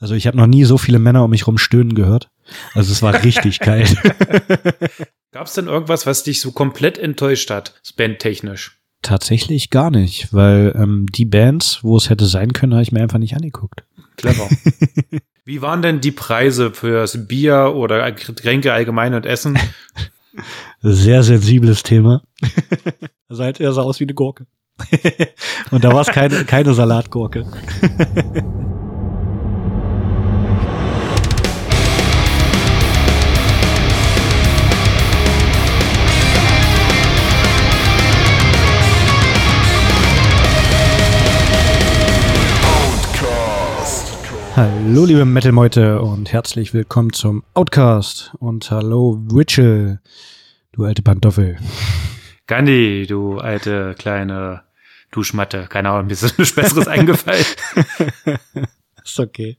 [0.00, 2.30] Also ich habe noch nie so viele Männer um mich rum stöhnen gehört.
[2.74, 3.94] Also es war richtig kalt.
[5.30, 8.80] Gab es denn irgendwas, was dich so komplett enttäuscht hat, bandtechnisch?
[9.02, 13.02] Tatsächlich gar nicht, weil ähm, die Bands, wo es hätte sein können, habe ich mir
[13.02, 13.84] einfach nicht angeguckt.
[14.16, 14.48] Clever.
[15.44, 19.58] Wie waren denn die Preise fürs Bier oder Getränke allgemein und Essen?
[20.80, 22.22] Sehr sensibles Thema.
[23.28, 24.46] Also halt, er sah aus wie eine Gurke.
[25.70, 27.46] und da war es keine, keine Salatgurke.
[44.60, 50.00] Hallo liebe Metal-Meute und herzlich willkommen zum Outcast und hallo Rachel,
[50.72, 51.56] du alte Pantoffel.
[52.46, 54.64] Gandhi, du alte kleine
[55.12, 55.66] Duschmatte.
[55.66, 57.46] Keine Ahnung, mir ist nichts Besseres eingefallen.
[59.02, 59.56] ist okay.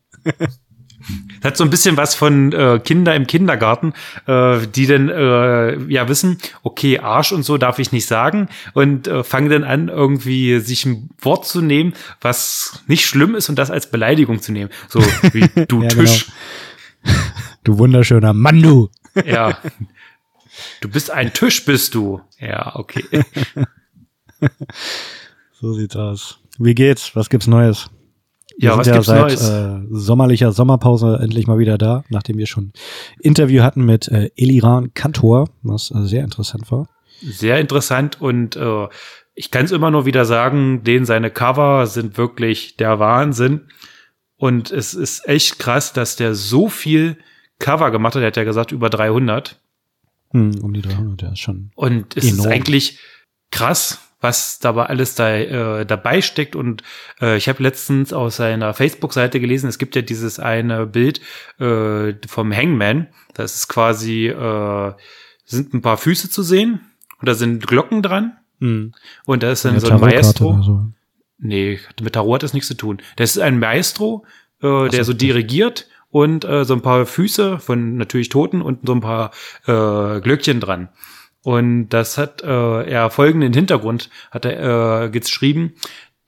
[1.42, 3.94] Das hat so ein bisschen was von äh, Kinder im Kindergarten,
[4.28, 9.08] äh, die dann äh, ja wissen, okay, Arsch und so darf ich nicht sagen und
[9.08, 13.58] äh, fangen dann an, irgendwie sich ein Wort zu nehmen, was nicht schlimm ist und
[13.58, 14.70] das als Beleidigung zu nehmen.
[14.88, 15.00] So
[15.34, 16.28] wie du ja, Tisch.
[17.04, 17.18] Genau.
[17.64, 18.90] Du wunderschöner Mann, du.
[19.24, 19.60] Ja.
[20.82, 22.22] Du bist ein Tisch, bist du.
[22.40, 23.06] Ja, okay.
[25.52, 26.40] so sieht's aus.
[26.58, 27.16] Wie geht's?
[27.16, 27.92] Was gibt's Neues?
[28.62, 29.50] Wir ja, was ja gibt's seit Neues?
[29.50, 32.74] Äh, sommerlicher Sommerpause endlich mal wieder da, nachdem wir schon
[33.20, 36.88] Interview hatten mit äh, Eliran Kantor, was äh, sehr interessant war.
[37.24, 38.88] Sehr interessant und äh,
[39.34, 43.62] ich kann es immer nur wieder sagen, den seine Cover sind wirklich der Wahnsinn.
[44.38, 47.18] Und es ist echt krass, dass der so viel
[47.58, 48.22] Cover gemacht hat.
[48.22, 49.60] Er hat ja gesagt, über 300.
[50.32, 51.72] Hm, um die 300, ja, ist schon.
[51.76, 52.40] Und es enorm.
[52.40, 53.00] ist eigentlich
[53.50, 56.56] krass, was dabei alles da äh, dabei steckt.
[56.56, 56.84] Und
[57.20, 61.20] äh, ich habe letztens aus seiner Facebook-Seite gelesen, es gibt ja dieses eine Bild
[61.60, 63.08] äh, vom Hangman.
[63.34, 64.94] Das ist quasi, äh,
[65.46, 66.82] sind ein paar Füße zu sehen
[67.20, 68.38] und da sind Glocken dran.
[68.60, 68.94] Mhm.
[69.26, 70.62] Und da ist dann so ein Maestro.
[70.62, 70.86] So.
[71.40, 73.02] Nee, mit Tarot hat das nichts zu tun.
[73.16, 74.26] Das ist ein Maestro,
[74.62, 78.94] äh, der so dirigiert und äh, so ein paar Füße von natürlich Toten und so
[78.94, 79.32] ein paar
[79.66, 80.90] äh, Glöckchen dran.
[81.44, 85.74] Und das hat äh, er folgenden Hintergrund, hat er äh, geschrieben.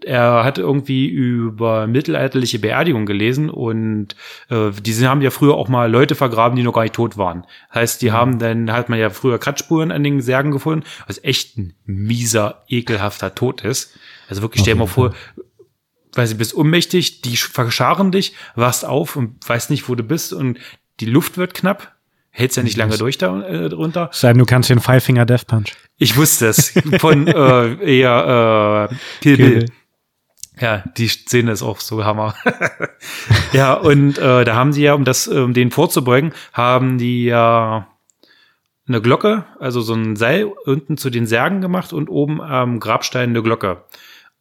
[0.04, 4.16] Er hat irgendwie über mittelalterliche Beerdigung gelesen und
[4.50, 7.46] äh, diese haben ja früher auch mal Leute vergraben, die noch gar nicht tot waren.
[7.74, 8.14] Heißt, die mhm.
[8.14, 12.64] haben dann, hat man ja früher Kratzspuren an den Särgen gefunden, was echt ein mieser,
[12.68, 13.98] ekelhafter Tod ist.
[14.28, 15.14] Also wirklich, stell dir mal vor,
[16.14, 20.34] weil sie bist ohnmächtig, die verscharen dich, wachst auf und weißt nicht, wo du bist
[20.34, 20.60] und
[21.00, 21.93] die Luft wird knapp
[22.34, 24.10] hältst ja nicht lange durch da äh, drunter.
[24.12, 25.74] Sein, du kannst den Five Finger Death Punch.
[25.98, 29.60] Ich wusste es von äh, eher äh, Kill Bill.
[29.60, 29.66] Bill.
[30.60, 32.36] Ja, die Szene ist auch so Hammer.
[33.54, 37.88] ja, und äh, da haben sie ja, um das, um den vorzubeugen, haben die ja
[38.88, 43.30] eine Glocke, also so ein Seil unten zu den Särgen gemacht und oben am Grabstein
[43.30, 43.84] eine Glocke.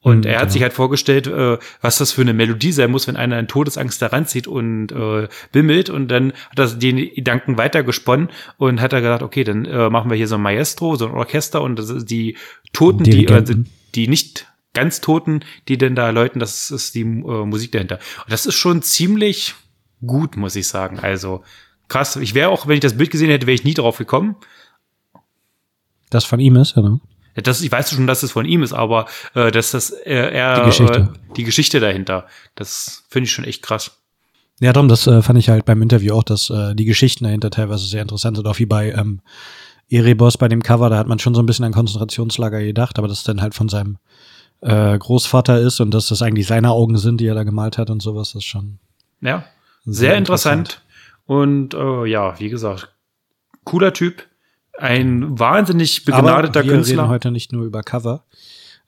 [0.03, 0.53] Und mhm, er hat genau.
[0.53, 4.03] sich halt vorgestellt, äh, was das für eine Melodie sein muss, wenn einer in Todesangst
[4.03, 5.91] da ranzieht und äh, bimmelt.
[5.91, 10.11] Und dann hat er den Gedanken weitergesponnen und hat er gesagt, okay, dann äh, machen
[10.11, 12.37] wir hier so ein Maestro, so ein Orchester und das ist die
[12.73, 13.45] Toten, die, äh,
[13.95, 17.05] die nicht ganz Toten, die denn da läuten, das ist die äh,
[17.47, 18.01] Musik dahinter.
[18.25, 19.55] Und das ist schon ziemlich
[20.05, 20.99] gut, muss ich sagen.
[20.99, 21.45] Also
[21.87, 22.17] krass.
[22.17, 24.35] Ich wäre auch, wenn ich das Bild gesehen hätte, wäre ich nie drauf gekommen.
[26.11, 27.01] Das von ihm ist, oder?
[27.35, 30.61] Das, ich weiß schon, dass es von ihm ist, aber äh, dass das äh, er
[30.61, 31.11] die Geschichte.
[31.15, 34.03] Äh, die Geschichte dahinter, das finde ich schon echt krass.
[34.61, 37.51] Ja, darum, das äh, fand ich halt beim Interview auch, dass äh, die Geschichten dahinter
[37.51, 39.21] teilweise sehr interessant sind, auch wie bei ähm,
[39.89, 43.09] Erebos bei dem Cover, da hat man schon so ein bisschen an Konzentrationslager gedacht, aber
[43.09, 43.99] das dann halt von seinem
[44.61, 47.91] äh, Großvater ist und dass das eigentlich seine Augen sind, die er da gemalt hat
[47.91, 48.79] und sowas, das ist schon.
[49.21, 49.45] Ja,
[49.85, 50.59] sehr, sehr interessant.
[50.61, 50.83] interessant.
[51.27, 52.95] Und äh, ja, wie gesagt,
[53.65, 54.27] cooler Typ
[54.83, 57.03] ein wahnsinnig begnadeter Aber wir Künstler.
[57.03, 58.25] reden heute nicht nur über Cover,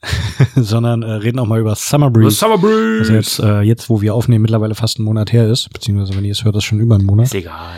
[0.56, 2.36] sondern äh, reden auch mal über Summer Breeze.
[2.36, 2.98] Summer Breeze.
[3.00, 6.24] Also jetzt, äh, jetzt, wo wir aufnehmen, mittlerweile fast einen Monat her ist, beziehungsweise wenn
[6.24, 7.26] ihr es hört, das schon über einen Monat.
[7.26, 7.76] Ist egal.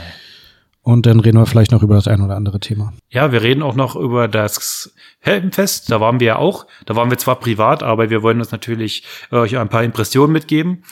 [0.83, 2.93] Und dann reden wir vielleicht noch über das ein oder andere Thema.
[3.11, 5.91] Ja, wir reden auch noch über das Heldenfest.
[5.91, 6.67] Da waren wir ja auch.
[6.87, 9.03] Da waren wir zwar privat, aber wir wollen uns natürlich
[9.33, 10.85] äh, euch ein paar Impressionen mitgeben.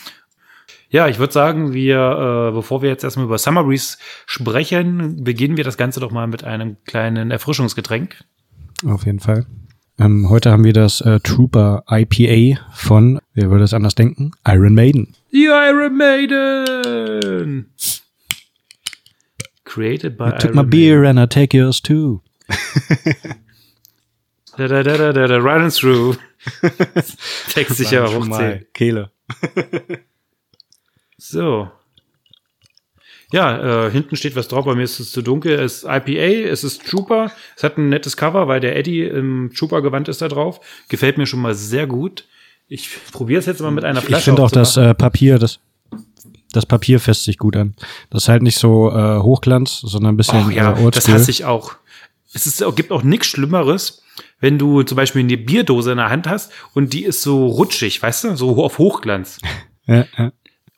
[0.95, 3.97] Ja, ich würde sagen, wir, äh, bevor wir jetzt erstmal über Summer Breeze
[4.27, 8.23] sprechen, beginnen wir das Ganze doch mal mit einem kleinen Erfrischungsgetränk.
[8.87, 9.45] Auf jeden Fall.
[9.99, 14.31] Ähm, heute haben wir das äh, Trooper IPA von, wer würde es anders denken?
[14.47, 15.17] Iron Maiden.
[15.33, 17.67] Die Iron Maiden!
[19.65, 21.19] Created by I took Iron my beer Maiden.
[21.19, 22.23] and I take yours too.
[24.57, 26.19] da, da, da, da, da, da, and through.
[27.53, 28.67] Text sich ja hochziehen.
[28.73, 29.11] Kehle.
[31.27, 31.71] So.
[33.33, 35.59] Ja, äh, hinten steht was drauf, bei mir ist es zu dunkel.
[35.59, 37.33] Es ist IPA, es ist Trooper.
[37.57, 40.61] Es hat ein nettes Cover, weil der Eddie im Trooper-Gewand ist da drauf.
[40.89, 42.27] Gefällt mir schon mal sehr gut.
[42.69, 44.19] Ich probiere es jetzt mal mit einer Flasche.
[44.19, 45.61] Ich finde auch das äh, Papier, das,
[46.53, 47.75] das Papier fässt sich gut an.
[48.11, 51.31] Das ist halt nicht so äh, Hochglanz, sondern ein bisschen Ach ja, äh, das hasse
[51.31, 51.75] ich auch.
[52.35, 54.03] Es ist, gibt auch nichts Schlimmeres,
[54.41, 58.03] wenn du zum Beispiel eine Bierdose in der Hand hast und die ist so rutschig,
[58.03, 59.39] weißt du, so auf Hochglanz.
[59.87, 60.33] Ja, ja.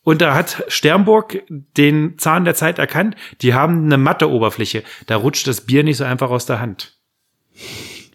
[0.07, 3.17] Und da hat Sternburg den Zahn der Zeit erkannt.
[3.43, 4.85] Die haben eine matte Oberfläche.
[5.07, 6.97] Da rutscht das Bier nicht so einfach aus der Hand.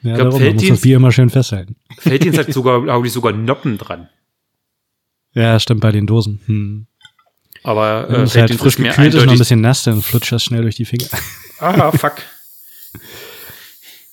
[0.01, 1.75] Ja, glaub, darum, man muss das Bier immer schön festhalten.
[1.97, 4.07] Fällt ihnen halt sogar, glaube ich, sogar Noppen dran.
[5.33, 6.39] Ja, stimmt bei den Dosen.
[6.45, 6.87] Hm.
[7.63, 10.45] Aber äh, es fällt halt frisch gekühlt ist, noch ein bisschen nass, dann flutscht das
[10.45, 11.07] schnell durch die Finger.
[11.59, 12.23] Ah, fuck.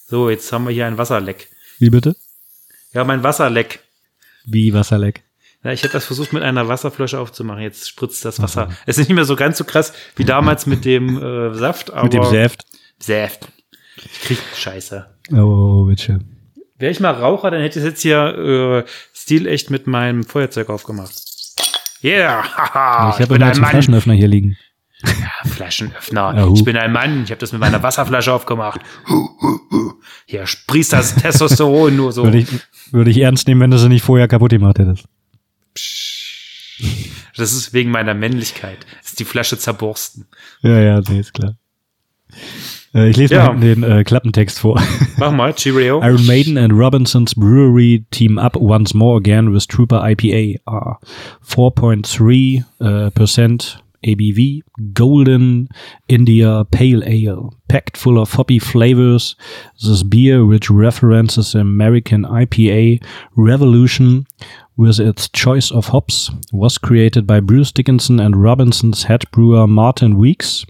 [0.08, 1.48] So, jetzt haben wir hier ein Wasserleck.
[1.78, 2.16] Wie bitte?
[2.92, 3.84] Ja, mein Wasserleck.
[4.44, 5.22] Wie Wasserleck.
[5.64, 7.62] Ja, ich hätte das versucht mit einer Wasserflasche aufzumachen.
[7.62, 8.68] Jetzt spritzt das Wasser.
[8.86, 12.04] Es ist nicht mehr so ganz so krass wie damals mit dem äh, Saft, aber
[12.04, 12.64] Mit dem Säft.
[13.00, 13.48] Saft.
[13.96, 15.06] Ich krieg Scheiße.
[15.32, 16.20] Oh, bitte.
[16.78, 21.12] Wäre ich mal Raucher, dann hätte ich jetzt hier äh, stilecht mit meinem Feuerzeug aufgemacht.
[22.04, 23.70] Yeah, haha, ich habe immer ein zum Mann.
[23.72, 24.56] Flaschenöffner hier liegen.
[25.02, 26.34] Ja, Flaschenöffner.
[26.36, 26.54] Ja, hu.
[26.54, 27.24] ich bin ein Mann.
[27.24, 28.80] Ich habe das mit meiner Wasserflasche aufgemacht.
[30.26, 32.22] Hier sprießt das Testosteron nur so.
[32.24, 32.48] Würde ich,
[32.92, 35.06] würde ich ernst nehmen, wenn du sie nicht vorher kaputt gemacht hättest.
[37.36, 38.78] Das ist wegen meiner Männlichkeit.
[39.00, 40.26] Das ist die Flasche zerborsten.
[40.62, 41.56] Ja, ja, nee, ist klar.
[42.94, 43.52] Äh, ich lese Ja.
[43.52, 44.80] mal den äh, Klappentext vor.
[45.18, 46.00] Mach mal, Cheerio.
[46.02, 50.60] Iron Maiden and Robinson's Brewery team up once more again with Trooper IPA.
[50.66, 50.94] Uh,
[51.46, 54.62] 4.3 uh, percent ABV,
[54.94, 55.68] Golden
[56.06, 59.34] India Pale Ale, packed full of hoppy flavors.
[59.82, 63.02] This beer, which references the American IPA
[63.36, 64.26] revolution
[64.78, 70.16] with its choice of hops, was created by Bruce Dickinson and Robinson's head brewer Martin
[70.16, 70.64] Weeks.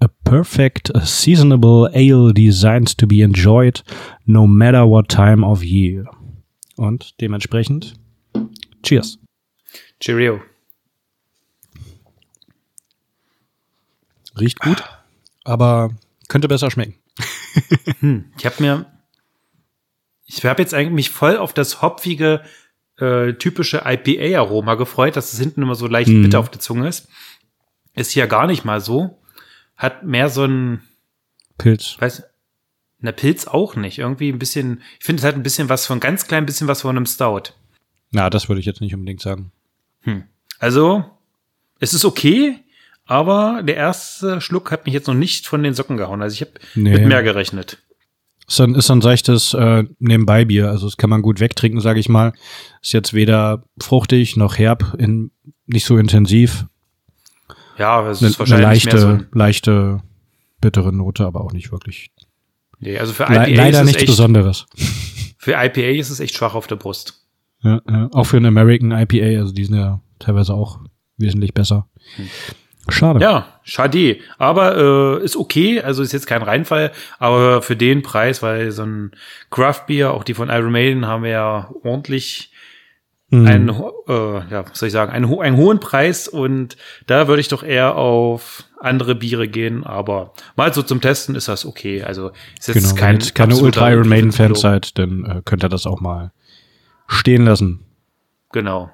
[0.00, 3.80] A perfect seasonable ale designed to be enjoyed
[4.26, 6.04] no matter what time of year.
[6.76, 7.94] Und dementsprechend,
[8.82, 9.18] cheers.
[10.00, 10.42] Cheerio.
[14.36, 14.82] Riecht gut,
[15.44, 15.90] aber
[16.28, 16.94] könnte besser schmecken.
[18.00, 18.86] Hm, ich habe mir,
[20.24, 22.42] ich habe jetzt eigentlich mich voll auf das hopfige,
[23.02, 26.22] äh, typische IPA-Aroma gefreut, dass es hinten immer so leicht Mhm.
[26.22, 27.08] bitter auf der Zunge ist.
[27.94, 29.18] Ist hier gar nicht mal so.
[29.76, 30.82] Hat mehr so ein,
[31.58, 31.96] Pilz.
[31.98, 32.22] weiß,
[33.00, 33.98] eine Pilz auch nicht.
[33.98, 36.82] Irgendwie ein bisschen, ich finde, es hat ein bisschen was von, ganz klein bisschen was
[36.82, 37.52] von einem Stout.
[38.12, 39.50] Na, das würde ich jetzt nicht unbedingt sagen.
[40.02, 40.24] Hm.
[40.58, 41.04] Also,
[41.80, 42.60] es ist okay,
[43.06, 46.22] aber der erste Schluck hat mich jetzt noch nicht von den Socken gehauen.
[46.22, 46.92] Also ich habe Nee.
[46.92, 47.78] mit mehr gerechnet.
[48.48, 50.68] Ist dann, ist dann seichtes äh, Nebenbei-Bier.
[50.68, 52.32] Also das kann man gut wegtrinken, sage ich mal.
[52.82, 55.30] Ist jetzt weder fruchtig noch herb, in,
[55.66, 56.66] nicht so intensiv.
[57.78, 60.00] Ja, es Eine, ist eine wahrscheinlich leichte, mehr so ein, leichte,
[60.60, 62.10] bittere Note, aber auch nicht wirklich.
[62.78, 64.66] nee, also für Le IPA leider ist es nichts echt, Besonderes.
[65.38, 67.26] Für IPA ist es echt schwach auf der Brust.
[67.62, 68.08] Ja, ja.
[68.12, 70.80] Auch für einen American IPA, also die sind ja teilweise auch
[71.16, 71.88] wesentlich besser.
[72.88, 73.20] Schade.
[73.20, 74.18] Ja, schade.
[74.38, 78.82] Aber äh, ist okay, also ist jetzt kein Reinfall, aber für den Preis, weil so
[78.82, 79.12] ein
[79.50, 82.48] Craft Beer, auch die von Iron Maiden, haben wir ja ordentlich
[83.34, 83.46] Mhm.
[83.46, 86.76] einen, äh, ja, was soll ich sagen, einen, ho einen hohen Preis und
[87.06, 91.48] da würde ich doch eher auf andere Biere gehen, aber mal so zum Testen ist
[91.48, 92.02] das okay.
[92.02, 94.82] Also ist jetzt genau, kein wenn keine Ultra Iron Maiden Fans Empfehlung.
[94.82, 96.30] seid, dann äh, könnt ihr das auch mal
[97.06, 97.80] stehen lassen.
[98.52, 98.90] Genau.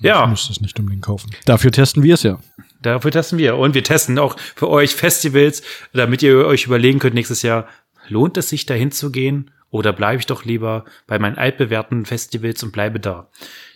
[0.00, 1.30] Ihr Ja, müsst es nicht unbedingt kaufen.
[1.44, 2.38] Dafür testen wir es ja.
[2.80, 3.56] Dafür testen wir.
[3.56, 7.66] Und wir testen auch für euch Festivals, damit ihr euch überlegen könnt nächstes Jahr,
[8.08, 12.62] lohnt es sich dahin zu gehen oder bleibe ich doch lieber bei meinen altbewährten Festivals
[12.62, 13.28] und bleibe da?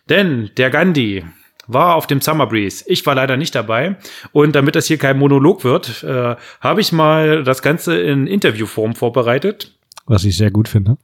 [0.08, 1.24] Denn der Gandhi
[1.66, 2.84] war auf dem Summer Breeze.
[2.86, 3.96] Ich war leider nicht dabei.
[4.32, 8.94] Und damit das hier kein Monolog wird, äh, habe ich mal das Ganze in Interviewform
[8.94, 9.78] vorbereitet.
[10.06, 10.96] Was ich sehr gut finde.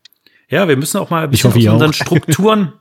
[0.49, 1.93] Ja, wir müssen auch mal ein bisschen hoffe, aus unseren.
[1.93, 2.73] Strukturen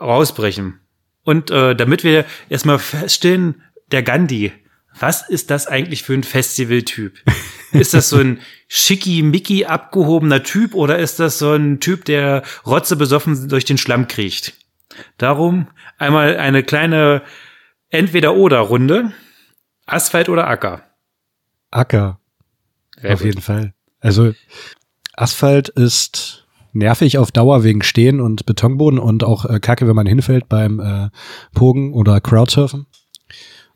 [0.00, 0.80] rausbrechen.
[1.24, 3.62] Und äh, damit wir erstmal feststellen,
[3.92, 4.52] der Gandhi,
[4.98, 7.18] was ist das eigentlich für ein Festivaltyp?
[7.72, 13.48] Ist das so ein schicki-micki abgehobener Typ oder ist das so ein Typ, der rotzebesoffen
[13.48, 14.54] durch den Schlamm kriecht?
[15.18, 15.68] Darum
[15.98, 17.22] einmal eine kleine
[17.90, 19.12] Entweder-Oder-Runde.
[19.86, 20.82] Asphalt oder Acker?
[21.70, 22.20] Acker,
[23.00, 23.26] Sehr auf gut.
[23.26, 23.74] jeden Fall.
[24.00, 24.32] Also
[25.14, 30.06] Asphalt ist nervig auf Dauer wegen Stehen und Betonboden und auch äh, Kacke, wenn man
[30.06, 31.08] hinfällt beim äh,
[31.54, 32.86] Pogen oder Crowdsurfen.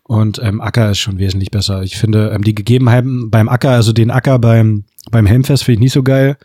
[0.04, 1.82] Und ähm, Acker ist schon wesentlich besser.
[1.82, 5.80] Ich finde ähm, die Gegebenheiten beim Acker, also den Acker beim beim Helmfest finde ich
[5.80, 6.36] nicht so geil.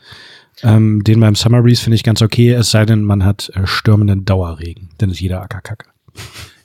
[0.63, 3.67] Ähm, den beim Summer Breeze finde ich ganz okay, es sei denn, man hat äh,
[3.67, 4.89] stürmenden Dauerregen.
[4.97, 5.89] Dann ist jeder Acker kacke.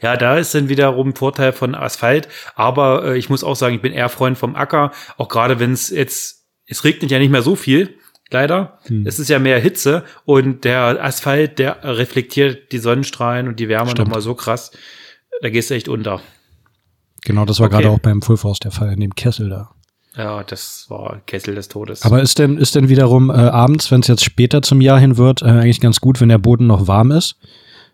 [0.01, 2.29] Ja, da ist dann wiederum Vorteil von Asphalt.
[2.55, 4.93] Aber äh, ich muss auch sagen, ich bin eher Freund vom Acker.
[5.19, 7.99] Auch gerade wenn es jetzt, es regnet ja nicht mehr so viel,
[8.31, 8.79] leider.
[8.87, 9.07] Hm.
[9.07, 13.93] Es ist ja mehr Hitze und der Asphalt, der reflektiert die Sonnenstrahlen und die Wärme
[13.93, 14.73] nochmal so krass.
[15.43, 16.23] Da gehst du echt unter.
[17.25, 17.77] Genau, das war okay.
[17.77, 19.71] gerade auch beim Full Force der Fall, in dem Kessel da.
[20.17, 22.03] Ja, das war Kessel des Todes.
[22.03, 25.17] Aber ist denn, ist denn wiederum äh, abends, wenn es jetzt später zum Jahr hin
[25.17, 27.37] wird, äh, eigentlich ganz gut, wenn der Boden noch warm ist?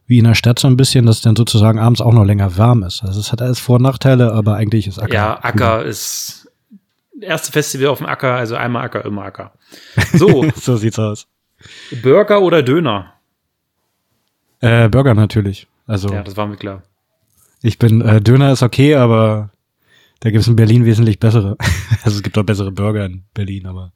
[0.06, 2.56] Wie in der Stadt so ein bisschen, dass es dann sozusagen abends auch noch länger
[2.56, 3.04] warm ist.
[3.04, 5.12] Also es hat alles Vor- und Nachteile, aber eigentlich ist Acker.
[5.12, 5.86] Ja, Acker cool.
[5.86, 6.50] ist
[7.20, 9.52] erste Festival auf dem Acker, also einmal Acker, immer Acker.
[10.14, 10.46] So.
[10.56, 11.26] so sieht's aus.
[12.02, 13.12] Burger oder Döner?
[14.60, 15.66] Äh, Burger natürlich.
[15.86, 16.12] Also.
[16.12, 16.82] Ja, das war mir klar.
[17.62, 19.50] Ich bin, äh, Döner ist okay, aber
[20.20, 21.56] da gibt es in Berlin wesentlich bessere.
[22.04, 23.92] Also es gibt auch bessere Burger in Berlin, aber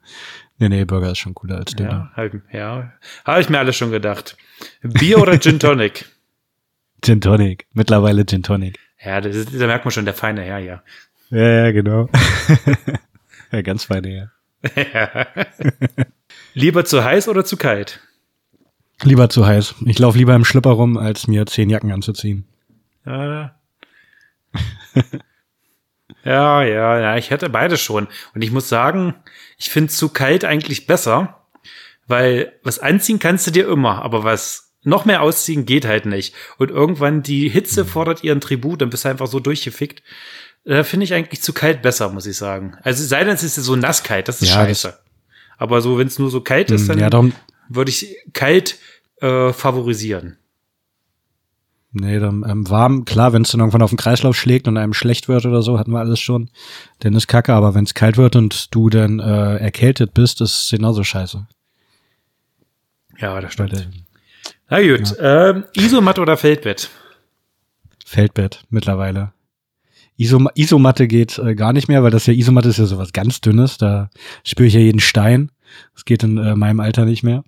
[0.59, 1.89] nee, nee, Burger ist schon cooler als Döner.
[1.89, 2.91] Ja, halt, ja.
[3.25, 4.37] habe ich mir alles schon gedacht.
[4.83, 6.05] Bier oder Gin Tonic?
[7.01, 8.77] Gin Tonic, mittlerweile Gin Tonic.
[9.03, 10.83] Ja, das ist, da merkt man schon der feine Herr, ja.
[11.29, 12.09] Ja, ja, genau.
[13.51, 14.29] ja, ganz feine
[14.75, 15.27] Herr.
[16.53, 18.01] lieber zu heiß oder zu kalt?
[19.01, 19.75] Lieber zu heiß.
[19.85, 22.45] Ich laufe lieber im Schlipper rum, als mir zehn Jacken anzuziehen.
[23.05, 23.55] Ja.
[26.25, 28.07] Ja, ja, ja, ich hätte beide schon.
[28.33, 29.15] Und ich muss sagen,
[29.57, 31.45] ich finde zu kalt eigentlich besser,
[32.07, 36.33] weil was anziehen kannst du dir immer, aber was noch mehr ausziehen geht halt nicht.
[36.57, 40.01] Und irgendwann die Hitze fordert ihren Tribut, dann bist du einfach so durchgefickt.
[40.65, 42.77] Da finde ich eigentlich zu kalt besser, muss ich sagen.
[42.83, 44.87] Also sei denn, es ist so nasskalt, das ist ja, scheiße.
[44.89, 44.99] Das
[45.57, 47.37] aber so, wenn es nur so kalt ist, hm, dann ja,
[47.69, 48.77] würde ich kalt
[49.21, 50.37] äh, favorisieren.
[51.95, 54.93] Nee, dann ähm, warm, klar, wenn es dann irgendwann auf den Kreislauf schlägt und einem
[54.93, 56.49] schlecht wird oder so, hatten wir alles schon,
[56.99, 60.71] dann ist kacke, aber wenn es kalt wird und du dann äh, erkältet bist, ist
[60.71, 61.45] genauso scheiße.
[63.19, 63.73] Ja, das stimmt.
[63.73, 63.87] Weil,
[64.69, 65.49] Na gut, ja.
[65.51, 66.89] ähm, Isomatte oder Feldbett?
[68.03, 69.31] Feldbett, mittlerweile.
[70.17, 73.39] Isom Isomatte geht äh, gar nicht mehr, weil das ja Isomatte ist ja sowas ganz
[73.39, 74.09] Dünnes, da
[74.43, 75.51] spüre ich ja jeden Stein.
[75.93, 77.43] Das geht in äh, meinem Alter nicht mehr.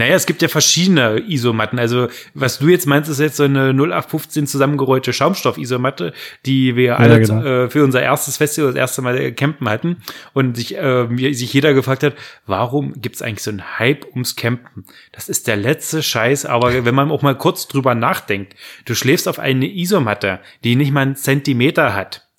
[0.00, 1.78] Naja, es gibt ja verschiedene Isomatten.
[1.78, 6.14] Also, was du jetzt meinst, ist jetzt so eine 0815 zusammengerollte Schaumstoff-Isomatte,
[6.46, 7.44] die wir alle genau.
[7.44, 9.98] äh, für unser erstes Festival das erste Mal campen hatten.
[10.32, 12.14] Und sich, äh, sich jeder gefragt hat,
[12.46, 14.86] warum gibt's eigentlich so einen Hype ums Campen?
[15.12, 16.46] Das ist der letzte Scheiß.
[16.46, 18.54] Aber wenn man auch mal kurz drüber nachdenkt,
[18.86, 22.29] du schläfst auf eine Isomatte, die nicht mal einen Zentimeter hat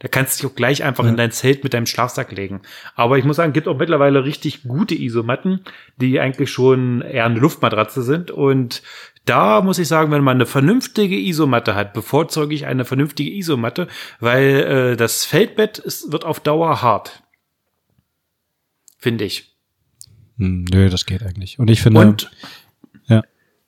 [0.00, 1.10] da kannst du dich auch gleich einfach ja.
[1.10, 2.60] in dein Zelt mit deinem Schlafsack legen.
[2.94, 5.60] Aber ich muss sagen, gibt auch mittlerweile richtig gute Isomatten,
[5.96, 8.30] die eigentlich schon eher eine Luftmatratze sind.
[8.30, 8.82] Und
[9.24, 13.88] da muss ich sagen, wenn man eine vernünftige Isomatte hat, bevorzuge ich eine vernünftige Isomatte,
[14.20, 17.22] weil äh, das Feldbett ist, wird auf Dauer hart.
[18.98, 19.56] Finde ich.
[20.38, 21.58] Hm, nö, das geht eigentlich.
[21.58, 22.00] Und ich finde.
[22.00, 22.30] Und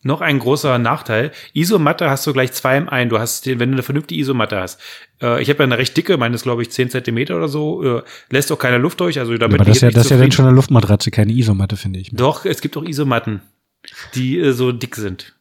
[0.03, 1.31] noch ein großer Nachteil.
[1.53, 3.11] Isomatte hast du gleich zwei im einen.
[3.11, 4.81] Du hast den, wenn du eine vernünftige Isomatte hast.
[5.21, 7.99] Äh, ich habe ja eine recht dicke, meine ist glaube ich 10 Zentimeter oder so,
[7.99, 9.19] äh, lässt auch keine Luft durch.
[9.19, 11.33] Also damit ja, aber das ist ja, das ist ja dann schon eine Luftmatratze, keine
[11.33, 12.11] Isomatte, finde ich.
[12.13, 13.43] Doch, es gibt auch Isomatten,
[14.15, 15.35] die äh, so dick sind.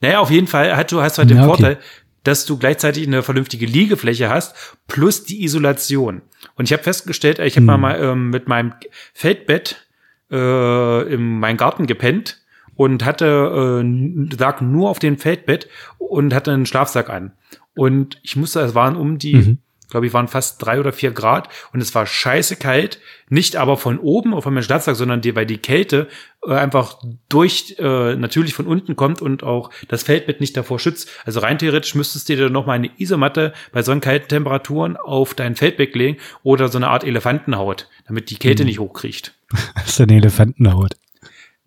[0.00, 1.48] Naja, auf jeden Fall hast du hast halt den ja, okay.
[1.62, 1.78] Vorteil,
[2.24, 6.22] dass du gleichzeitig eine vernünftige Liegefläche hast, plus die Isolation.
[6.56, 7.80] Und ich habe festgestellt, ich habe hm.
[7.80, 8.72] mal ähm, mit meinem
[9.12, 9.88] Feldbett
[10.30, 12.40] äh, in meinem Garten gepennt
[12.78, 15.68] und hatte, äh, lag nur auf dem Feldbett
[15.98, 17.32] und hatte einen Schlafsack an.
[17.74, 19.58] Und ich musste, es waren um die, mhm.
[19.90, 23.00] glaube ich, waren fast drei oder vier Grad und es war scheiße kalt.
[23.30, 26.06] Nicht aber von oben auf meinem Schlafsack, sondern die, weil die Kälte
[26.46, 31.10] äh, einfach durch, äh, natürlich von unten kommt und auch das Feldbett nicht davor schützt.
[31.24, 35.34] Also rein theoretisch müsstest du dir noch mal eine Isomatte bei so kalten Temperaturen auf
[35.34, 38.68] dein Feldbett legen oder so eine Art Elefantenhaut, damit die Kälte mhm.
[38.68, 39.34] nicht hochkriecht.
[39.74, 40.94] Was ist eine Elefantenhaut?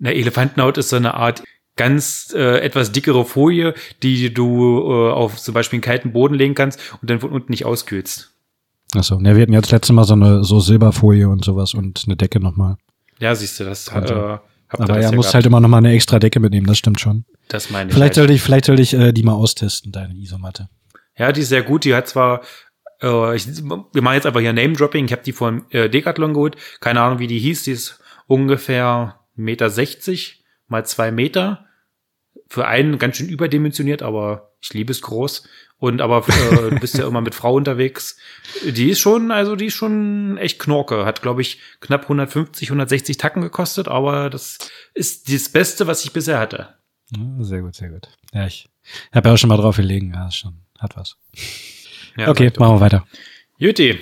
[0.02, 1.44] Eine Elefantenhaut ist so eine Art
[1.78, 6.56] ganz äh, etwas dickere Folie, die du äh, auf zum Beispiel einen kalten Boden legen
[6.56, 8.32] kannst und dann von unten nicht auskühlst.
[8.94, 12.18] Achso, ja, wir hatten jetzt letztes Mal so eine so Silberfolie und sowas und eine
[12.18, 12.76] Decke nochmal.
[13.20, 14.38] Ja, siehst du, das also, äh,
[14.70, 17.24] Aber er ja muss halt immer nochmal eine extra Decke mitnehmen, das stimmt schon.
[17.48, 17.96] Das meine ich.
[17.96, 18.16] Vielleicht halt.
[18.16, 20.68] sollte ich, vielleicht sollte ich äh, die mal austesten, deine Isomatte.
[21.18, 21.86] Ja, die ist sehr gut.
[21.86, 22.42] Die hat zwar,
[23.02, 25.06] äh, ich, wir machen jetzt einfach hier Name-Dropping.
[25.06, 26.56] Ich habe die von äh, Decathlon geholt.
[26.80, 27.64] Keine Ahnung, wie die hieß.
[27.64, 31.66] Die ist ungefähr Meter 60 mal zwei Meter.
[32.48, 35.48] Für einen ganz schön überdimensioniert, aber ich liebe es groß.
[35.78, 38.18] Und aber äh, du bist ja immer mit Frau unterwegs.
[38.64, 41.06] Die ist schon, also die ist schon echt Knorke.
[41.06, 44.58] Hat, glaube ich, knapp 150, 160 Tacken gekostet, aber das
[44.94, 46.76] ist das Beste, was ich bisher hatte.
[47.40, 48.10] Sehr gut, sehr gut.
[48.34, 48.70] Ja, ich
[49.12, 50.14] habe ja auch schon mal drauf gelegen.
[50.14, 51.18] Ja, schon, hat was.
[52.18, 53.08] Ja, okay, machen wir weiter.
[53.58, 54.00] Juti.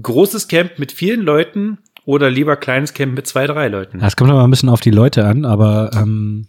[0.00, 3.98] Großes Camp mit vielen Leuten oder lieber kleines Camp mit zwei, drei Leuten?
[3.98, 6.46] Das kommt aber ein bisschen auf die Leute an, aber ähm,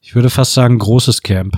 [0.00, 1.56] ich würde fast sagen großes Camp.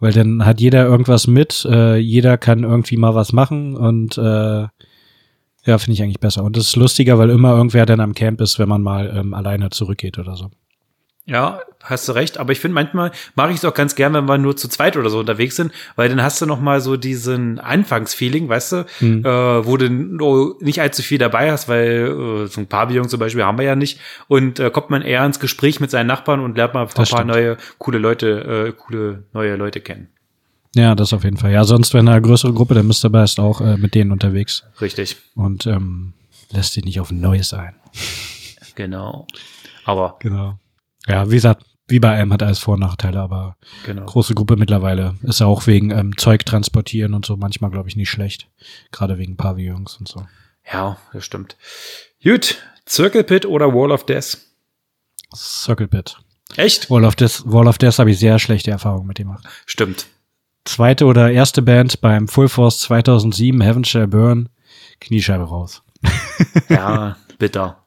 [0.00, 4.66] weil dann hat jeder irgendwas mit, äh, jeder kann irgendwie mal was machen und äh,
[5.66, 6.44] ja, finde ich eigentlich besser.
[6.44, 9.32] Und es ist lustiger, weil immer irgendwer dann am Camp ist, wenn man mal ähm,
[9.32, 10.50] alleine zurückgeht oder so.
[11.26, 12.36] Ja, hast du recht.
[12.36, 14.96] Aber ich finde, manchmal mache ich es auch ganz gern, wenn wir nur zu zweit
[14.98, 18.86] oder so unterwegs sind, weil dann hast du noch mal so diesen Anfangsfeeling, weißt du,
[18.98, 19.24] Hm.
[19.24, 19.88] äh, wo du
[20.60, 23.74] nicht allzu viel dabei hast, weil äh, so ein Pavillon zum Beispiel haben wir ja
[23.74, 24.00] nicht.
[24.28, 27.06] Und äh, kommt man eher ins Gespräch mit seinen Nachbarn und lernt mal ein paar
[27.06, 27.26] stimmt.
[27.28, 30.08] neue, coole Leute, äh, coole neue Leute kennen.
[30.76, 31.52] Ja, das auf jeden Fall.
[31.52, 34.64] Ja, sonst, wenn eine größere Gruppe dann bist dabei ist, auch äh, mit denen unterwegs
[34.80, 36.12] Richtig, und ähm,
[36.50, 37.74] lässt sich nicht auf Neues ein.
[38.74, 39.26] genau.
[39.86, 40.58] Aber Genau.
[41.06, 44.06] Ja, wie gesagt, wie bei allem hat alles Vor- und Nachteile, aber genau.
[44.06, 48.10] große Gruppe mittlerweile ist auch wegen ähm, Zeug transportieren und so manchmal, glaube ich, nicht
[48.10, 48.48] schlecht.
[48.90, 50.26] Gerade wegen Pavillons und so.
[50.72, 51.56] Ja, das stimmt.
[52.22, 52.56] Gut,
[52.88, 54.38] Circle Pit oder Wall of Death?
[55.34, 56.16] Circle Pit.
[56.56, 56.90] Echt?
[56.90, 59.44] Wall of Death, Wall of Death habe ich sehr schlechte Erfahrungen mit gemacht.
[59.66, 60.06] Stimmt.
[60.64, 64.48] Zweite oder erste Band beim Full Force 2007, Heaven Shall Burn,
[65.00, 65.82] Kniescheibe raus.
[66.70, 67.84] Ja, bitter.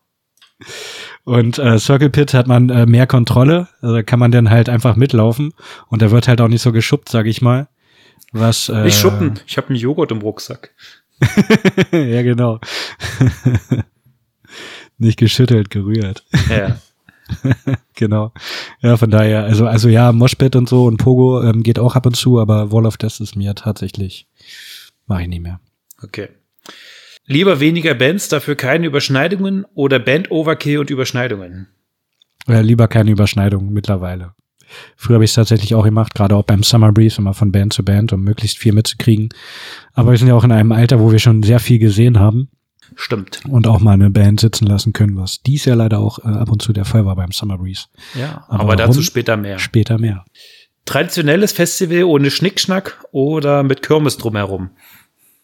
[1.27, 4.69] Und äh, Circle Pit hat man äh, mehr Kontrolle, also da kann man dann halt
[4.69, 5.53] einfach mitlaufen
[5.89, 7.67] und da wird halt auch nicht so geschuppt, sag ich mal.
[8.31, 10.74] Was, äh, Nicht schuppen, ich habe einen Joghurt im Rucksack.
[11.91, 12.62] ja, genau.
[14.98, 16.24] nicht geschüttelt, gerührt.
[16.50, 16.77] Ja.
[17.93, 18.31] genau.
[18.79, 22.05] Ja, von daher, also, also ja, Moshpit und so und Pogo ähm, geht auch ab
[22.05, 24.29] und zu, aber Wall of Death ist mir tatsächlich,
[25.07, 25.60] mache ich nicht mehr.
[26.01, 26.29] Okay.
[27.27, 31.67] Lieber weniger Bands, dafür keine Überschneidungen oder Band Overkill und Überschneidungen.
[32.48, 34.34] Oder lieber keine Überschneidung mittlerweile.
[34.96, 37.74] Früher habe ich es tatsächlich auch gemacht, gerade auch beim Summer Breeze, immer von Band
[37.74, 39.29] zu Band, um möglichst viel mitzukriegen.
[39.93, 42.50] Aber wir sind ja auch in einem Alter, wo wir schon sehr viel gesehen haben
[42.96, 43.41] Stimmt.
[43.50, 46.50] und auch mal eine Band sitzen lassen können, was dies ja leider auch äh, ab
[46.50, 47.86] und zu der Fall war beim Summer Breeze.
[48.17, 49.60] Ja, Aber aber, dazu später mehr.
[49.60, 50.25] Später mehr.
[50.86, 54.69] Traditionelles Festival ohne Schnickschnack oder mit Kirmes drumherum.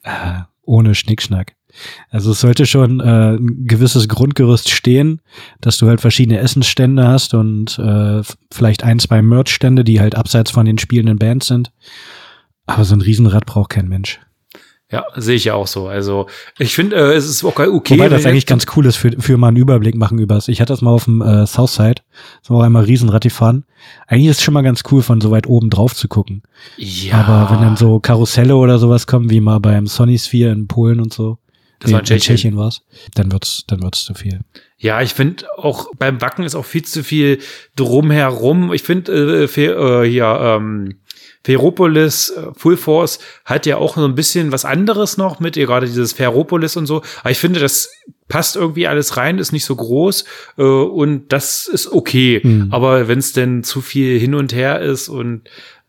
[0.03, 1.55] Äh, ohne Schnickschnack.
[2.09, 5.21] Also es sollte schon äh, ein gewisses Grundgerüst stehen,
[5.59, 10.51] dass du halt verschiedene Essensstände hast und äh, vielleicht ein, zwei Merchstände, die halt abseits
[10.51, 11.71] von den spielenden Bands sind.
[12.65, 14.19] Aber so ein Riesenrad braucht kein Mensch.
[14.93, 15.87] Ja, sehe ich ja auch so.
[15.87, 16.27] Also
[16.59, 17.67] ich finde, äh, es ist okay.
[17.67, 20.47] okay Wobei das eigentlich ganz cool ist für, für mal einen Überblick machen übers.
[20.47, 22.01] Ich hatte das mal auf dem äh, Southside,
[22.43, 23.65] so auch einmal Riesenrad fahren.
[24.07, 26.43] Eigentlich ist es schon mal ganz cool, von so weit oben drauf zu gucken.
[26.77, 30.67] Ja, Aber wenn dann so Karusselle oder sowas kommen, wie mal beim Sony Sphere in
[30.67, 31.39] Polen und so,
[31.79, 32.35] Das war in Tschechien.
[32.35, 32.83] Tschechien war's,
[33.15, 34.41] dann wird's, dann wird's zu viel.
[34.77, 37.39] Ja, ich finde auch beim Wacken ist auch viel zu viel
[37.75, 38.73] drumherum.
[38.73, 40.95] Ich finde äh, Fe- äh, hier ähm,
[41.43, 45.65] Ferropolis, äh, Full Force hat ja auch so ein bisschen was anderes noch mit, ihr
[45.65, 47.01] gerade dieses Ferropolis und so.
[47.21, 47.89] Aber ich finde, das
[48.27, 50.25] passt irgendwie alles rein, ist nicht so groß
[50.57, 52.41] äh, und das ist okay.
[52.43, 52.67] Mhm.
[52.71, 55.43] Aber wenn es denn zu viel hin und her ist und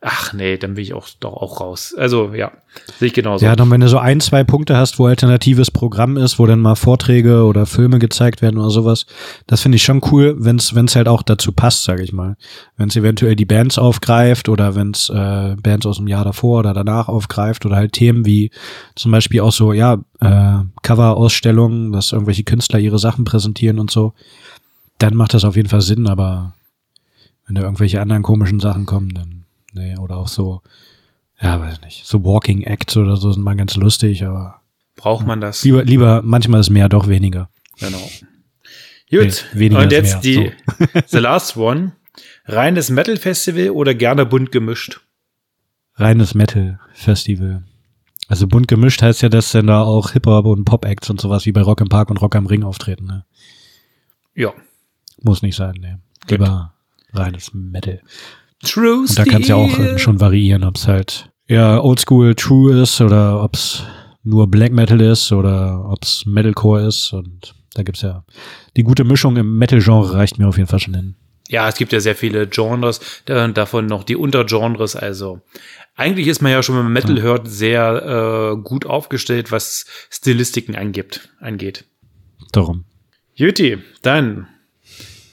[0.05, 1.95] ach nee, dann will ich auch doch auch raus.
[1.97, 2.53] Also ja,
[2.99, 3.45] sehe ich genauso.
[3.45, 6.61] Ja, dann wenn du so ein, zwei Punkte hast, wo alternatives Programm ist, wo dann
[6.61, 9.07] mal Vorträge oder Filme gezeigt werden oder sowas,
[9.47, 12.37] das finde ich schon cool, wenn es halt auch dazu passt, sage ich mal.
[12.77, 16.61] Wenn es eventuell die Bands aufgreift oder wenn es äh, Bands aus dem Jahr davor
[16.61, 18.51] oder danach aufgreift oder halt Themen wie
[18.95, 24.13] zum Beispiel auch so, ja, äh, Cover-Ausstellungen, dass irgendwelche Künstler ihre Sachen präsentieren und so,
[24.99, 26.53] dann macht das auf jeden Fall Sinn, aber
[27.47, 29.34] wenn da irgendwelche anderen komischen Sachen kommen, dann,
[29.75, 30.63] nee, oder auch so,
[31.41, 34.61] ja, weiß nicht, so Walking Acts oder so sind mal ganz lustig, aber
[34.97, 35.65] Braucht man das?
[35.65, 37.51] lieber, lieber, manchmal ist mehr, doch weniger.
[37.79, 37.99] Genau.
[39.11, 40.53] Gut, Nee, weniger und jetzt mehr, die
[41.07, 41.93] The Last One.
[42.47, 45.01] Reines Metal Festival oder gerne bunt gemischt?
[45.97, 47.63] Reines Metal-Festival.
[48.29, 51.53] Also bunt gemischt heißt ja, dass dann da auch Hip-Hop und Pop-Acts und sowas wie
[51.53, 53.25] bei Rock im Park und Rock am Ring auftreten, ne?
[54.35, 54.53] Ja.
[55.23, 56.01] Muss nicht sein, ne?
[56.29, 56.73] Lieber
[57.13, 58.01] reines Metal.
[58.65, 62.35] True Und da kann es ja auch äh, schon variieren, ob es halt ja Oldschool
[62.35, 63.83] True ist oder ob es
[64.23, 68.25] nur Black Metal ist oder ob es Metalcore ist und da gibt's ja
[68.77, 71.17] die gute Mischung im Metal-Genre reicht mir auf jeden Fall schon hin.
[71.49, 74.97] Ja, es gibt ja sehr viele Genres, da- davon noch die Untergenres.
[74.97, 75.43] Also
[75.95, 80.75] eigentlich ist man ja schon, wenn man Metal hört, sehr äh, gut aufgestellt, was Stilistiken
[80.75, 81.85] angibt, angeht.
[82.53, 82.85] Darum.
[83.35, 84.47] Juti, dann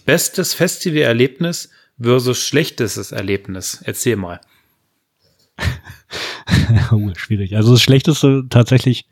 [0.06, 1.70] bestes Festivalerlebnis
[2.02, 3.82] versus schlechtestes Erlebnis.
[3.84, 4.42] Erzähl mal.
[6.92, 7.56] oh, schwierig.
[7.56, 9.06] Also das Schlechteste tatsächlich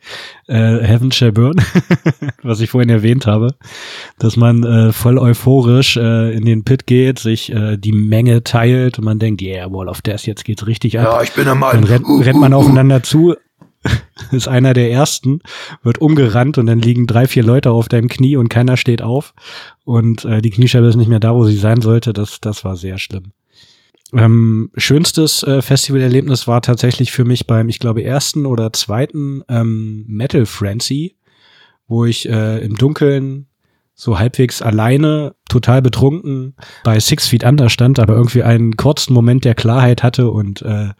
[0.47, 1.61] äh, Heaven Shall Burn,
[2.43, 3.55] was ich vorhin erwähnt habe,
[4.17, 8.97] dass man äh, voll euphorisch äh, in den Pit geht, sich äh, die Menge teilt
[8.99, 11.21] und man denkt, yeah, Wall of Death, jetzt geht's richtig ab.
[11.23, 13.35] ich bin der Dann rennt, rennt man aufeinander zu,
[14.31, 15.41] ist einer der ersten,
[15.83, 19.33] wird umgerannt und dann liegen drei, vier Leute auf deinem Knie und keiner steht auf
[19.83, 22.13] und äh, die Kniescheibe ist nicht mehr da, wo sie sein sollte.
[22.13, 23.31] Das, das war sehr schlimm.
[24.13, 30.05] Ähm, schönstes äh, Festivalerlebnis war tatsächlich für mich beim, ich glaube, ersten oder zweiten ähm,
[30.07, 31.15] Metal Frenzy,
[31.87, 33.45] wo ich äh, im Dunkeln
[33.93, 39.43] so halbwegs alleine, total betrunken bei Six Feet Under stand, aber irgendwie einen kurzen Moment
[39.43, 40.91] der Klarheit hatte und äh,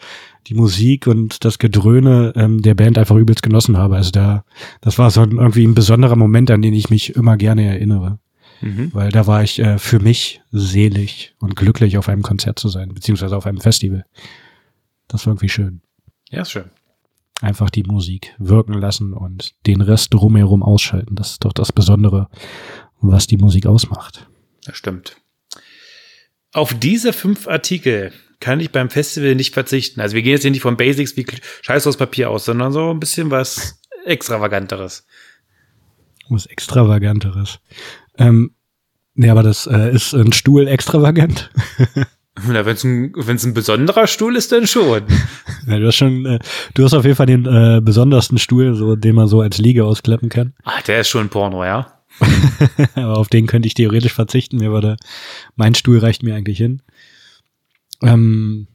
[0.48, 3.96] die Musik und das Gedröhne ähm, der Band einfach übelst genossen habe.
[3.96, 4.44] Also da,
[4.82, 8.20] das war so ein, irgendwie ein besonderer Moment, an den ich mich immer gerne erinnere.
[8.62, 8.94] Mhm.
[8.94, 12.94] Weil da war ich äh, für mich selig und glücklich, auf einem Konzert zu sein,
[12.94, 14.04] beziehungsweise auf einem Festival.
[15.08, 15.82] Das war irgendwie schön.
[16.30, 16.70] Ja, ist schön.
[17.42, 21.16] Einfach die Musik wirken lassen und den Rest drumherum ausschalten.
[21.16, 22.28] Das ist doch das Besondere
[23.02, 24.28] was die Musik ausmacht.
[24.66, 25.18] Das stimmt.
[26.52, 30.02] Auf diese fünf Artikel kann ich beim Festival nicht verzichten.
[30.02, 31.26] Also wir gehen jetzt hier nicht von Basics wie
[31.62, 35.06] Scheiß aus Papier aus, sondern so ein bisschen was Extravaganteres.
[36.30, 37.60] Was Extravaganteres.
[38.18, 38.56] Ähm,
[39.16, 41.50] nee, aber das äh, ist ein Stuhl extravagant.
[42.48, 45.04] Na, wenn es ein, wenn's ein besonderer Stuhl ist, dann schon.
[45.68, 46.40] ja, du hast schon, äh,
[46.74, 49.84] du hast auf jeden Fall den äh, besondersten Stuhl, so, den man so als Liege
[49.84, 50.54] ausklappen kann.
[50.64, 52.00] Ah, der ist schon Porno, ja.
[52.96, 54.58] Aber auf den könnte ich theoretisch verzichten.
[54.58, 54.98] Mir würde,
[55.56, 56.82] mein Stuhl reicht mir eigentlich hin.
[58.02, 58.68] Ähm,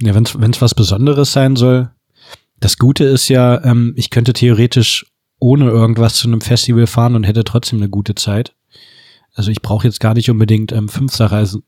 [0.00, 1.90] ja, wenn es was Besonderes sein soll.
[2.60, 5.06] Das Gute ist ja, ähm, ich könnte theoretisch
[5.38, 8.54] ohne irgendwas zu einem Festival fahren und hätte trotzdem eine gute Zeit.
[9.34, 11.62] Also ich brauche jetzt gar nicht unbedingt ähm, Fünfserreisen.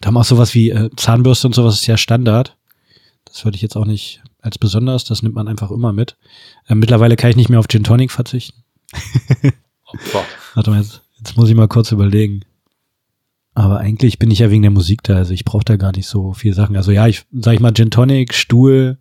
[0.00, 2.56] Da haben auch sowas wie äh, Zahnbürste und sowas ist ja Standard.
[3.24, 6.16] Das würde ich jetzt auch nicht als besonders, das nimmt man einfach immer mit.
[6.66, 8.64] Äh, mittlerweile kann ich nicht mehr auf Gin Tonic verzichten.
[9.86, 10.24] Opfer.
[10.54, 12.44] Warte mal, jetzt, jetzt muss ich mal kurz überlegen.
[13.54, 16.06] Aber eigentlich bin ich ja wegen der Musik da, also ich brauche da gar nicht
[16.06, 16.76] so viel Sachen.
[16.76, 18.98] Also ja, ich sag ich mal Gin Tonic, Stuhl,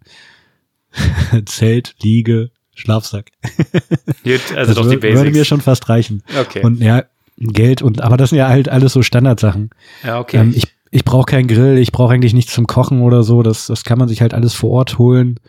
[1.45, 3.31] Zelt, Liege, Schlafsack.
[4.23, 5.19] Gut, also das doch die Basics.
[5.19, 6.23] Würde mir schon fast reichen.
[6.37, 6.63] Okay.
[6.63, 7.03] Und ja,
[7.37, 9.69] Geld und aber das sind ja halt alles so Standardsachen.
[10.03, 10.37] Ja, okay.
[10.37, 13.43] Ähm, ich ich brauche keinen Grill, ich brauche eigentlich nichts zum Kochen oder so.
[13.43, 15.39] Das das kann man sich halt alles vor Ort holen,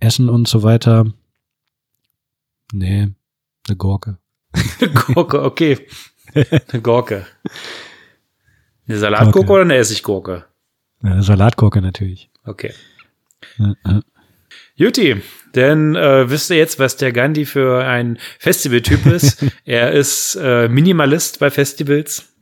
[0.00, 1.06] essen und so weiter.
[2.72, 3.08] Nee,
[3.68, 4.18] eine Gurke.
[4.80, 5.78] Eine Gurke, okay.
[6.34, 7.24] Eine Gurke.
[8.90, 9.52] Eine Salatgurke Gurke.
[9.52, 10.44] oder eine Essiggurke?
[11.00, 12.28] Eine Salatgurke natürlich.
[12.44, 12.72] Okay.
[13.56, 14.00] Ja, ja.
[14.74, 15.22] Juti,
[15.54, 19.44] denn äh, wisst ihr jetzt, was der Gandhi für ein Festivaltyp ist?
[19.64, 22.32] er ist äh, Minimalist bei Festivals.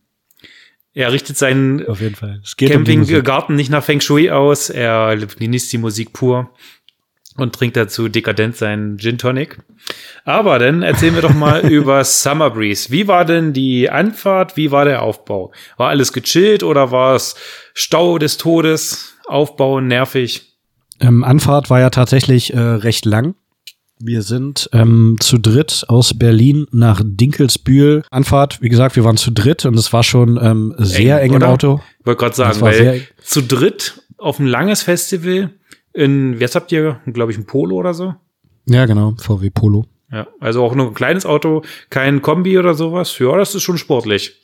[0.95, 4.71] Er richtet seinen Campinggarten um nicht nach Feng Shui aus.
[4.71, 6.51] Er genießt die Musik pur
[7.38, 9.59] und trinkt dazu dekadent seinen Gin Tonic.
[10.24, 12.90] Aber dann erzählen wir doch mal über Summer Breeze.
[12.90, 14.57] Wie war denn die Anfahrt?
[14.57, 15.53] Wie war der Aufbau?
[15.77, 17.37] War alles gechillt oder war es
[17.74, 19.14] Stau des Todes?
[19.27, 20.57] Aufbau nervig?
[21.01, 23.35] Ähm, Anfahrt war ja tatsächlich äh, recht lang.
[24.01, 28.03] Wir sind ähm, zu dritt aus Berlin nach Dinkelsbühl.
[28.11, 31.42] Anfahrt, wie gesagt, wir waren zu dritt und es war schon ähm, sehr eng, eng
[31.42, 31.81] im Auto.
[31.98, 35.51] Ich wollte gerade sagen, weil zu dritt auf ein langes Festival
[35.99, 38.15] in, was habt ihr, glaube ich, ein Polo oder so?
[38.67, 39.85] Ja, genau, VW Polo.
[40.13, 43.19] Ja, also auch nur ein kleines Auto, kein Kombi oder sowas.
[43.19, 44.41] Ja, das ist schon sportlich.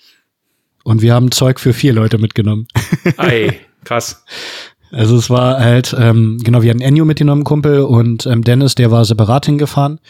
[0.82, 2.66] Und wir haben Zeug für vier Leute mitgenommen.
[3.16, 4.24] Ei, krass.
[4.90, 8.90] Also es war halt, ähm, genau, wir hatten Enyo mitgenommen, Kumpel, und ähm, Dennis, der
[8.90, 10.00] war separat hingefahren.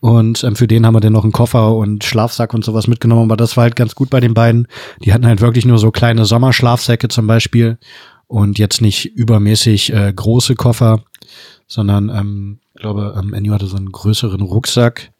[0.00, 3.22] Und ähm, für den haben wir dann noch einen Koffer und Schlafsack und sowas mitgenommen.
[3.22, 4.66] Aber das war halt ganz gut bei den beiden.
[5.04, 7.78] Die hatten halt wirklich nur so kleine Sommerschlafsäcke zum Beispiel
[8.32, 11.02] und jetzt nicht übermäßig äh, große Koffer,
[11.66, 15.12] sondern ähm, ich glaube, ähm, Ennio hatte so einen größeren Rucksack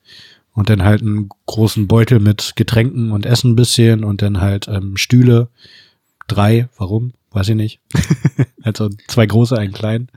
[0.54, 4.66] und dann halt einen großen Beutel mit Getränken und Essen ein bisschen und dann halt
[4.66, 5.48] ähm, Stühle.
[6.26, 7.12] Drei, warum?
[7.32, 7.80] Weiß ich nicht.
[8.62, 10.08] also zwei große, einen kleinen.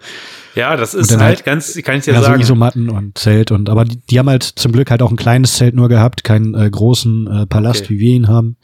[0.55, 2.35] Ja, das ist halt, halt, ganz, kann ich dir ja, sagen.
[2.35, 5.17] So Isomatten und Zelt und aber die, die haben halt zum Glück halt auch ein
[5.17, 7.95] kleines Zelt nur gehabt, keinen äh, großen äh, Palast, okay.
[7.95, 8.55] wie wir ihn haben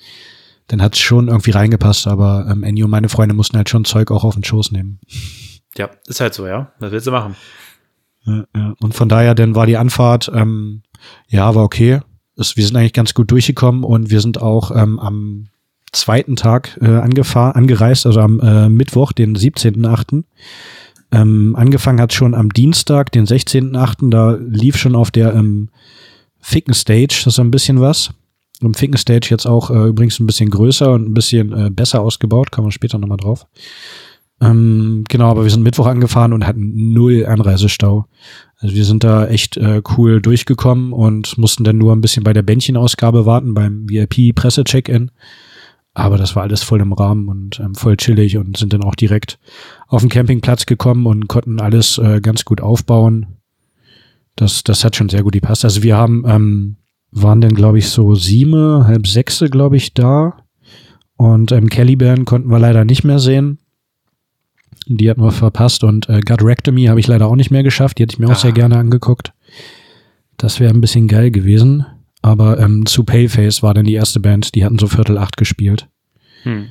[0.72, 3.84] dann hat es schon irgendwie reingepasst, aber ähm, Ennio und meine Freunde mussten halt schon
[3.84, 5.00] Zeug auch auf den Schoß nehmen.
[5.78, 6.72] Ja, ist halt so, ja.
[6.80, 7.36] Was willst du machen?
[8.24, 8.74] Ja, ja.
[8.80, 10.84] Und von daher, dann war die Anfahrt, ähm,
[11.28, 12.00] ja, war okay.
[12.38, 15.50] Es, wir sind eigentlich ganz gut durchgekommen und wir sind auch ähm, am
[15.92, 20.24] zweiten Tag äh, angefahren, angereist, also am äh, Mittwoch, den 17.8.
[21.12, 24.10] Ähm, angefangen hat schon am Dienstag, den 16.8.
[24.10, 25.70] Da lief schon auf der ähm,
[26.40, 28.12] Ficken Stage so ein bisschen was.
[28.62, 32.02] Im Ficken Stage jetzt auch äh, übrigens ein bisschen größer und ein bisschen äh, besser
[32.02, 33.48] ausgebaut, kommen wir später nochmal drauf.
[34.42, 38.06] Ähm, genau, aber wir sind Mittwoch angefahren und hatten null Anreisestau.
[38.58, 42.34] Also wir sind da echt äh, cool durchgekommen und mussten dann nur ein bisschen bei
[42.34, 45.12] der Bändchenausgabe warten, beim VIP-Presse-Check-In.
[45.94, 48.96] Aber das war alles voll im Rahmen und ähm, voll chillig und sind dann auch
[48.96, 49.40] direkt
[49.88, 53.38] auf den Campingplatz gekommen und konnten alles äh, ganz gut aufbauen.
[54.36, 55.66] Das, das hat schon sehr gut gepasst.
[55.66, 56.78] Also wir haben ähm,
[57.12, 60.38] waren dann, glaube ich, so sieben, halb sechse, glaube ich, da.
[61.18, 63.60] Und ähm, Caliban konnten wir leider nicht mehr sehen.
[64.88, 67.98] Die hatten wir verpasst und äh, Gut Rectomy habe ich leider auch nicht mehr geschafft.
[68.00, 68.54] Die hätte ich mir auch sehr Ah.
[68.56, 69.34] gerne angeguckt.
[70.38, 71.86] Das wäre ein bisschen geil gewesen.
[72.24, 75.88] Aber ähm, zu Payface war dann die erste Band, die hatten so Viertel acht gespielt.
[76.44, 76.68] Hm.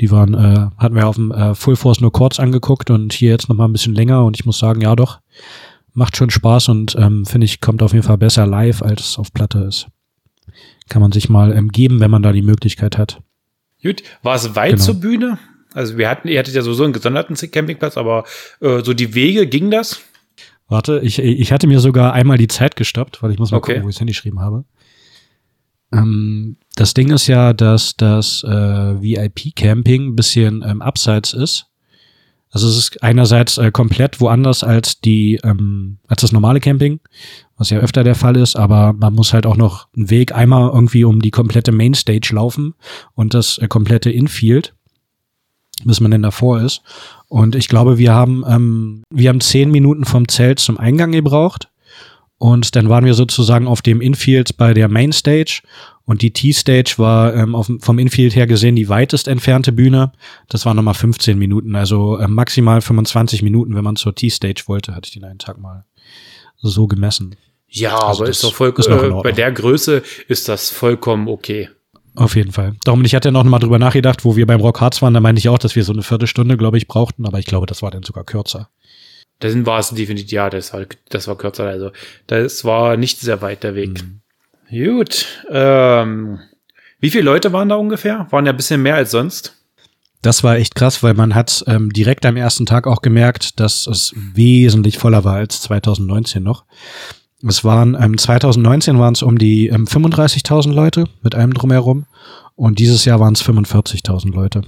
[0.00, 3.30] Die waren, äh, hatten wir auf dem äh, Full Force nur kurz angeguckt und hier
[3.30, 5.20] jetzt noch mal ein bisschen länger und ich muss sagen, ja doch,
[5.94, 9.18] macht schon Spaß und ähm, finde ich, kommt auf jeden Fall besser live, als es
[9.18, 9.86] auf Platte ist.
[10.88, 13.20] Kann man sich mal ähm, geben, wenn man da die Möglichkeit hat.
[13.82, 14.82] Gut, war es weit Genau.
[14.84, 15.38] zur Bühne?
[15.74, 18.24] Also wir hatten, ihr hattet ja sowieso einen gesonderten Campingplatz, aber
[18.60, 20.00] äh, so die Wege, ging das?
[20.68, 23.72] Warte, ich, ich hatte mir sogar einmal die Zeit gestoppt, weil ich muss mal Okay.
[23.72, 24.64] gucken, wo ich das hingeschrieben habe.
[25.92, 28.48] Ähm, das Ding ist ja, dass das äh,
[29.02, 31.66] VIP-Camping ein bisschen ähm, abseits ist.
[32.52, 37.00] Also es ist einerseits äh, komplett woanders als die ähm, als das normale Camping,
[37.56, 40.68] was ja öfter der Fall ist, aber man muss halt auch noch einen Weg einmal
[40.68, 42.74] irgendwie um die komplette Mainstage laufen
[43.14, 44.74] und das äh, komplette Infield,
[45.84, 46.82] bis man denn davor ist.
[47.28, 51.71] Und ich glaube, wir haben ähm, wir haben zehn Minuten vom Zelt zum Eingang gebraucht
[52.42, 55.62] und dann waren wir sozusagen auf dem Infield bei der Mainstage
[56.04, 60.10] und die T-Stage war ähm, auf, vom Infield her gesehen die weitest entfernte Bühne.
[60.48, 64.96] Das waren nochmal 15 Minuten, also äh, maximal 25 Minuten, wenn man zur T-Stage wollte,
[64.96, 65.84] hatte ich den einen Tag mal
[66.60, 67.36] so gemessen.
[67.68, 71.68] Ja, Also aber ist doch voll, ist äh, bei der Größe ist das vollkommen okay.
[72.16, 72.74] Auf jeden Fall.
[72.82, 75.20] Darum, ich hatte ja noch mal drüber nachgedacht, wo wir beim Rock Harz waren, da
[75.20, 77.82] meinte ich auch, dass wir so eine Viertelstunde, glaube ich, brauchten, aber ich glaube, das
[77.82, 78.68] war dann sogar kürzer.
[79.42, 81.64] Dann war es definitiv, ja, das war, das war kürzer.
[81.64, 81.90] Also,
[82.28, 84.02] das war nicht sehr weit der Weg.
[84.02, 84.20] Mhm.
[84.70, 85.26] Gut.
[85.50, 86.38] Ähm,
[87.00, 88.26] wie viele Leute waren da ungefähr?
[88.30, 89.56] Waren ja ein bisschen mehr als sonst.
[90.22, 93.88] Das war echt krass, weil man hat ähm, direkt am ersten Tag auch gemerkt, dass
[93.88, 96.64] es wesentlich voller war als 2019 noch.
[97.46, 102.06] Es waren, ähm, 2019 waren es um die ähm, 35.000 Leute mit allem drumherum
[102.54, 104.62] und dieses Jahr waren es 45.000 Leute.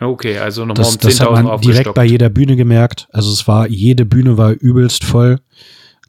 [0.00, 3.08] Okay, also nochmal Das, um das hat 10.000 man direkt bei jeder Bühne gemerkt.
[3.12, 5.40] Also es war, jede Bühne war übelst voll.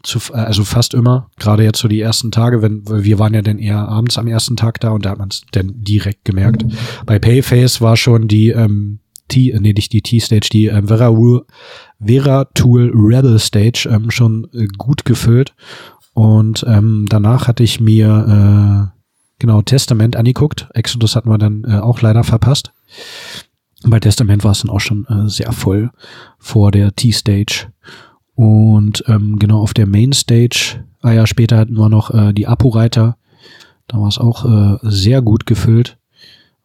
[0.03, 1.29] Zu, äh, also fast immer.
[1.37, 4.27] Gerade jetzt so die ersten Tage, wenn weil wir waren ja dann eher abends am
[4.27, 6.65] ersten Tag da und da hat man es dann direkt gemerkt.
[7.05, 11.13] Bei Payface war schon die ähm, T, äh, nee, nicht die T-Stage, die ähm, Vera,
[12.03, 15.53] Vera Tool Rebel Stage ähm, schon äh, gut gefüllt.
[16.13, 18.99] Und ähm, danach hatte ich mir äh,
[19.39, 20.69] genau Testament angeguckt.
[20.73, 22.73] Exodus hatten wir dann äh, auch leider verpasst.
[23.83, 25.91] Bei Testament war es dann auch schon äh, sehr voll
[26.37, 27.71] vor der T-Stage.
[28.35, 33.17] Und ähm, genau auf der Main-Stage, ah ja, später hatten wir noch äh, die Apo-Reiter.
[33.87, 35.97] Da war es auch äh, sehr gut gefüllt.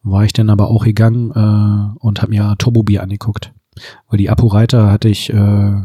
[0.03, 3.51] War ich dann aber auch gegangen äh, und habe mir Turbo-Bier angeguckt.
[4.07, 5.81] Weil die Apo-Reiter hatte ich, äh,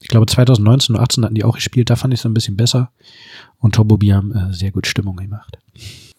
[0.00, 2.56] ich glaube 2019 und 18 hatten die auch gespielt, da fand ich es ein bisschen
[2.56, 2.90] besser.
[3.58, 5.58] Und Turbo-Bier haben äh, sehr gut Stimmung gemacht.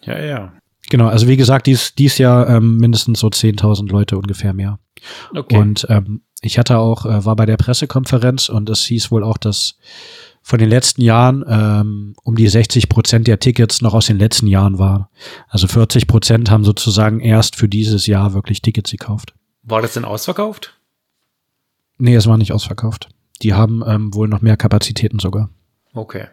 [0.03, 0.53] Ja, ja.
[0.93, 4.77] Genau, also wie gesagt, dies, dies Jahr ähm, mindestens so 10.000 Leute ungefähr mehr.
[5.35, 5.57] Okay.
[5.57, 9.39] Und ähm, ich hatte auch, äh, war bei der Pressekonferenz und es hieß wohl auch,
[9.39, 9.79] dass
[10.43, 14.45] von den letzten Jahren ähm, um die 60 Prozent der Tickets noch aus den letzten
[14.45, 15.07] Jahren waren.
[15.47, 19.33] Also 40 Prozent haben sozusagen erst für dieses Jahr wirklich Tickets gekauft.
[19.63, 20.77] war das denn ausverkauft?
[21.97, 23.09] Nee, es war nicht ausverkauft.
[23.41, 25.49] Die haben ähm, wohl noch mehr Kapazitäten sogar.
[25.95, 26.27] Okay.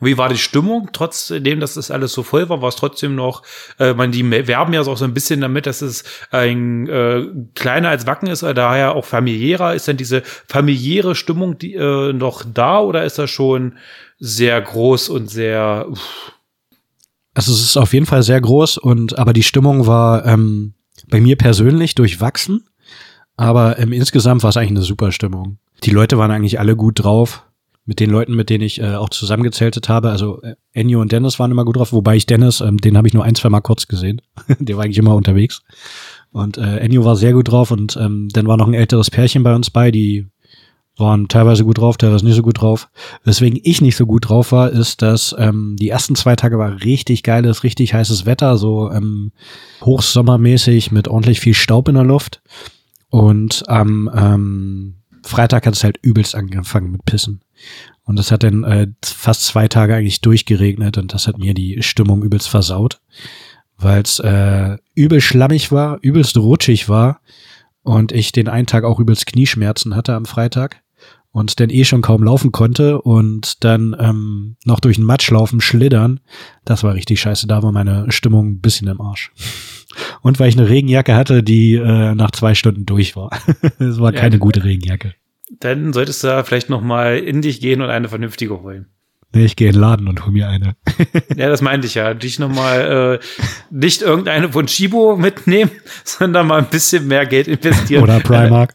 [0.00, 0.90] Und wie war die Stimmung?
[0.92, 3.42] Trotzdem, dass das alles so voll war, war es trotzdem noch,
[3.78, 7.90] äh, man, die werben ja auch so ein bisschen damit, dass es ein äh, kleiner
[7.90, 9.74] als Wacken ist, daher auch familiärer.
[9.74, 13.78] Ist denn diese familiäre Stimmung die, äh, noch da oder ist das schon
[14.18, 16.32] sehr groß und sehr uff,
[17.34, 20.74] Also es ist auf jeden Fall sehr groß und aber die Stimmung war ähm,
[21.08, 22.66] bei mir persönlich durchwachsen.
[23.36, 25.58] Aber ähm, insgesamt war es eigentlich eine super Stimmung.
[25.84, 27.46] Die Leute waren eigentlich alle gut drauf.
[27.90, 31.40] Mit den Leuten, mit denen ich äh, auch zusammengezeltet habe, also äh, Ennio und Dennis
[31.40, 33.62] waren immer gut drauf, wobei ich Dennis, ähm, den habe ich nur ein, zwei Mal
[33.62, 34.22] kurz gesehen.
[34.60, 35.62] Der war eigentlich immer unterwegs.
[36.30, 39.42] Und äh, Ennio war sehr gut drauf und ähm, dann war noch ein älteres Pärchen
[39.42, 40.28] bei uns bei, die
[40.98, 42.88] waren teilweise gut drauf, teilweise nicht so gut drauf.
[43.24, 46.84] Weswegen ich nicht so gut drauf war, ist, dass ähm, die ersten zwei Tage war
[46.84, 49.32] richtig geiles, richtig heißes Wetter, so ähm,
[49.82, 52.40] hochsommermäßig mit ordentlich viel Staub in der Luft.
[53.08, 57.40] Und am ähm, Freitag hat es halt übelst angefangen mit Pissen.
[58.04, 61.82] Und das hat dann äh, fast zwei Tage eigentlich durchgeregnet und das hat mir die
[61.82, 63.00] Stimmung übelst versaut,
[63.76, 67.20] weil es äh, übel schlammig war, übelst rutschig war
[67.82, 70.82] und ich den einen Tag auch übelst Knieschmerzen hatte am Freitag
[71.32, 75.60] und dann eh schon kaum laufen konnte und dann ähm, noch durch den Matsch laufen,
[75.60, 76.20] schlittern.
[76.64, 77.46] Das war richtig scheiße.
[77.46, 79.32] Da war meine Stimmung ein bisschen im Arsch.
[80.22, 83.30] Und weil ich eine Regenjacke hatte, die äh, nach zwei Stunden durch war.
[83.78, 85.14] Es war keine gute Regenjacke.
[85.58, 88.86] Dann solltest du da vielleicht noch mal in dich gehen und eine vernünftige holen.
[89.32, 90.76] Nee, ich gehe in den Laden und hol mir eine.
[91.36, 92.12] Ja, das meinte ich ja.
[92.14, 93.26] Dich noch mal äh,
[93.70, 95.70] nicht irgendeine von Chibo mitnehmen,
[96.04, 98.02] sondern mal ein bisschen mehr Geld investieren.
[98.02, 98.74] Oder Primark.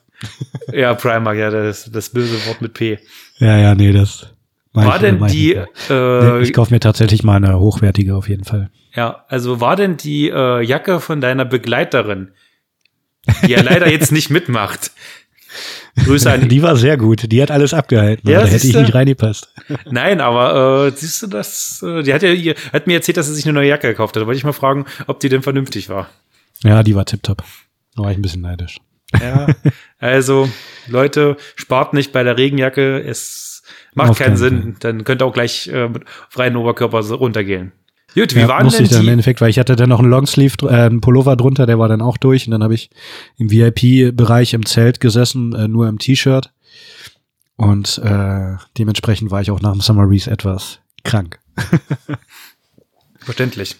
[0.72, 3.00] ja, Primark, ja, das, das böse Wort mit P.
[3.40, 4.32] Ja, ja, nee, das.
[4.74, 5.58] War denn die,
[5.90, 8.70] äh, ich kaufe mir tatsächlich mal eine hochwertige auf jeden Fall.
[8.94, 12.32] Ja, also war denn die äh, Jacke von deiner Begleiterin,
[13.46, 14.92] die ja leider jetzt nicht mitmacht,
[16.04, 16.48] Grüße an die.
[16.56, 17.32] Die war sehr gut.
[17.32, 18.30] Die hat alles abgehalten.
[18.30, 19.54] Ja, da hätte ich nicht reingepasst.
[19.90, 21.84] Nein, aber äh, siehst du das?
[21.86, 24.16] Äh, die hat ja ihr, hat mir erzählt, dass sie sich eine neue Jacke gekauft
[24.16, 24.22] hat.
[24.22, 26.10] Da wollte ich mal fragen, ob die denn vernünftig war.
[26.64, 27.44] Ja, die war tipptopp.
[27.96, 28.78] Da war ich ein bisschen neidisch.
[29.22, 29.48] Ja,
[30.00, 30.50] also
[30.88, 33.00] Leute, spart nicht bei der Regenjacke.
[33.00, 33.64] Es
[33.94, 34.62] macht Auf keinen Sinn.
[34.62, 34.76] Fall.
[34.80, 37.72] Dann könnt ihr auch gleich äh, mit freien Oberkörper runtergehen.
[38.16, 39.08] Gut, wie ja, waren denn ich dann die?
[39.08, 41.90] Im Endeffekt, weil ich hatte dann noch einen Longsleeve, äh, einen Pullover drunter, der war
[41.90, 42.90] dann auch durch und dann habe ich
[43.38, 46.52] im VIP-Bereich im Zelt gesessen, äh, nur im T-Shirt
[47.58, 51.40] und äh, dementsprechend war ich auch nach dem Summer Breeze etwas krank.
[53.20, 53.76] Verständlich.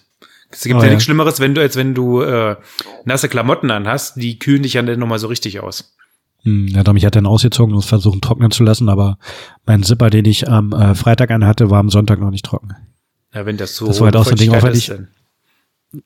[0.50, 2.56] Es gibt oh, ja, ja nichts Schlimmeres, wenn du, als wenn du äh,
[3.04, 5.96] nasse Klamotten anhast, die kühlen dich ja dann nochmal so richtig aus.
[6.44, 9.18] Hm, ja, mich hat dann ausgezogen und versucht trocknen zu lassen, aber
[9.66, 12.76] mein Zipper, den ich am äh, Freitag anhatte, war am Sonntag noch nicht trocken.
[13.36, 14.90] Ja, wenn das so das war halt auch so ein Ding, auch, ich,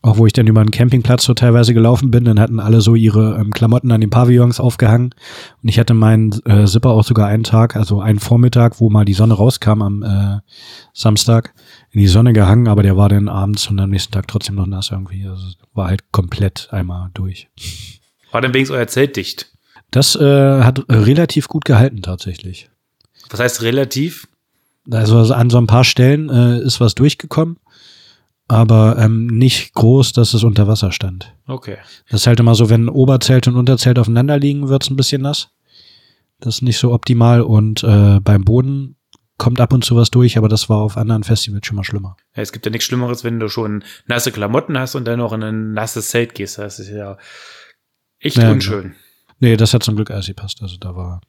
[0.02, 2.96] auch wo ich dann über einen Campingplatz so teilweise gelaufen bin, dann hatten alle so
[2.96, 5.14] ihre ähm, Klamotten an den Pavillons aufgehangen
[5.62, 9.06] und ich hatte meinen äh, Zipper auch sogar einen Tag, also einen Vormittag, wo mal
[9.06, 10.40] die Sonne rauskam am äh,
[10.94, 11.54] Samstag,
[11.92, 14.66] in die Sonne gehangen, aber der war dann abends und am nächsten Tag trotzdem noch
[14.66, 15.28] nass irgendwie.
[15.28, 17.48] Also war halt komplett einmal durch.
[18.32, 19.52] War denn wenigstens euer Zelt dicht?
[19.92, 22.72] Das äh, hat relativ gut gehalten tatsächlich.
[23.30, 24.28] Was heißt relativ?
[24.92, 27.58] Also an so ein paar Stellen äh, ist was durchgekommen,
[28.48, 31.34] aber ähm, nicht groß, dass es unter Wasser stand.
[31.48, 31.78] Okay.
[32.10, 35.50] Das ist halt immer so, wenn Oberzelt und Unterzelt aufeinander liegen, wird's ein bisschen nass.
[36.40, 38.96] Das ist nicht so optimal und äh, beim Boden
[39.38, 42.16] kommt ab und zu was durch, aber das war auf anderen Festivals schon mal schlimmer.
[42.36, 45.34] Ja, es gibt ja nichts Schlimmeres, wenn du schon nasse Klamotten hast und dann noch
[45.34, 46.58] in ein nasses Zelt gehst.
[46.58, 47.18] Das ist ja
[48.20, 48.96] echt ja, unschön.
[49.40, 50.62] Nee, das hat zum Glück alles gepasst.
[50.62, 51.22] Also da war,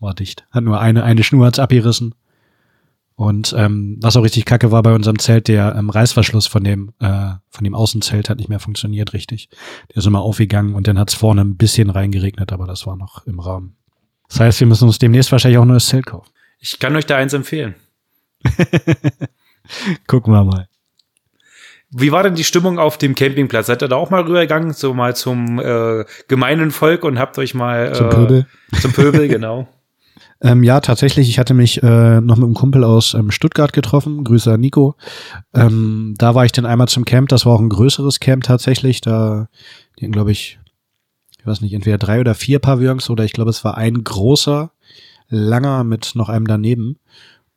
[0.00, 0.46] war dicht.
[0.50, 2.14] Hat nur eine, eine Schnur hat's abgerissen.
[3.18, 6.92] Und ähm, was auch richtig kacke war bei unserem Zelt, der ähm, Reißverschluss von dem,
[7.00, 9.48] äh, von dem Außenzelt hat nicht mehr funktioniert richtig.
[9.88, 13.26] Der ist immer aufgegangen und dann hat's vorne ein bisschen reingeregnet, aber das war noch
[13.26, 13.74] im Rahmen.
[14.28, 16.30] Das heißt, wir müssen uns demnächst wahrscheinlich auch ein neues Zelt kaufen.
[16.60, 17.74] Ich kann euch da eins empfehlen.
[20.06, 20.68] Gucken wir mal.
[21.90, 23.66] Wie war denn die Stimmung auf dem Campingplatz?
[23.66, 27.52] Seid ihr da auch mal rübergegangen, so mal zum äh, gemeinen Volk und habt euch
[27.52, 28.46] mal äh, zum Pöbel?
[28.80, 29.66] Zum Pöbel, genau.
[30.40, 31.28] Ähm, ja, tatsächlich.
[31.28, 34.22] Ich hatte mich äh, noch mit einem Kumpel aus ähm, Stuttgart getroffen.
[34.22, 34.94] Grüße an Nico.
[35.52, 37.28] Ähm, da war ich dann einmal zum Camp.
[37.28, 39.00] Das war auch ein größeres Camp tatsächlich.
[39.00, 39.48] Da,
[39.98, 40.60] die glaube ich,
[41.38, 44.70] ich weiß nicht, entweder drei oder vier Pavillons oder ich glaube, es war ein großer,
[45.28, 46.98] langer mit noch einem daneben.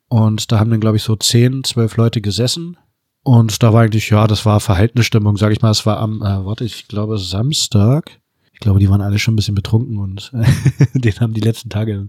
[0.08, 2.76] Und da haben dann, glaube ich, so zehn, zwölf Leute gesessen.
[3.22, 5.70] Und da war eigentlich, ja, das war Verhaltensstimmung, sag ich mal.
[5.70, 8.21] Es war am, äh, warte, ich glaube, Samstag
[8.62, 12.08] glaube, die waren alle schon ein bisschen betrunken und äh, den haben die letzten Tage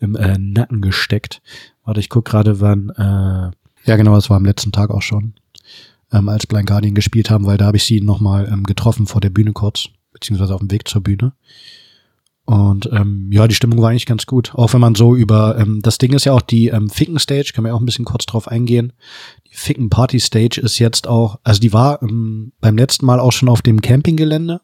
[0.00, 1.40] im, äh, Nacken gesteckt.
[1.84, 3.50] Warte, ich guck gerade, wann, äh,
[3.88, 5.34] ja genau, es war am letzten Tag auch schon,
[6.12, 9.20] ähm, als Blind Guardian gespielt haben, weil da habe ich sie nochmal ähm, getroffen vor
[9.20, 11.32] der Bühne kurz, beziehungsweise auf dem Weg zur Bühne.
[12.46, 14.52] Und ähm, ja, die Stimmung war eigentlich ganz gut.
[14.56, 17.66] Auch wenn man so über, ähm, das Ding ist ja auch die ähm, Ficken-Stage, können
[17.66, 18.92] wir auch ein bisschen kurz drauf eingehen.
[19.48, 23.62] Die Ficken-Party-Stage ist jetzt auch, also die war ähm, beim letzten Mal auch schon auf
[23.62, 24.62] dem Campinggelände.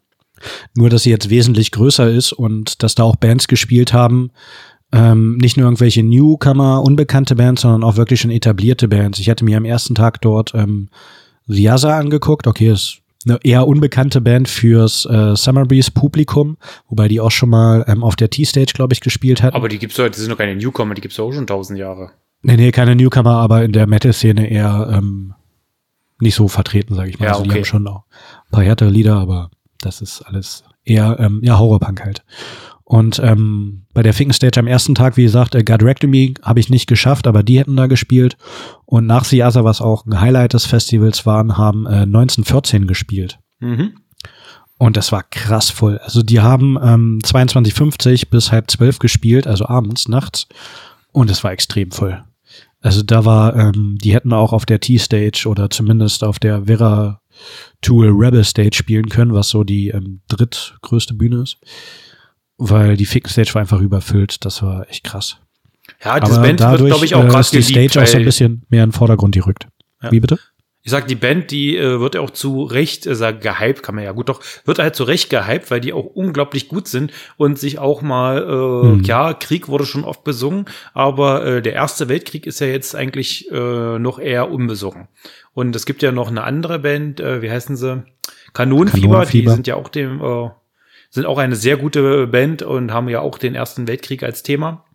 [0.75, 4.31] Nur, dass sie jetzt wesentlich größer ist und dass da auch Bands gespielt haben.
[4.91, 9.19] Ähm, nicht nur irgendwelche Newcomer, unbekannte Bands, sondern auch wirklich schon etablierte Bands.
[9.19, 10.89] Ich hatte mir am ersten Tag dort ähm,
[11.49, 12.47] Riasa angeguckt.
[12.47, 17.49] Okay, ist eine eher unbekannte Band fürs äh, Summer Breeze Publikum, wobei die auch schon
[17.49, 19.53] mal ähm, auf der T-Stage, glaube ich, gespielt hat.
[19.53, 21.79] Aber die gibt's doch, die sind doch keine Newcomer, die gibt's doch auch schon tausend
[21.79, 22.11] Jahre.
[22.41, 25.33] Nee, nee, keine Newcomer, aber in der Metal-Szene eher ähm,
[26.19, 27.25] nicht so vertreten, sage ich mal.
[27.25, 27.39] Ja, okay.
[27.39, 28.05] also die haben schon auch
[28.45, 32.23] ein paar härtere Lieder, aber das ist alles eher ähm, ja Horrorpunk halt.
[32.83, 36.87] Und ähm, bei der Ficken-Stage am ersten Tag, wie gesagt, äh, Godrectomy habe ich nicht
[36.87, 38.37] geschafft, aber die hätten da gespielt.
[38.85, 43.39] Und nach Siasa, was auch ein Highlight des Festivals waren, haben äh, 1914 gespielt.
[43.59, 43.95] Mhm.
[44.77, 45.97] Und das war krass voll.
[45.97, 50.47] Also die haben ähm, 22.50 bis halb zwölf gespielt, also abends, nachts.
[51.11, 52.23] Und es war extrem voll.
[52.79, 57.19] Also da war, ähm, die hätten auch auf der T-Stage oder zumindest auf der Vera
[57.81, 61.57] Tool Rebel Stage spielen können, was so die ähm, drittgrößte Bühne ist.
[62.57, 64.43] Weil die Ficken Stage war einfach überfüllt.
[64.45, 65.37] Das war echt krass.
[66.03, 68.17] Ja, das Band dadurch, wird, glaube ich, auch äh, krass ist die Stage auch so
[68.17, 69.67] ein bisschen mehr in den Vordergrund gerückt.
[70.01, 70.11] Ja.
[70.11, 70.37] Wie bitte?
[70.87, 73.93] ich sag, die Band, die äh, wird ja auch zu Recht, äh, sag, gehypt, kann
[73.93, 77.11] man ja gut doch, wird halt zu Recht gehypt, weil die auch unglaublich gut sind
[77.35, 79.03] und sich auch mal, äh, mhm.
[79.03, 80.63] ja, Krieg wurde schon oft besungen,
[80.93, 85.09] aber äh, der Erste Weltkrieg ist ja jetzt eigentlich äh, noch eher unbesungen.
[85.57, 88.03] Und es gibt ja noch eine andere Band, äh, wie heißen sie?
[88.53, 89.49] Kanonenfieber, Kanonenfieber.
[89.49, 90.51] die sind ja auch dem, äh,
[91.09, 94.85] sind auch eine sehr gute Band und haben ja auch den Ersten Weltkrieg als Thema.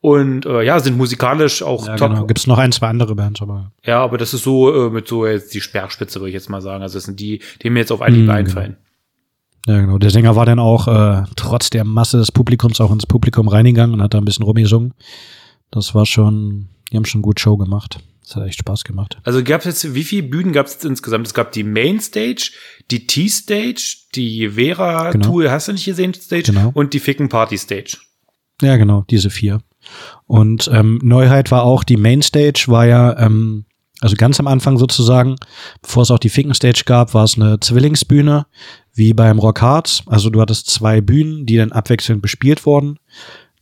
[0.00, 2.10] Und äh, ja, sind musikalisch auch ja, top.
[2.10, 2.26] Genau.
[2.26, 3.70] Gibt es noch ein, zwei andere Bands, aber.
[3.84, 6.60] Ja, aber das ist so äh, mit so jetzt die Sperrspitze, würde ich jetzt mal
[6.60, 6.82] sagen.
[6.82, 8.78] Also das sind die, die mir jetzt auf Anhieb mhm, einfallen.
[9.64, 9.78] Genau.
[9.78, 9.98] Ja, genau.
[9.98, 13.94] Der Sänger war dann auch äh, trotz der Masse des Publikums auch ins Publikum reingegangen
[13.94, 14.92] und hat da ein bisschen rumgesungen.
[15.70, 18.00] Das war schon, die haben schon gut Show gemacht.
[18.30, 19.18] Das hat echt Spaß gemacht.
[19.24, 21.26] Also gab es jetzt, wie viele Bühnen gab es insgesamt?
[21.26, 22.52] Es gab die Mainstage,
[22.92, 25.26] die T-Stage, die Vera genau.
[25.26, 26.70] Tour, hast du nicht gesehen, Stage genau.
[26.72, 27.96] und die Ficken Party Stage.
[28.62, 29.62] Ja, genau, diese vier.
[30.26, 33.64] Und ähm, Neuheit war auch, die Mainstage war ja, ähm,
[34.00, 35.34] also ganz am Anfang sozusagen,
[35.82, 38.46] bevor es auch die Ficken Stage gab, war es eine Zwillingsbühne,
[38.94, 40.04] wie beim Rock Hearts.
[40.06, 43.00] Also du hattest zwei Bühnen, die dann abwechselnd bespielt wurden.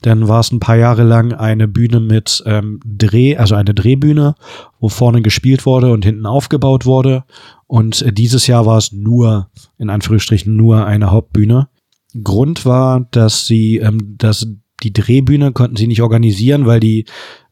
[0.02, 4.34] Dann war es ein paar Jahre lang eine Bühne mit ähm, Dreh, also eine Drehbühne,
[4.78, 7.24] wo vorne gespielt wurde und hinten aufgebaut wurde.
[7.66, 11.68] Und äh, dieses Jahr war es nur, in Anführungsstrichen, nur eine Hauptbühne.
[12.22, 14.46] Grund war, dass sie, ähm, dass
[14.82, 17.04] die Drehbühne konnten sie nicht organisieren, weil die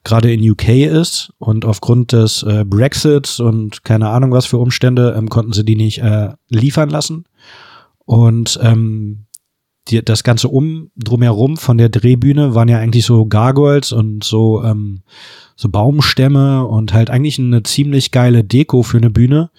[0.04, 5.16] gerade in UK ist und aufgrund des äh, Brexits und keine Ahnung was für Umstände
[5.18, 7.24] ähm, konnten sie die nicht äh, liefern lassen.
[8.04, 9.25] Und ähm,
[9.88, 14.62] die, das ganze um drumherum von der Drehbühne waren ja eigentlich so Gargoyles und so
[14.62, 15.02] ähm,
[15.56, 19.50] so Baumstämme und halt eigentlich eine ziemlich geile Deko für eine Bühne,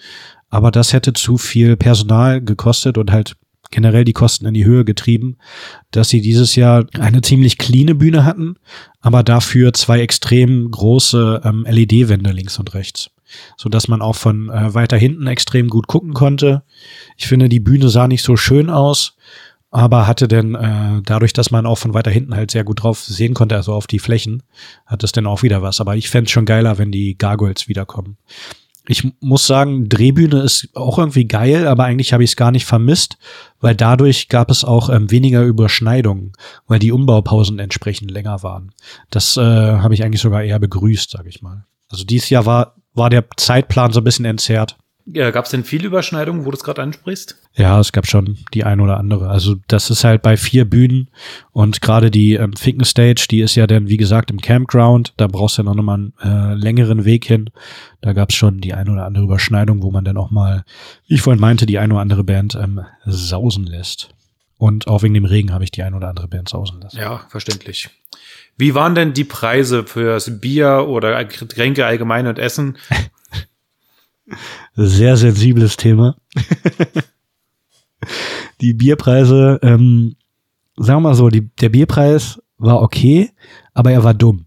[0.48, 3.36] aber das hätte zu viel Personal gekostet und halt
[3.70, 5.36] generell die Kosten in die Höhe getrieben,
[5.90, 8.56] dass sie dieses Jahr eine ziemlich cleane Bühne hatten,
[9.00, 13.10] aber dafür zwei extrem große ähm, LED-Wände links und rechts,
[13.56, 16.62] so dass man auch von äh, weiter hinten extrem gut gucken konnte.
[17.16, 19.16] Ich finde, die Bühne sah nicht so schön aus
[19.70, 23.00] aber hatte denn äh, dadurch, dass man auch von weiter hinten halt sehr gut drauf
[23.00, 24.42] sehen konnte, also auf die Flächen,
[24.86, 25.80] hat es denn auch wieder was.
[25.80, 28.16] Aber ich fände schon geiler, wenn die Gargoyles wiederkommen.
[28.90, 32.64] Ich muss sagen, Drehbühne ist auch irgendwie geil, aber eigentlich habe ich es gar nicht
[32.64, 33.18] vermisst,
[33.60, 36.32] weil dadurch gab es auch ähm, weniger Überschneidungen,
[36.66, 38.72] weil die Umbaupausen entsprechend länger waren.
[39.10, 41.66] Das äh, habe ich eigentlich sogar eher begrüßt, sage ich mal.
[41.90, 44.78] Also dieses Jahr war, war der Zeitplan so ein bisschen entzerrt.
[45.12, 47.36] Ja, Gab es denn viele Überschneidungen, wo du es gerade ansprichst?
[47.54, 49.30] Ja, es gab schon die ein oder andere.
[49.30, 51.08] Also das ist halt bei vier Bühnen
[51.52, 55.14] und gerade die ähm, Ficken Stage, die ist ja dann, wie gesagt, im Campground.
[55.16, 57.50] Da brauchst du ja noch mal einen äh, längeren Weg hin.
[58.00, 60.64] Da gab es schon die ein oder andere Überschneidung, wo man dann auch mal,
[61.06, 64.10] wie ich vorhin meinte, die ein oder andere Band ähm, sausen lässt.
[64.58, 66.98] Und auch wegen dem Regen habe ich die ein oder andere Band sausen lassen.
[66.98, 67.88] Ja, verständlich.
[68.56, 72.76] Wie waren denn die Preise fürs Bier oder Getränke allgemein und Essen?
[74.74, 76.16] Sehr sensibles Thema.
[78.60, 80.16] die Bierpreise, ähm,
[80.76, 83.30] sagen wir mal so, die, der Bierpreis war okay,
[83.74, 84.46] aber er war dumm.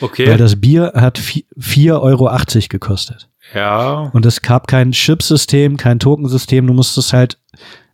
[0.00, 0.28] Okay.
[0.28, 2.30] Weil das Bier hat 4,80 Euro
[2.68, 3.28] gekostet.
[3.54, 4.10] Ja.
[4.12, 7.38] Und es gab kein Chipsystem, kein Tokensystem, du musstest halt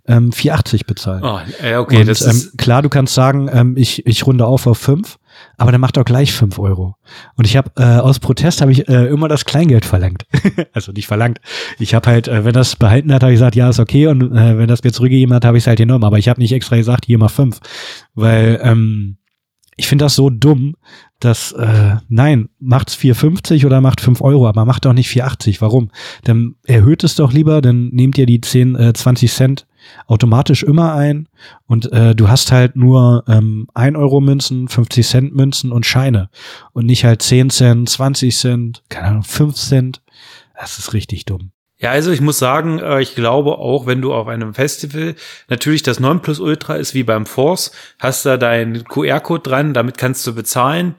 [0.07, 1.22] ähm, 4,80 bezahlen.
[1.24, 1.39] Oh,
[1.78, 4.78] okay, und, das ist ähm, klar, du kannst sagen, ähm, ich, ich runde auf auf
[4.78, 5.18] 5,
[5.57, 6.97] aber der macht auch gleich fünf Euro.
[7.36, 10.26] Und ich habe äh, aus Protest habe ich äh, immer das Kleingeld verlangt.
[10.72, 11.40] also nicht verlangt.
[11.78, 14.07] Ich habe halt, äh, wenn das behalten hat, habe ich gesagt, ja, ist okay.
[14.07, 16.05] Und äh, wenn das mir zurückgegeben hat, habe ich es halt genommen.
[16.05, 17.61] Aber ich habe nicht extra gesagt, hier mal fünf.
[18.14, 19.16] Weil ähm,
[19.76, 20.76] ich finde das so dumm,
[21.20, 25.61] dass, äh, nein, macht's 4,50 oder macht 5 Euro, aber macht doch nicht 4,80.
[25.61, 25.90] Warum?
[26.22, 29.66] Dann erhöht es doch lieber, dann nehmt ihr die 10, äh, 20 Cent
[30.07, 31.28] automatisch immer ein
[31.66, 36.30] und äh, du hast halt nur ähm, 1 Euro Münzen, 50 Cent Münzen und Scheine
[36.72, 40.03] und nicht halt 10 Cent, 20 Cent, keine Ahnung, 5 Cent.
[40.59, 41.51] Das ist richtig dumm.
[41.78, 45.16] Ja, also ich muss sagen, äh, ich glaube auch, wenn du auf einem Festival
[45.49, 49.99] natürlich das 9 Plus Ultra ist wie beim Force, hast da deinen QR-Code dran, damit
[49.99, 50.95] kannst du bezahlen.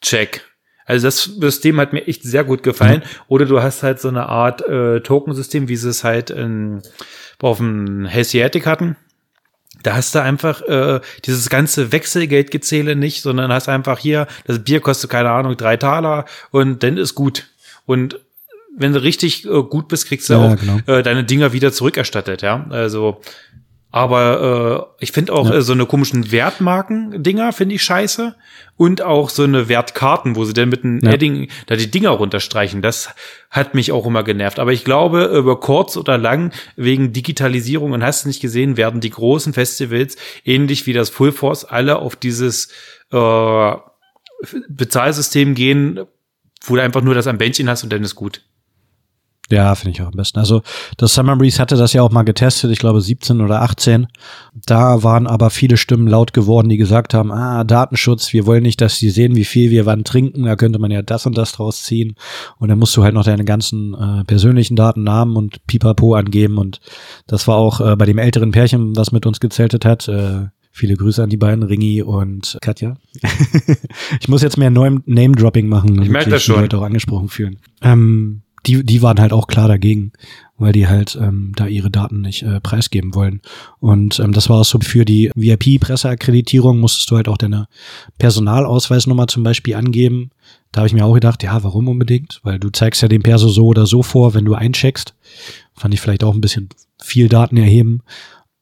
[0.00, 0.51] Check.
[0.84, 3.00] Also das System hat mir echt sehr gut gefallen.
[3.00, 3.22] Mhm.
[3.28, 6.82] Oder du hast halt so eine Art äh, Tokensystem, wie sie es halt in,
[7.40, 8.96] auf dem Hessiatic hatten.
[9.82, 14.80] Da hast du einfach äh, dieses ganze Wechselgeldgezähle nicht, sondern hast einfach hier, das Bier
[14.80, 17.48] kostet, keine Ahnung, drei Taler und dann ist gut.
[17.84, 18.20] Und
[18.76, 20.78] wenn du richtig äh, gut bist, kriegst du ja, auch genau.
[20.86, 22.64] äh, deine Dinger wieder zurückerstattet, ja.
[22.70, 23.20] Also,
[23.92, 25.56] aber äh, ich finde auch ja.
[25.56, 28.34] äh, so eine komischen Wertmarken-Dinger finde ich scheiße.
[28.78, 31.12] Und auch so eine Wertkarten, wo sie dann mit einem ja.
[31.12, 32.80] Edding da die Dinger runterstreichen.
[32.80, 33.10] Das
[33.50, 34.58] hat mich auch immer genervt.
[34.58, 39.02] Aber ich glaube, über kurz oder lang, wegen Digitalisierung und hast du nicht gesehen, werden
[39.02, 42.68] die großen Festivals, ähnlich wie das Full Force, alle auf dieses
[43.12, 43.72] äh,
[44.70, 46.00] Bezahlsystem gehen,
[46.64, 48.40] wo du einfach nur das am Bändchen hast und dann ist gut.
[49.50, 50.38] Ja, finde ich auch am besten.
[50.38, 50.62] Also
[50.96, 54.06] das Summer Breeze hatte das ja auch mal getestet, ich glaube 17 oder 18.
[54.66, 58.80] Da waren aber viele Stimmen laut geworden, die gesagt haben, ah, Datenschutz, wir wollen nicht,
[58.80, 61.52] dass sie sehen, wie viel wir wann trinken, da könnte man ja das und das
[61.52, 62.14] draus ziehen.
[62.58, 66.56] Und dann musst du halt noch deine ganzen äh, persönlichen Daten, Namen und Pipapo angeben.
[66.56, 66.80] Und
[67.26, 70.96] das war auch äh, bei dem älteren Pärchen, was mit uns gezeltet hat, äh, Viele
[70.96, 72.96] Grüße an die beiden, Ringi und Katja.
[74.20, 76.54] ich muss jetzt mehr Name-Dropping machen, ich merke das schon.
[76.54, 77.58] die Leute auch angesprochen fühlen.
[77.82, 80.12] Ähm, die, die waren halt auch klar dagegen,
[80.56, 83.40] weil die halt ähm, da ihre Daten nicht äh, preisgeben wollen.
[83.80, 87.66] Und ähm, das war auch so für die VIP-Presseakkreditierung musstest du halt auch deine
[88.18, 90.30] Personalausweisnummer zum Beispiel angeben.
[90.70, 92.40] Da habe ich mir auch gedacht, ja, warum unbedingt?
[92.44, 95.14] Weil du zeigst ja den Perso so oder so vor, wenn du eincheckst.
[95.74, 96.68] Fand ich vielleicht auch ein bisschen
[97.00, 98.02] viel Daten erheben.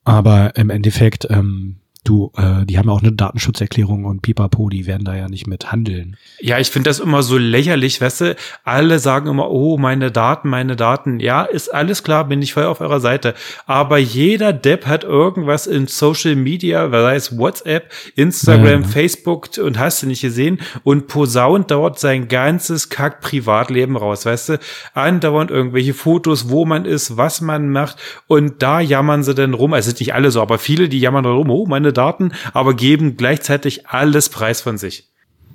[0.04, 4.86] Aber im Endeffekt ähm, du, äh, die haben ja auch eine Datenschutzerklärung und pipapo, die
[4.86, 6.16] werden da ja nicht mit handeln.
[6.40, 10.48] Ja, ich finde das immer so lächerlich, weißt du, alle sagen immer, oh, meine Daten,
[10.48, 11.20] meine Daten.
[11.20, 13.34] Ja, ist alles klar, bin ich voll auf eurer Seite.
[13.66, 19.78] Aber jeder Depp hat irgendwas in Social Media, sei es WhatsApp, Instagram, ja, Facebook und
[19.78, 24.58] hast du nicht gesehen und posaunt dort sein ganzes Kack-Privatleben raus, weißt du,
[24.94, 27.96] andauernd irgendwelche Fotos, wo man ist, was man macht
[28.26, 31.30] und da jammern sie dann rum, also nicht alle so, aber viele, die jammern da
[31.30, 35.08] rum, oh, meine meine Daten, aber geben gleichzeitig alles preis von sich.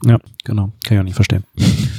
[0.03, 0.71] Ja, genau.
[0.83, 1.45] Kann ich auch nicht verstehen.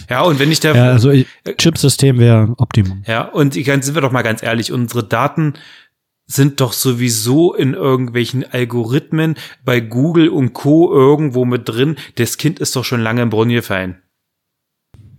[0.08, 0.74] Ja, und wenn ich da.
[0.74, 1.12] Ja, also
[1.58, 3.02] Chipsystem wäre Optimum.
[3.06, 5.54] Ja, und sind wir doch mal ganz ehrlich, unsere Daten
[6.28, 10.92] sind doch sowieso in irgendwelchen Algorithmen bei Google und Co.
[10.92, 11.96] irgendwo mit drin.
[12.16, 14.02] Das Kind ist doch schon lange im Brunnen gefallen.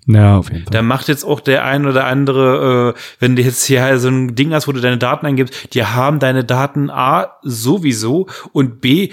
[0.07, 0.71] Ja, auf jeden Fall.
[0.71, 4.35] Da macht jetzt auch der ein oder andere, äh, wenn du jetzt hier so ein
[4.35, 9.11] Ding hast, wo du deine Daten eingibst, die haben deine Daten A sowieso und B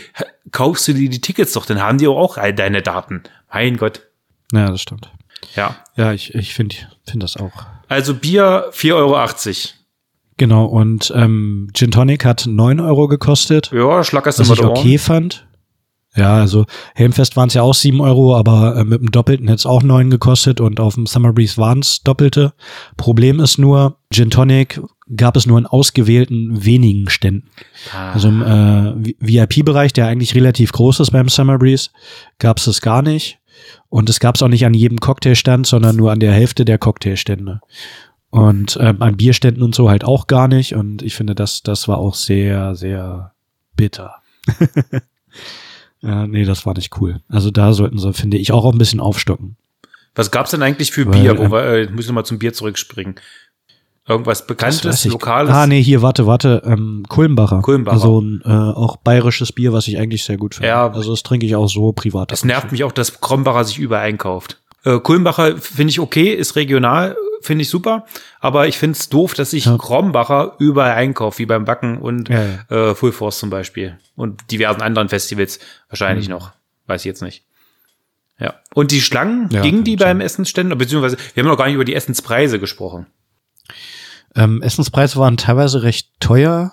[0.53, 3.25] kaufst du dir die Tickets doch, dann haben die auch all deine Daten.
[3.53, 4.03] Mein Gott.
[4.53, 5.11] Ja, das stimmt.
[5.57, 5.77] Ja.
[5.97, 6.77] Ja, ich, ich finde
[7.07, 7.67] find das auch.
[7.89, 9.29] Also Bier 4,80 Euro.
[10.37, 13.71] Genau, und ähm, Gin Tonic hat 9 Euro gekostet.
[13.73, 15.47] Ja, schlackerst du mal ich okay fand.
[16.17, 19.57] Ja, also Helmfest waren es ja auch sieben Euro, aber äh, mit dem Doppelten hätte
[19.57, 22.53] es auch neun gekostet und auf dem Summer Breeze waren es Doppelte.
[22.97, 24.81] Problem ist nur, Gin Tonic
[25.17, 27.51] gab es nur in ausgewählten wenigen Ständen.
[27.93, 28.13] Ah.
[28.13, 31.91] Also im äh, VIP-Bereich, der eigentlich relativ groß ist beim Summer Breeze,
[32.39, 33.39] gab es es gar nicht.
[33.89, 36.79] Und es gab es auch nicht an jedem Cocktailstand, sondern nur an der Hälfte der
[36.79, 37.61] Cocktailstände.
[38.31, 40.75] Und ähm, an Bierständen und so halt auch gar nicht.
[40.75, 43.33] Und ich finde, das, das war auch sehr, sehr
[43.77, 44.17] bitter.
[46.05, 47.21] Ja, nee, das war nicht cool.
[47.29, 49.57] Also da sollten sie, finde ich, auch ein bisschen aufstocken.
[50.15, 51.39] Was gab's denn eigentlich für Weil, Bier?
[51.39, 53.17] Wo ähm, wir, äh, muss ich nochmal zum Bier zurückspringen.
[54.07, 55.51] Irgendwas Bekanntes, Lokales?
[55.51, 57.63] Ah, nee, hier, warte, warte, ähm, Kulmbacher.
[57.63, 57.95] Kulmbacher.
[57.95, 60.69] Also ein äh, auch bayerisches Bier, was ich eigentlich sehr gut finde.
[60.69, 60.91] Ja.
[60.91, 62.31] Also das trinke ich auch so privat.
[62.31, 64.61] Es nervt mich auch, dass Krombacher sich übereinkauft.
[64.85, 68.07] Äh, Kulmbacher finde ich okay, ist regional, finde ich super,
[68.41, 69.77] aber ich finde es doof, dass sich ja.
[69.79, 72.91] Krombacher überall einkauft, wie beim Backen und ja, ja.
[72.91, 73.99] Äh, Full Force zum Beispiel.
[74.17, 75.59] Und diversen anderen Festivals
[75.89, 76.35] wahrscheinlich mhm.
[76.35, 76.53] noch.
[76.87, 77.45] Weiß ich jetzt nicht.
[78.39, 78.55] Ja.
[78.75, 80.77] Und die Schlangen, ja, gingen die beim Essensständen?
[80.77, 83.07] Beziehungsweise, wir haben noch gar nicht über die Essenspreise gesprochen.
[84.35, 86.73] Ähm, Essenspreise waren teilweise recht teuer.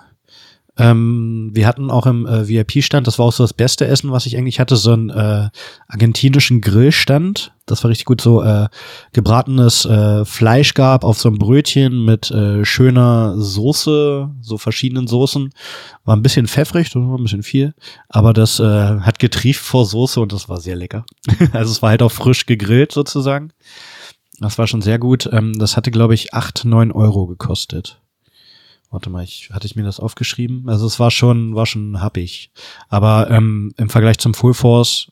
[0.77, 4.25] Ähm, wir hatten auch im äh, VIP-Stand, das war auch so das beste Essen, was
[4.25, 5.49] ich eigentlich hatte, so einen äh,
[5.87, 7.53] argentinischen Grillstand.
[7.71, 8.67] Das war richtig gut, so äh,
[9.13, 15.51] gebratenes äh, Fleisch gab auf so einem Brötchen mit äh, schöner Soße, so verschiedenen Soßen.
[16.05, 17.73] War ein bisschen pfeffrig, war ein bisschen viel,
[18.09, 18.63] aber das äh,
[18.99, 21.05] hat getrieft vor Soße und das war sehr lecker.
[21.53, 23.51] also es war halt auch frisch gegrillt sozusagen.
[24.39, 25.29] Das war schon sehr gut.
[25.31, 28.01] Ähm, das hatte, glaube ich, acht neun Euro gekostet.
[28.89, 30.67] Warte mal, ich, hatte ich mir das aufgeschrieben?
[30.67, 32.51] Also es war schon, war schon happig.
[32.89, 35.11] Aber ähm, im Vergleich zum Full Force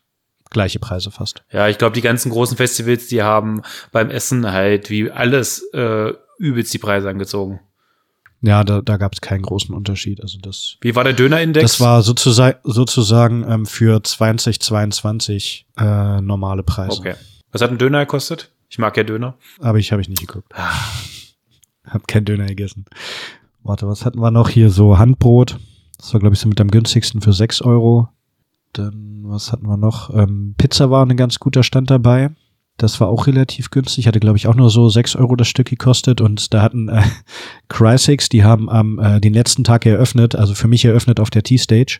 [0.50, 1.44] gleiche Preise fast.
[1.52, 6.14] Ja, ich glaube, die ganzen großen Festivals, die haben beim Essen halt wie alles äh,
[6.38, 7.60] übelst die Preise angezogen.
[8.42, 10.22] Ja, da, da gab es keinen großen Unterschied.
[10.22, 10.78] Also das.
[10.82, 11.64] Wie war der Dönerindex?
[11.64, 17.00] Das war sozusagen, sozusagen ähm, für 2022 äh, normale Preise.
[17.00, 17.16] Okay.
[17.52, 18.52] Was hat ein Döner gekostet?
[18.70, 19.36] Ich mag ja Döner.
[19.60, 20.54] Aber ich habe ich nicht geguckt.
[21.86, 22.86] hab kein Döner gegessen.
[23.64, 24.70] Warte, was hatten wir noch hier?
[24.70, 25.58] So Handbrot.
[25.98, 28.08] Das war, glaube ich, so mit am günstigsten für sechs Euro.
[28.74, 30.14] Dann, was hatten wir noch?
[30.14, 32.32] Ähm, Pizza war ein ganz guter Stand dabei.
[32.78, 34.08] Das war auch relativ günstig.
[34.08, 36.22] Hatte, glaube ich, auch nur so sechs Euro das Stück gekostet.
[36.22, 37.02] Und da hatten äh,
[37.68, 41.44] Crysix, die haben am äh, den letzten Tag eröffnet, also für mich eröffnet auf der
[41.44, 42.00] T-Stage.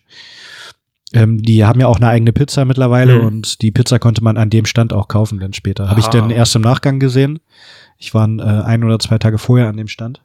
[1.12, 3.28] Ähm, die haben ja auch eine eigene Pizza mittlerweile mhm.
[3.28, 5.90] und die Pizza konnte man an dem Stand auch kaufen dann später.
[5.90, 7.40] Habe ich dann erst im Nachgang gesehen.
[7.98, 10.24] Ich war äh, ein oder zwei Tage vorher an dem Stand.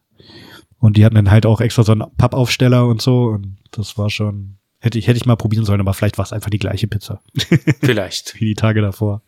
[0.78, 3.24] Und die hatten dann halt auch extra so einen Pappaufsteller und so.
[3.24, 6.35] Und das war schon Hätte ich, hätte ich mal probieren sollen, aber vielleicht war es
[6.35, 7.22] einfach die gleiche Pizza.
[7.80, 8.39] Vielleicht.
[8.39, 9.22] Wie die Tage davor.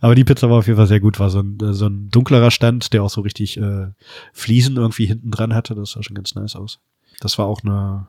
[0.00, 1.20] Aber die Pizza war auf jeden Fall sehr gut.
[1.20, 3.88] War so ein, so ein dunklerer Stand, der auch so richtig äh,
[4.32, 5.74] Fliesen irgendwie hinten dran hatte.
[5.74, 6.80] Das sah schon ganz nice aus.
[7.20, 8.06] Das war auch eine,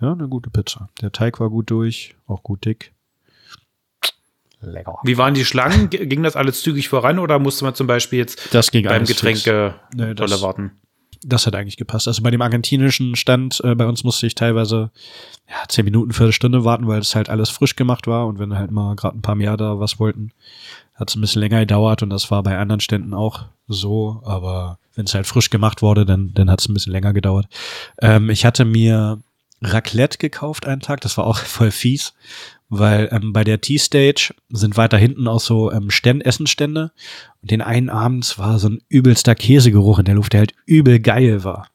[0.00, 0.88] ja, eine gute Pizza.
[1.00, 2.92] Der Teig war gut durch, auch gut dick.
[4.60, 4.98] Lecker.
[5.04, 5.90] Wie waren die Schlangen?
[5.90, 9.76] Ging das alles zügig voran oder musste man zum Beispiel jetzt das ging beim Getränke
[9.94, 10.72] nee, das, warten?
[11.24, 12.08] Das hat eigentlich gepasst.
[12.08, 14.90] Also bei dem argentinischen Stand, äh, bei uns musste ich teilweise
[15.48, 18.26] ja, zehn Minuten, Viertelstunde warten, weil es halt alles frisch gemacht war.
[18.26, 20.32] Und wenn halt mal gerade ein paar mehr da was wollten,
[20.94, 22.02] hat es ein bisschen länger gedauert.
[22.02, 26.04] Und das war bei anderen Ständen auch so, aber wenn es halt frisch gemacht wurde,
[26.04, 27.46] dann, dann hat es ein bisschen länger gedauert.
[28.00, 29.20] Ähm, ich hatte mir
[29.62, 32.14] Raclette gekauft einen Tag, das war auch voll fies,
[32.72, 36.92] weil ähm, bei der T-Stage sind weiter hinten auch so ähm, Ständ Essenstände
[37.42, 40.98] und den einen abends war so ein übelster Käsegeruch in der Luft, der halt übel
[40.98, 41.68] geil war.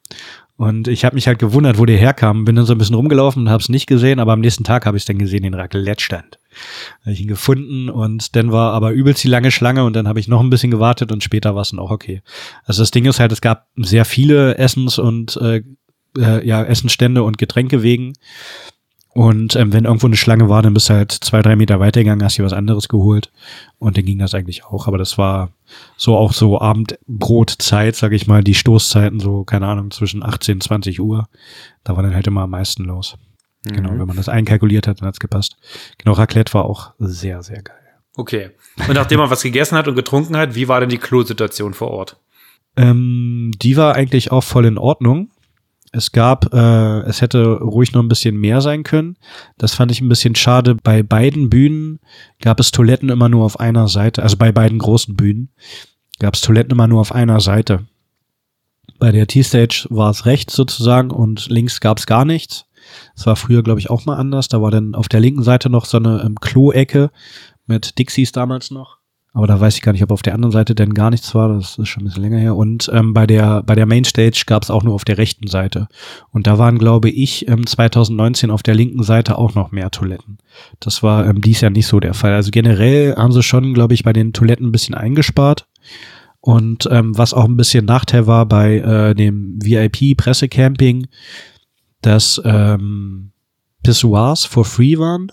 [0.56, 2.44] Und ich habe mich halt gewundert, wo der herkam.
[2.44, 4.86] Bin dann so ein bisschen rumgelaufen und habe es nicht gesehen, aber am nächsten Tag
[4.86, 6.40] habe ich es dann gesehen, den Raclette-Stand.
[7.02, 10.18] Habe ich ihn gefunden und dann war aber übelst die lange Schlange und dann habe
[10.18, 12.22] ich noch ein bisschen gewartet und später war es dann auch okay.
[12.64, 15.62] Also das Ding ist halt, es gab sehr viele Essens- und äh,
[16.18, 18.14] äh, ja, Essenstände und Getränke wegen.
[19.18, 22.24] Und ähm, wenn irgendwo eine Schlange war, dann bist du halt zwei, drei Meter weitergegangen,
[22.24, 23.32] hast dir was anderes geholt.
[23.80, 24.86] Und dann ging das eigentlich auch.
[24.86, 25.50] Aber das war
[25.96, 30.62] so auch so Abendbrotzeit, sag ich mal, die Stoßzeiten, so, keine Ahnung, zwischen 18 und
[30.62, 31.28] 20 Uhr.
[31.82, 33.16] Da war dann halt immer am meisten los.
[33.64, 33.72] Mhm.
[33.72, 35.56] Genau, wenn man das einkalkuliert hat, dann hat's gepasst.
[35.98, 37.74] Genau, Raclette war auch sehr, sehr geil.
[38.14, 38.50] Okay.
[38.86, 41.90] Und nachdem man was gegessen hat und getrunken hat, wie war denn die Klosituation vor
[41.90, 42.20] Ort?
[42.76, 45.32] Ähm, die war eigentlich auch voll in Ordnung.
[45.92, 49.16] Es gab, äh, es hätte ruhig noch ein bisschen mehr sein können.
[49.56, 50.74] Das fand ich ein bisschen schade.
[50.74, 52.00] Bei beiden Bühnen
[52.40, 54.22] gab es Toiletten immer nur auf einer Seite.
[54.22, 55.50] Also bei beiden großen Bühnen
[56.18, 57.86] gab es Toiletten immer nur auf einer Seite.
[58.98, 62.66] Bei der T-Stage war es rechts sozusagen und links gab es gar nichts.
[63.14, 64.48] Es war früher, glaube ich, auch mal anders.
[64.48, 67.10] Da war dann auf der linken Seite noch so eine ähm, Klo-Ecke
[67.66, 68.97] mit Dixies damals noch.
[69.34, 71.48] Aber da weiß ich gar nicht, ob auf der anderen Seite denn gar nichts war.
[71.48, 72.56] Das ist schon ein bisschen länger her.
[72.56, 75.86] Und ähm, bei der bei der Mainstage gab es auch nur auf der rechten Seite.
[76.30, 80.38] Und da waren, glaube ich, ähm, 2019 auf der linken Seite auch noch mehr Toiletten.
[80.80, 82.32] Das war ähm, dies Jahr nicht so der Fall.
[82.32, 85.68] Also generell haben sie schon, glaube ich, bei den Toiletten ein bisschen eingespart.
[86.40, 91.08] Und ähm, was auch ein bisschen Nachteil war bei äh, dem VIP-Pressecamping,
[92.00, 93.32] dass ähm,
[93.82, 95.32] Pissoirs for free waren,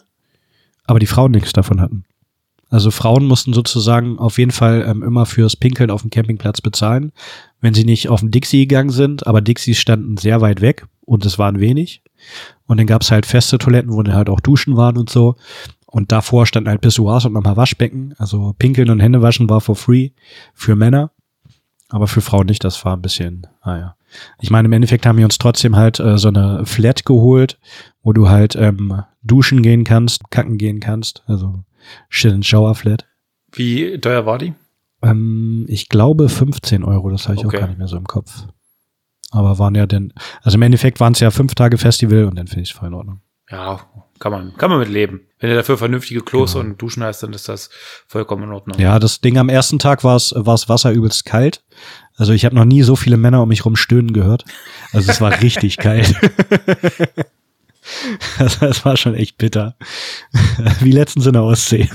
[0.86, 2.06] aber die Frauen nichts davon hatten.
[2.70, 7.12] Also Frauen mussten sozusagen auf jeden Fall ähm, immer fürs Pinkeln auf dem Campingplatz bezahlen,
[7.62, 9.28] wenn sie nicht auf den Dixie gegangen sind.
[9.28, 12.02] Aber Dixies standen sehr weit weg und es waren wenig.
[12.66, 15.36] Und dann gab es halt feste Toiletten, wo dann halt auch Duschen waren und so.
[15.86, 18.16] Und davor standen halt Pissoirs und nochmal Waschbecken.
[18.18, 20.10] Also Pinkeln und Händewaschen war for free
[20.54, 21.12] für Männer.
[21.90, 23.96] Aber für Frauen nicht, das war ein bisschen, naja.
[24.42, 27.60] Ich meine, im Endeffekt haben wir uns trotzdem halt äh, so eine Flat geholt,
[28.02, 31.24] wo du halt ähm, duschen gehen kannst, kacken gehen kannst.
[31.28, 31.64] Also
[32.10, 33.06] Shit and Shower Flat.
[33.52, 34.54] Wie teuer war die?
[35.02, 37.58] Ähm, ich glaube 15 Euro, das habe ich okay.
[37.58, 38.46] auch gar nicht mehr so im Kopf.
[39.32, 40.14] Aber waren ja denn,
[40.44, 42.88] also im Endeffekt waren es ja fünf Tage Festival und dann finde ich es voll
[42.88, 43.22] in Ordnung.
[43.50, 43.82] Ja,
[44.20, 45.22] kann man, kann man mit leben.
[45.40, 46.66] Wenn du dafür vernünftige Klos genau.
[46.66, 47.70] und Duschen hast, dann ist das
[48.08, 48.80] vollkommen in Ordnung.
[48.80, 51.64] Ja, das Ding am ersten Tag war es Wasser übelst kalt.
[52.16, 54.46] Also ich habe noch nie so viele Männer um mich rum stöhnen gehört.
[54.94, 56.16] Also es war richtig kalt.
[58.38, 59.76] Das, das, war schon echt bitter.
[60.82, 61.90] Wie letztens in der Ostsee.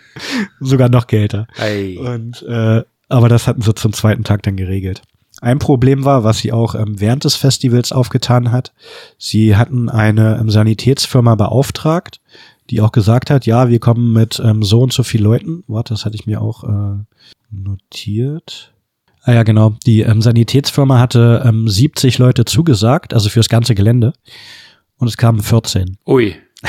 [0.60, 1.46] Sogar noch kälter.
[1.56, 1.96] Ei.
[1.98, 5.02] Und, äh, aber das hatten sie zum zweiten Tag dann geregelt.
[5.40, 8.72] Ein Problem war, was sie auch ähm, während des Festivals aufgetan hat.
[9.18, 12.20] Sie hatten eine ähm, Sanitätsfirma beauftragt,
[12.70, 15.62] die auch gesagt hat, ja, wir kommen mit ähm, so und so viel Leuten.
[15.68, 16.96] Warte, das hatte ich mir auch äh,
[17.50, 18.72] notiert.
[19.22, 19.74] Ah ja, genau.
[19.86, 24.14] Die ähm, Sanitätsfirma hatte ähm, 70 Leute zugesagt, also fürs ganze Gelände
[24.98, 25.98] und es kamen 14.
[26.06, 26.36] Ui.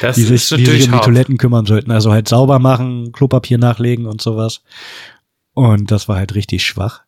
[0.00, 1.90] Das die sich, ist die sich um die Toiletten kümmern sollten.
[1.90, 4.62] Also halt sauber machen, Klopapier nachlegen und sowas.
[5.54, 7.02] Und das war halt richtig schwach.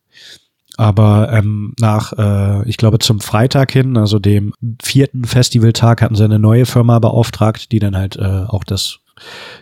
[0.76, 6.24] Aber ähm, nach, äh, ich glaube, zum Freitag hin, also dem vierten Festivaltag, hatten sie
[6.24, 9.01] eine neue Firma beauftragt, die dann halt äh, auch das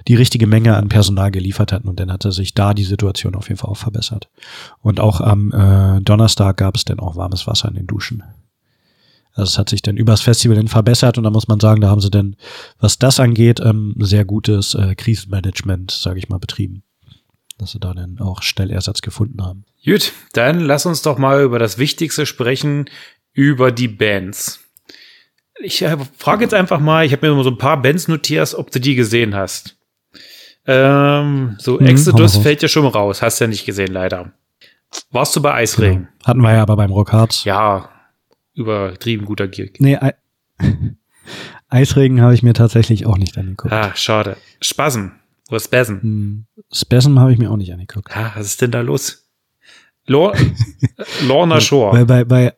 [0.06, 3.48] die richtige Menge an Personal geliefert hatten und dann hatte sich da die Situation auf
[3.48, 4.28] jeden Fall auch verbessert.
[4.82, 8.22] Und auch am äh, Donnerstag gab es dann auch warmes Wasser in den Duschen.
[9.36, 11.88] Also es hat sich dann übers Festival hin verbessert und da muss man sagen, da
[11.88, 12.36] haben sie dann,
[12.80, 16.82] was das angeht, ähm, sehr gutes äh, Krisenmanagement, sage ich mal, betrieben.
[17.58, 19.64] Dass sie da dann auch Stellersatz gefunden haben.
[19.84, 22.88] Gut, dann lass uns doch mal über das Wichtigste sprechen,
[23.32, 24.60] über die Bands.
[25.60, 28.70] Ich äh, frage jetzt einfach mal, ich habe mir so ein paar Bands notiert, ob
[28.70, 29.76] du die gesehen hast.
[30.66, 34.32] Ähm, so, mhm, Exodus fällt ja schon raus, hast ja nicht gesehen, leider.
[35.10, 36.08] Warst du bei Eisregen?
[36.08, 36.26] Genau.
[36.26, 37.44] Hatten wir ja aber beim Rockharz.
[37.44, 37.90] Ja,
[38.56, 39.74] übertrieben guter Gig.
[39.78, 39.98] Nee,
[41.68, 43.72] Eisregen habe ich mir tatsächlich auch nicht angeguckt.
[43.72, 44.36] Ah, schade.
[44.60, 45.08] Spasm.
[45.48, 45.94] Oder Spasm.
[46.00, 46.46] Hm.
[46.72, 48.16] Spasm habe ich mir auch nicht angeguckt.
[48.16, 49.28] Ah, was ist denn da los?
[50.06, 50.34] Lor
[51.26, 51.92] Lorna Shore.
[51.92, 52.54] Bei, bei, bei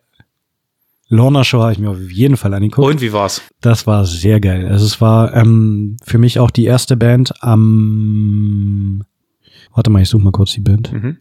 [1.07, 2.87] Lorna Shore habe ich mir auf jeden Fall angeguckt.
[2.87, 3.41] Und wie war's?
[3.61, 4.67] Das war sehr geil.
[4.67, 9.03] Also es war ähm, für mich auch die erste Band am
[9.73, 10.91] Warte mal, ich suche mal kurz die Band.
[10.91, 11.17] Mhm.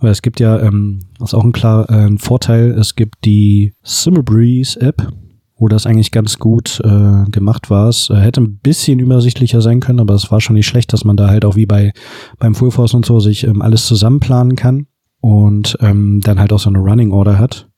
[0.00, 3.74] Weil es gibt ja, ähm, das ist auch ein klar äh, Vorteil, es gibt die
[3.82, 5.06] Summer Breeze App,
[5.56, 7.88] wo das eigentlich ganz gut äh, gemacht war.
[7.88, 11.04] Es äh, hätte ein bisschen übersichtlicher sein können, aber es war schon nicht schlecht, dass
[11.04, 11.92] man da halt auch wie bei
[12.38, 14.86] beim Full Force und so sich ähm, alles zusammenplanen kann
[15.20, 17.68] und ähm, dann halt auch so eine Running Order hat.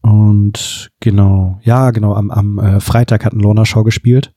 [0.00, 4.32] Und genau, ja, genau, am, am äh, Freitag hat ein Lorna Show gespielt.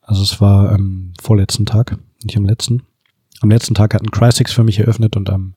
[0.00, 2.82] Also es war am vorletzten Tag, nicht am letzten.
[3.40, 5.54] Am letzten Tag hat ein Crysex für mich eröffnet und am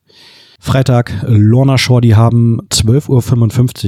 [0.62, 3.08] Freitag Lorna Shore, die haben 12.55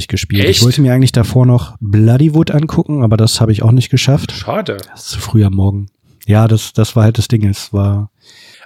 [0.00, 0.44] Uhr gespielt.
[0.46, 0.60] Echt?
[0.60, 4.32] Ich wollte mir eigentlich davor noch Bloodywood angucken, aber das habe ich auch nicht geschafft.
[4.32, 4.78] Schade.
[4.90, 5.88] Das ist zu früh am Morgen.
[6.26, 7.46] Ja, das, das war halt das Ding.
[7.46, 8.10] Es war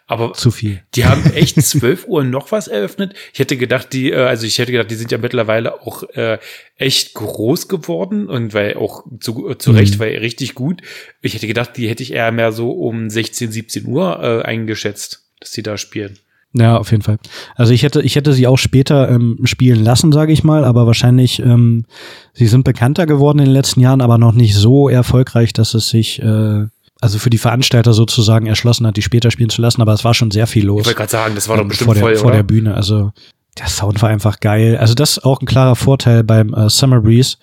[0.06, 0.82] Aber zu viel.
[0.94, 3.14] die haben echt 12 Uhr noch was eröffnet.
[3.32, 6.38] Ich hätte gedacht, die, äh, also ich hätte gedacht, die sind ja mittlerweile auch äh,
[6.76, 9.76] echt groß geworden und weil auch zu, zu Mhm.
[9.78, 10.80] Recht, weil richtig gut.
[11.22, 15.24] Ich hätte gedacht, die hätte ich eher mehr so um 16, 17 Uhr äh, eingeschätzt,
[15.40, 16.18] dass die da spielen.
[16.58, 17.18] Ja, auf jeden Fall.
[17.54, 20.86] Also ich hätte, ich hätte sie auch später ähm, spielen lassen, sage ich mal, aber
[20.86, 21.84] wahrscheinlich, ähm,
[22.32, 25.88] sie sind bekannter geworden in den letzten Jahren, aber noch nicht so erfolgreich, dass es
[25.88, 26.66] sich äh,
[27.00, 30.14] also für die Veranstalter sozusagen erschlossen hat, die später spielen zu lassen, aber es war
[30.14, 30.80] schon sehr viel los.
[30.80, 32.74] Ich wollte gerade sagen, das war doch ähm, bestimmt vor der, voll, vor der Bühne.
[32.74, 33.12] Also
[33.58, 34.76] der Sound war einfach geil.
[34.78, 37.36] Also das ist auch ein klarer Vorteil beim äh, Summer Breeze.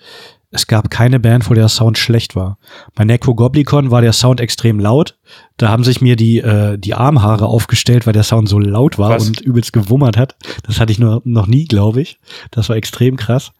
[0.54, 2.58] Es gab keine Band, wo der Sound schlecht war.
[2.94, 5.18] Bei Necro Goblicon war der Sound extrem laut.
[5.56, 9.10] Da haben sich mir die, äh, die Armhaare aufgestellt, weil der Sound so laut war
[9.10, 9.26] Was?
[9.26, 10.36] und übelst gewummert hat.
[10.62, 12.20] Das hatte ich nur, noch nie, glaube ich.
[12.52, 13.50] Das war extrem krass.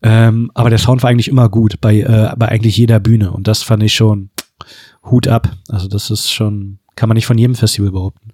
[0.00, 3.32] Ähm, aber der Sound war eigentlich immer gut bei, äh, bei eigentlich jeder Bühne.
[3.32, 4.30] Und das fand ich schon
[5.10, 5.50] Hut ab.
[5.68, 8.28] Also das ist schon, kann man nicht von jedem Festival behaupten.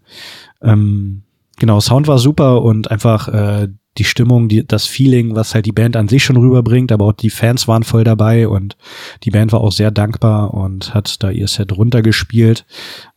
[0.61, 1.23] Ähm,
[1.57, 3.69] genau, Sound war super und einfach äh,
[3.99, 7.13] die Stimmung, die, das Feeling, was halt die Band an sich schon rüberbringt, aber auch
[7.13, 8.77] die Fans waren voll dabei und
[9.23, 12.67] die Band war auch sehr dankbar und hat da ihr Set runtergespielt,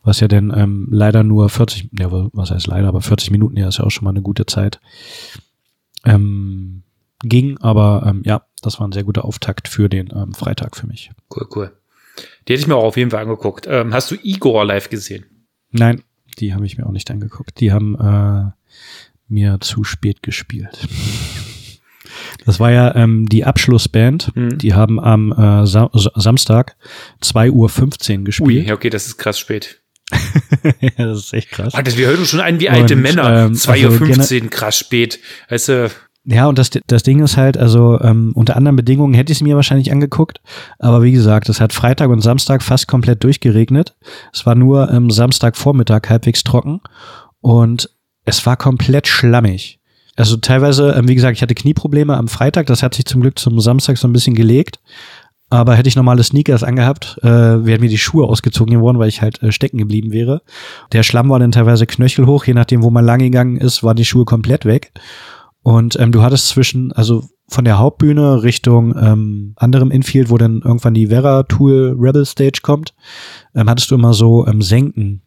[0.02, 3.68] was ja dann ähm, leider nur 40, ja, was heißt leider, aber 40 Minuten, ja,
[3.68, 4.80] ist ja auch schon mal eine gute Zeit.
[6.04, 6.84] Ähm,
[7.24, 10.86] ging, aber ähm, ja, das war ein sehr guter Auftakt für den ähm, Freitag für
[10.86, 11.10] mich.
[11.34, 11.72] Cool, cool.
[12.46, 13.66] Die hätte ich mir auch auf jeden Fall angeguckt.
[13.68, 15.24] Ähm, hast du Igor live gesehen?
[15.70, 16.02] Nein,
[16.38, 17.60] die habe ich mir auch nicht angeguckt.
[17.60, 18.50] Die haben äh,
[19.28, 20.86] mir zu spät gespielt.
[22.44, 24.34] Das war ja ähm, die Abschlussband.
[24.34, 24.58] Mhm.
[24.58, 26.76] Die haben am äh, Sa Samstag
[27.22, 28.66] 2.15 Uhr gespielt.
[28.68, 29.80] ja, okay, das ist krass spät.
[30.80, 31.74] ja, das ist echt krass.
[31.84, 33.44] Das, wir hören uns schon ein wie alte Und, Männer.
[33.44, 35.20] ähm, 2.15 Uhr, krass spät.
[35.50, 35.90] Weißt du,
[36.24, 39.42] Ja, und das, das Ding ist halt, also ähm, unter anderen Bedingungen hätte ich es
[39.42, 40.40] mir wahrscheinlich angeguckt,
[40.78, 43.96] aber wie gesagt, es hat Freitag und Samstag fast komplett durchgeregnet.
[44.32, 46.80] Es war nur ähm, Samstagvormittag halbwegs trocken
[47.42, 47.90] und
[48.28, 49.80] es war komplett schlammig.
[50.16, 53.38] Also teilweise, ähm, wie gesagt, ich hatte Knieprobleme am Freitag, das hat sich zum Glück
[53.38, 54.80] zum Samstag so ein bisschen gelegt.
[55.50, 59.22] Aber hätte ich normale Sneakers angehabt, äh, wären mir die Schuhe ausgezogen geworden, weil ich
[59.22, 60.42] halt äh, stecken geblieben wäre.
[60.92, 64.04] Der Schlamm war dann teilweise knöchelhoch, je nachdem, wo man lang gegangen ist, waren die
[64.04, 64.92] Schuhe komplett weg.
[65.62, 70.60] Und ähm, du hattest zwischen, also von der Hauptbühne Richtung ähm, anderem Infield, wo dann
[70.62, 72.94] irgendwann die Vera Tool Rebel Stage kommt,
[73.54, 75.22] ähm, hattest du immer so ähm, Senken,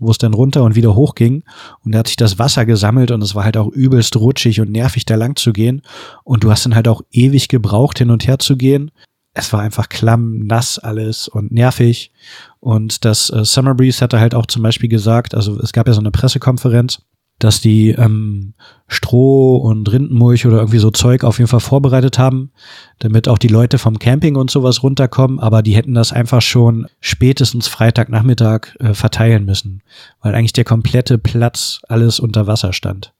[0.00, 1.44] wo es dann runter und wieder hoch ging.
[1.84, 4.70] Und da hat sich das Wasser gesammelt und es war halt auch übelst rutschig und
[4.70, 5.82] nervig, da lang zu gehen.
[6.24, 8.90] Und du hast dann halt auch ewig gebraucht, hin und her zu gehen.
[9.32, 12.12] Es war einfach klamm, nass alles und nervig.
[12.58, 15.92] Und das äh, Summer Breeze hatte halt auch zum Beispiel gesagt, also es gab ja
[15.92, 17.02] so eine Pressekonferenz,
[17.40, 18.54] dass die ähm,
[18.86, 22.50] Stroh und Rindenmulch oder irgendwie so Zeug auf jeden Fall vorbereitet haben,
[22.98, 26.86] damit auch die Leute vom Camping und sowas runterkommen, aber die hätten das einfach schon
[27.00, 29.82] spätestens Freitagnachmittag äh, verteilen müssen,
[30.20, 33.12] weil eigentlich der komplette Platz alles unter Wasser stand.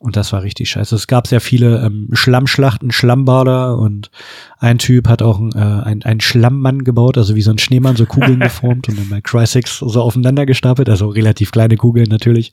[0.00, 0.94] Und das war richtig scheiße.
[0.94, 4.12] Es gab sehr viele ähm, Schlammschlachten, Schlammbader und
[4.58, 7.96] ein Typ hat auch ein, äh, ein, ein Schlammmann gebaut, also wie so ein Schneemann,
[7.96, 12.52] so Kugeln geformt und dann bei Crysex so aufeinander gestapelt, also relativ kleine Kugeln natürlich.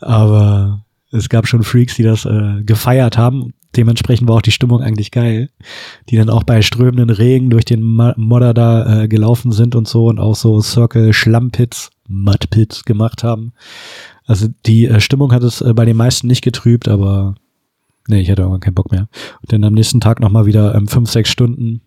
[0.00, 3.54] Aber es gab schon Freaks, die das äh, gefeiert haben.
[3.76, 5.50] Dementsprechend war auch die Stimmung eigentlich geil,
[6.08, 10.06] die dann auch bei strömenden Regen durch den Modder da äh, gelaufen sind und so
[10.06, 13.52] und auch so Circle Schlammpits, Mudpits gemacht haben.
[14.26, 17.34] Also die äh, Stimmung hat es äh, bei den meisten nicht getrübt, aber
[18.08, 19.08] nee, ich hatte irgendwann keinen Bock mehr.
[19.40, 21.80] Und dann am nächsten Tag nochmal wieder ähm, fünf, sechs Stunden,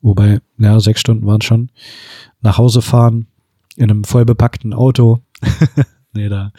[0.00, 1.70] wobei, ja, sechs Stunden waren schon,
[2.40, 3.26] nach Hause fahren
[3.76, 5.20] in einem voll bepackten Auto.
[6.12, 6.52] nee, da,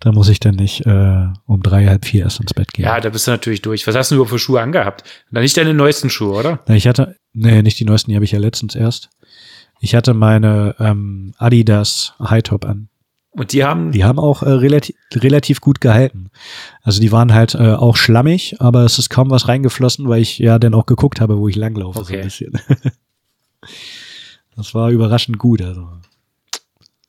[0.00, 2.84] da muss ich dann nicht äh, um drei, halb vier erst ins Bett gehen.
[2.84, 3.86] ja, da bist du natürlich durch.
[3.86, 5.04] Was hast du überhaupt für Schuhe angehabt?
[5.30, 6.60] Na, nicht deine neuesten Schuhe, oder?
[6.66, 9.10] Na, Ich hatte, nee, nicht die neuesten, die habe ich ja letztens erst.
[9.80, 12.88] Ich hatte meine ähm, Adidas High Top an.
[13.38, 13.92] Und die haben.
[13.92, 16.30] Die haben auch äh, relativ, relativ gut gehalten.
[16.82, 20.38] Also die waren halt äh, auch schlammig, aber es ist kaum was reingeflossen, weil ich
[20.38, 22.00] ja dann auch geguckt habe, wo ich langlaufe.
[22.00, 22.28] Okay.
[22.28, 22.60] So ein bisschen.
[24.56, 25.62] das war überraschend gut.
[25.62, 25.88] Also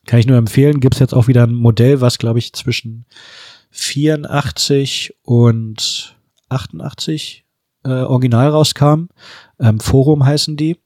[0.06, 0.80] kann ich nur empfehlen.
[0.80, 3.06] Gibt's jetzt auch wieder ein Modell, was glaube ich zwischen
[3.70, 6.16] 84 und
[6.48, 7.44] 88
[7.84, 9.08] äh, original rauskam.
[9.58, 10.78] Ähm, Forum heißen die.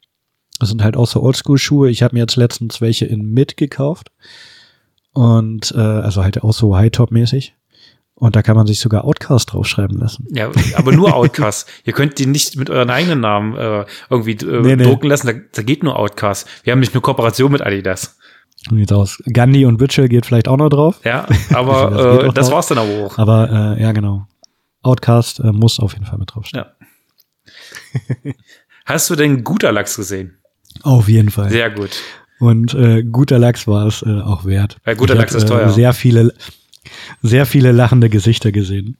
[0.58, 1.90] Das sind halt auch so Oldschool-Schuhe.
[1.90, 4.10] Ich habe mir jetzt letztens welche in Mid gekauft.
[5.14, 7.54] Und äh, also halt auch so High-Top-mäßig.
[8.16, 10.26] Und da kann man sich sogar Outcast draufschreiben lassen.
[10.30, 11.68] Ja, aber nur Outcast.
[11.84, 14.84] Ihr könnt die nicht mit euren eigenen Namen äh, irgendwie äh, Nee, nee.
[14.84, 15.26] drucken lassen.
[15.26, 16.46] Da, da geht nur Outcast.
[16.62, 18.18] Wir haben nicht nur Kooperation mit Adidas.
[18.68, 19.22] So sieht's aus.
[19.32, 21.00] Gandhi und Witchell geht vielleicht auch noch drauf.
[21.04, 23.18] Ja, Das aber äh, auch das war's dann aber auch.
[23.18, 24.26] Aber äh, ja, genau.
[24.82, 26.64] Outcast äh, muss auf jeden Fall mit draufstehen.
[28.24, 28.32] Ja.
[28.84, 30.38] Hast du denn guter Lachs gesehen?
[30.82, 31.50] Auf jeden Fall.
[31.50, 31.90] Sehr gut.
[32.40, 34.78] Und äh, guter Lachs war es äh, auch wert.
[34.84, 35.68] Weil guter Ich Lachs hab, ist teuer.
[35.68, 36.34] Äh, sehr viele,
[37.22, 38.96] sehr viele lachende Gesichter gesehen.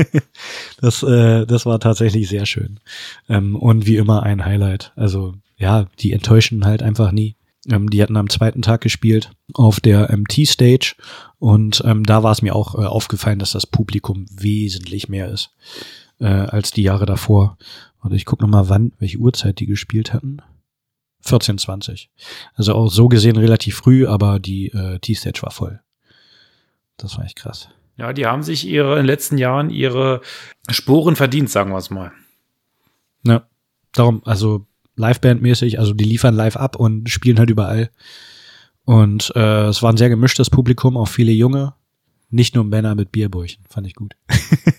[0.80, 2.80] das, äh, das war tatsächlich sehr schön.
[3.28, 4.92] Ähm, und wie immer ein Highlight.
[4.96, 7.36] Also ja, die enttäuschen halt einfach nie.
[7.70, 10.96] Ähm, die hatten am zweiten Tag gespielt auf der ähm, T-Stage
[11.38, 15.50] und ähm, da war es mir auch äh, aufgefallen, dass das Publikum wesentlich mehr ist
[16.20, 17.56] äh, als die Jahre davor.
[18.00, 20.38] Und ich gucke nochmal, wann, welche Uhrzeit die gespielt hatten.
[21.26, 22.08] 14.20.
[22.54, 25.80] Also auch so gesehen relativ früh, aber die äh, T-Stage war voll.
[26.96, 27.68] Das war echt krass.
[27.96, 30.20] Ja, die haben sich ihre in den letzten Jahren ihre
[30.70, 32.12] Sporen verdient, sagen wir es mal.
[33.24, 33.46] Ja,
[33.92, 34.66] darum, also
[34.96, 37.90] Liveband-mäßig, also die liefern live ab und spielen halt überall.
[38.84, 41.74] Und äh, es war ein sehr gemischtes Publikum, auch viele Junge.
[42.30, 44.16] Nicht nur Männer mit Bierbäuchen, fand ich gut.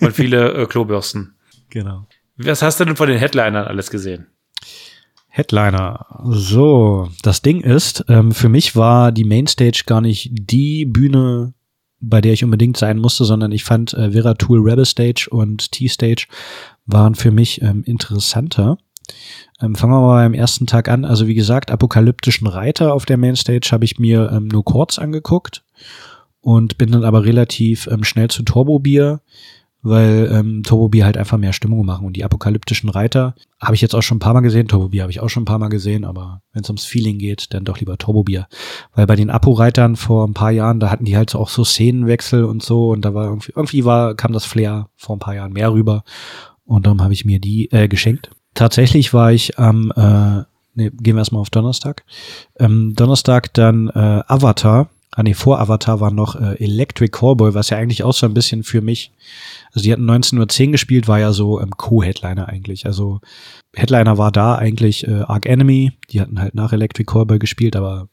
[0.01, 1.31] Und viele äh, Klobürsten.
[1.71, 2.07] Genau.
[2.37, 4.27] Was hast du denn von den Headlinern alles gesehen?
[5.35, 6.05] Headliner.
[6.29, 11.53] So, das Ding ist, ähm, für mich war die Mainstage gar nicht die Bühne,
[11.99, 15.73] bei der ich unbedingt sein musste, sondern ich fand äh, Vera Tool Rebel Stage und
[15.73, 16.27] T-Stage
[16.85, 18.77] waren für mich ähm, interessanter.
[19.59, 21.03] Ähm, fangen wir mal beim ersten Tag an.
[21.03, 25.65] Also wie gesagt, apokalyptischen Reiter auf der Mainstage habe ich mir ähm, nur kurz angeguckt
[26.39, 29.19] und bin dann aber relativ ähm, schnell zu Turbo Bier,
[29.85, 32.05] weil ähm, Turbo Bier halt einfach mehr Stimmung machen.
[32.05, 34.67] Und die apokalyptischen Reiter habe ich jetzt auch schon ein paar Mal gesehen.
[34.67, 37.17] Turbo Bier habe ich auch schon ein paar Mal gesehen, aber wenn es ums Feeling
[37.17, 38.47] geht, dann doch lieber Turbo Bier.
[38.93, 41.63] Weil bei den Apo-Reitern vor ein paar Jahren, da hatten die halt so auch so
[41.63, 45.35] Szenenwechsel und so und da war irgendwie, irgendwie war, kam das Flair vor ein paar
[45.35, 46.03] Jahren mehr rüber
[46.65, 48.31] und darum habe ich mir die äh, geschenkt.
[48.53, 52.03] Tatsächlich war ich am, äh, nee, gehen wir erstmal auf Donnerstag.
[52.59, 54.89] Ähm, Donnerstag dann äh, Avatar.
[55.11, 58.33] Ah nee, vor Avatar war noch äh, Electric Callboy, was ja eigentlich auch so ein
[58.33, 59.11] bisschen für mich,
[59.75, 62.85] also die hatten 19.10 Uhr gespielt, war ja so ähm, Co-Headliner eigentlich.
[62.85, 63.19] Also
[63.75, 68.07] Headliner war da eigentlich äh, Arc Enemy, die hatten halt nach Electric Callboy gespielt, aber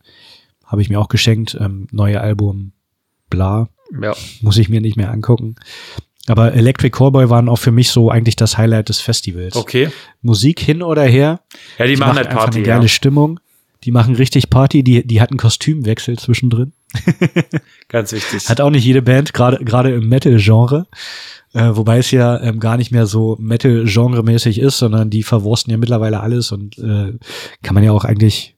[0.67, 1.57] habe ich mir auch geschenkt.
[1.61, 2.73] Ähm, neue Album,
[3.31, 3.69] bla,
[4.01, 4.15] Ja.
[4.41, 5.55] muss ich mir nicht mehr angucken.
[6.27, 9.57] Aber Electric Callboy waren auch für mich so eigentlich das Highlight des Festivals.
[9.57, 9.91] Okay.
[10.21, 11.41] Musik hin oder her.
[11.79, 12.59] Ja, die, machen halt Party.
[12.59, 12.89] eine geile Ja.
[12.89, 13.41] Stimmung.
[13.85, 14.85] Die machen richtig Party.
[14.85, 16.73] Die, die hatten Kostümwechsel zwischendrin.
[17.89, 18.49] Ganz wichtig.
[18.49, 20.87] Hat auch nicht jede Band, gerade gerade im Metal-Genre.
[21.55, 25.77] Äh, wobei es ja ähm, gar nicht mehr so Metal-Genre-mäßig ist, sondern die verwursten ja
[25.77, 27.13] mittlerweile alles und äh,
[27.63, 28.57] kann man ja auch eigentlich,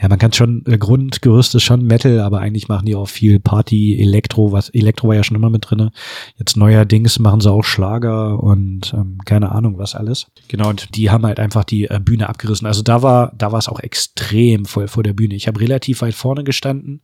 [0.00, 3.38] ja, man kann schon, äh, Grundgerüst ist schon Metal, aber eigentlich machen die auch viel
[3.38, 5.92] Party, Elektro, was Elektro war ja schon immer mit drinne.
[6.36, 10.26] Jetzt neuerdings machen sie auch Schlager und ähm, keine Ahnung was alles.
[10.48, 12.66] Genau, und die haben halt einfach die äh, Bühne abgerissen.
[12.66, 15.36] Also da war, da war es auch extrem voll vor der Bühne.
[15.36, 17.02] Ich habe relativ weit vorne gestanden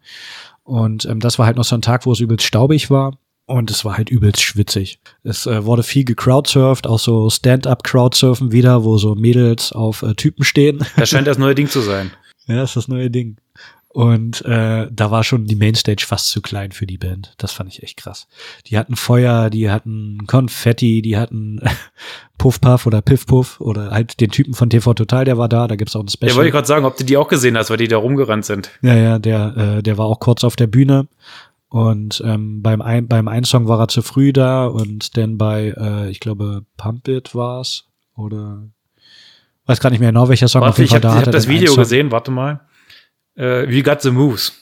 [0.69, 3.17] und ähm, das war halt noch so ein Tag, wo es übelst staubig war.
[3.47, 5.01] Und es war halt übelst schwitzig.
[5.23, 10.45] Es äh, wurde viel gecrowdsurft, auch so Stand-up-Crowdsurfen wieder, wo so Mädels auf äh, Typen
[10.45, 10.85] stehen.
[10.99, 12.11] Das scheint das neue Ding zu sein.
[12.47, 13.39] ja, das ist das neue Ding.
[13.91, 17.35] Und äh, da war schon die Mainstage fast zu klein für die Band.
[17.39, 18.29] Das fand ich echt krass.
[18.67, 21.61] Die hatten Feuer, die hatten Konfetti, die hatten
[22.39, 25.67] Puff Puff oder Piff Puff oder halt den Typen von TV Total, der war da.
[25.67, 26.31] Da gibt's auch ein Special.
[26.31, 28.45] Ja, wollte ich gerade sagen, ob du die auch gesehen hast, weil die da rumgerannt
[28.45, 28.71] sind.
[28.83, 31.09] Ja, ja, der, äh, der war auch kurz auf der Bühne.
[31.71, 35.75] Und ähm, beim, ein, beim einen Song war er zu früh da und dann bei,
[35.77, 37.85] äh, ich glaube, Pump It war's
[38.17, 38.69] oder
[39.67, 41.45] weiß gar nicht mehr genau, welcher Song Warte, ich habe da hab hat er das
[41.45, 42.61] dann einen Video gesehen, warte mal.
[43.39, 44.53] Äh, We Got the Moves.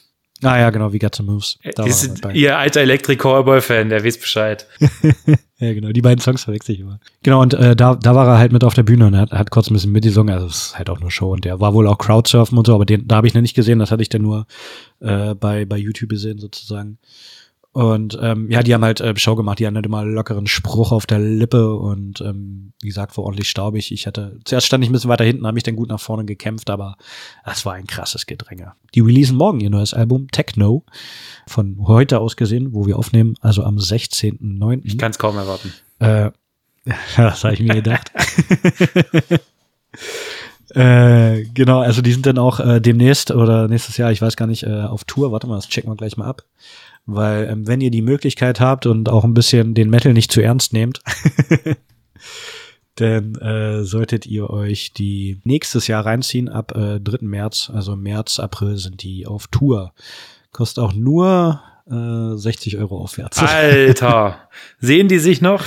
[0.43, 1.57] Ah ja, genau, wie Got the Moves.
[1.63, 4.67] Da war er Ist ihr alter Electric Callboy-Fan, der weiß Bescheid.
[5.59, 6.99] Ja, genau, die beiden Songs verwechsel ich immer.
[7.23, 9.49] Genau, und äh, da, da war er halt mit auf der Bühne und hat, hat
[9.49, 11.87] kurz ein bisschen mitgesungen, also es ist halt auch nur Show und der war wohl
[11.87, 14.09] auch Crowdsurfen und so, aber den, da habe ich noch nicht gesehen, das hatte ich
[14.09, 14.45] dann nur
[14.99, 16.99] äh, bei, bei YouTube gesehen sozusagen.
[17.77, 20.47] Und ähm, ja, die haben halt äh, Show gemacht, die hatten halt immer einen lockeren
[20.47, 23.91] Spruch auf der Lippe und ähm, wie gesagt, war ordentlich staubig.
[23.91, 26.25] Ich hatte, zuerst stand ich ein bisschen weiter hinten, habe mich dann gut nach vorne
[26.25, 26.97] gekämpft, aber
[27.45, 28.73] das war ein krasses Gedränge.
[28.95, 30.85] Die releasen morgen ihr neues Album, Techno,
[31.45, 34.81] von heute aus gesehen, wo wir aufnehmen, also am 16.09.
[34.83, 35.71] Ich kann es kaum erwarten.
[35.99, 36.31] Äh,
[37.15, 38.11] das habe ich mir gedacht.
[40.77, 44.45] äh, genau, also die sind dann auch äh, demnächst oder nächstes Jahr, ich weiß gar
[44.45, 45.31] nicht, äh, auf Tour.
[45.31, 46.43] Warte mal, das checken wir gleich mal ab.
[47.07, 50.41] Weil ähm, wenn ihr die Möglichkeit habt und auch ein bisschen den Metal nicht zu
[50.41, 50.99] ernst nehmt,
[52.95, 57.25] dann äh, solltet ihr euch die nächstes Jahr reinziehen ab äh, 3.
[57.25, 57.71] März.
[57.73, 59.93] Also März, April sind die auf Tour.
[60.51, 63.39] Kostet auch nur äh, 60 Euro aufwärts.
[63.39, 64.49] Alter,
[64.79, 65.63] sehen die sich noch?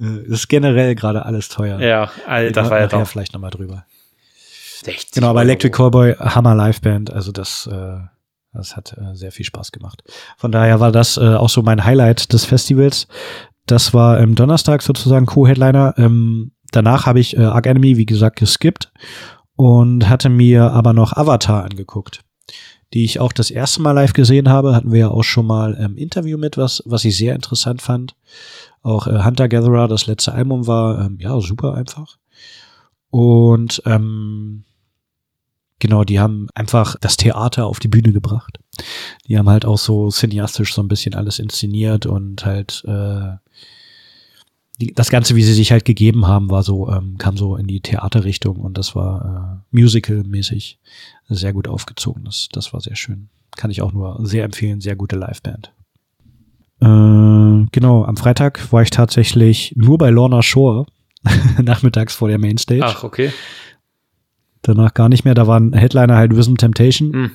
[0.00, 1.78] Äh, ist generell gerade alles teuer.
[1.80, 2.96] Ja, alter Falter.
[2.96, 3.84] Nachher vielleicht nochmal drüber.
[4.84, 5.42] 60 Genau, aber.
[5.42, 7.98] Electric Callboy, Hammer Liveband, also das, äh,
[8.52, 10.02] das hat äh, sehr viel Spaß gemacht.
[10.36, 13.06] Von daher war das äh, auch so mein Highlight des Festivals.
[13.66, 15.94] Das war ähm, Donnerstag sozusagen Co-Headliner.
[15.96, 18.92] Ähm, danach habe ich äh, Arc Enemy, wie gesagt, geskippt
[19.56, 22.24] und hatte mir aber noch Avatar angeguckt,
[22.94, 24.74] die ich auch das erste Mal live gesehen habe.
[24.74, 27.82] Hatten wir ja auch schon mal im ähm, Interview mit, was, was ich sehr interessant
[27.82, 28.16] fand.
[28.82, 32.16] Auch äh, Hunter Gatherer, das letzte Album war ähm, ja super einfach.
[33.10, 34.64] Und ähm,
[35.80, 38.58] genau, die haben einfach das Theater auf die Bühne gebracht.
[39.26, 43.36] Die haben halt auch so cineastisch so ein bisschen alles inszeniert und halt äh,
[44.80, 47.66] die, das Ganze, wie sie sich halt gegeben haben, war so, ähm, kam so in
[47.66, 50.78] die Theaterrichtung und das war äh, musical-mäßig
[51.28, 52.24] sehr gut aufgezogen.
[52.24, 53.28] Das, das war sehr schön.
[53.56, 55.72] Kann ich auch nur sehr empfehlen, sehr gute Liveband.
[56.80, 60.86] Äh, genau, am Freitag war ich tatsächlich nur bei Lorna Shore,
[61.62, 62.84] nachmittags vor der Mainstage.
[62.84, 63.32] Ach, okay.
[64.62, 65.34] Danach gar nicht mehr.
[65.34, 67.12] Da waren Headliner halt Wisdom Temptation.
[67.12, 67.30] Hm.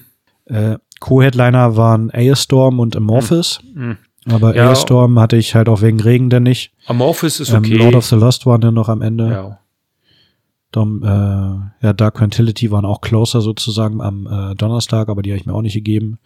[0.45, 3.59] Äh, Co-Headliner waren Aeostorm und Amorphis.
[3.73, 3.97] Hm.
[4.31, 4.67] Aber Ja.
[4.67, 6.71] Aeostorm hatte ich halt auch wegen Regen denn nicht.
[6.87, 7.75] Amorphis ist Ähm, okay.
[7.75, 9.29] Lord of the Lost waren dann noch am Ende.
[9.31, 9.59] ja.
[10.71, 11.07] Dom, äh,
[11.85, 15.53] ja, Dark Tranquility waren auch closer sozusagen am äh, Donnerstag, aber die habe ich mir
[15.53, 16.19] auch nicht gegeben.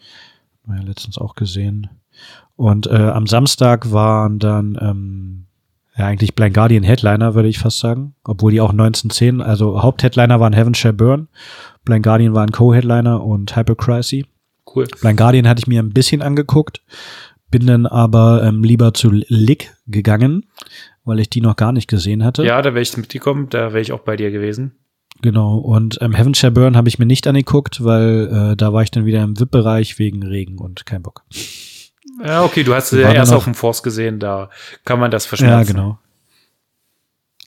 [0.63, 1.87] Haben wir ja letztens auch gesehen.
[2.55, 5.45] Und äh, am Samstag waren dann ähm,
[5.99, 8.15] ja eigentlich Blind Guardian Headliner, würde ich fast sagen.
[8.23, 11.27] Obwohl die auch 1910, also Hauptheadliner waren Heaven Shall Burn,
[11.85, 14.25] Blind Guardian waren Co-Headliner und Hypocrisy.
[14.73, 14.87] Cool.
[15.01, 16.81] Blind Guardian hatte ich mir ein bisschen angeguckt,
[17.51, 20.45] bin dann aber ähm, lieber zu Lick gegangen,
[21.03, 22.43] weil ich die noch gar nicht gesehen hatte.
[22.43, 24.75] Ja, da wäre ich mitgekommen, da wäre ich auch bei dir gewesen.
[25.21, 28.83] Genau, und ähm, Heaven Shall Burn habe ich mir nicht angeguckt, weil äh, da war
[28.83, 31.23] ich dann wieder im VIP-Bereich wegen Regen und kein Bock.
[32.23, 34.49] Ja, okay, du hast sie ja erst auf dem Force gesehen, da
[34.85, 35.67] kann man das verschmerzen.
[35.67, 35.99] Ja, genau.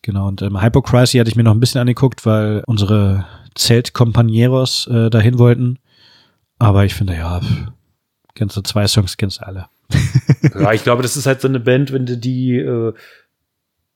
[0.02, 5.10] Genau, und ähm, Hypocrisy hatte ich mir noch ein bisschen angeguckt, weil unsere Zeltkompanieros äh,
[5.10, 5.78] dahin wollten.
[6.58, 7.40] Aber ich finde, ja,
[8.34, 9.66] kennst du zwei Songs, kennst du alle.
[10.54, 12.92] Ja, ich glaube, das ist halt so eine Band, wenn du die, äh,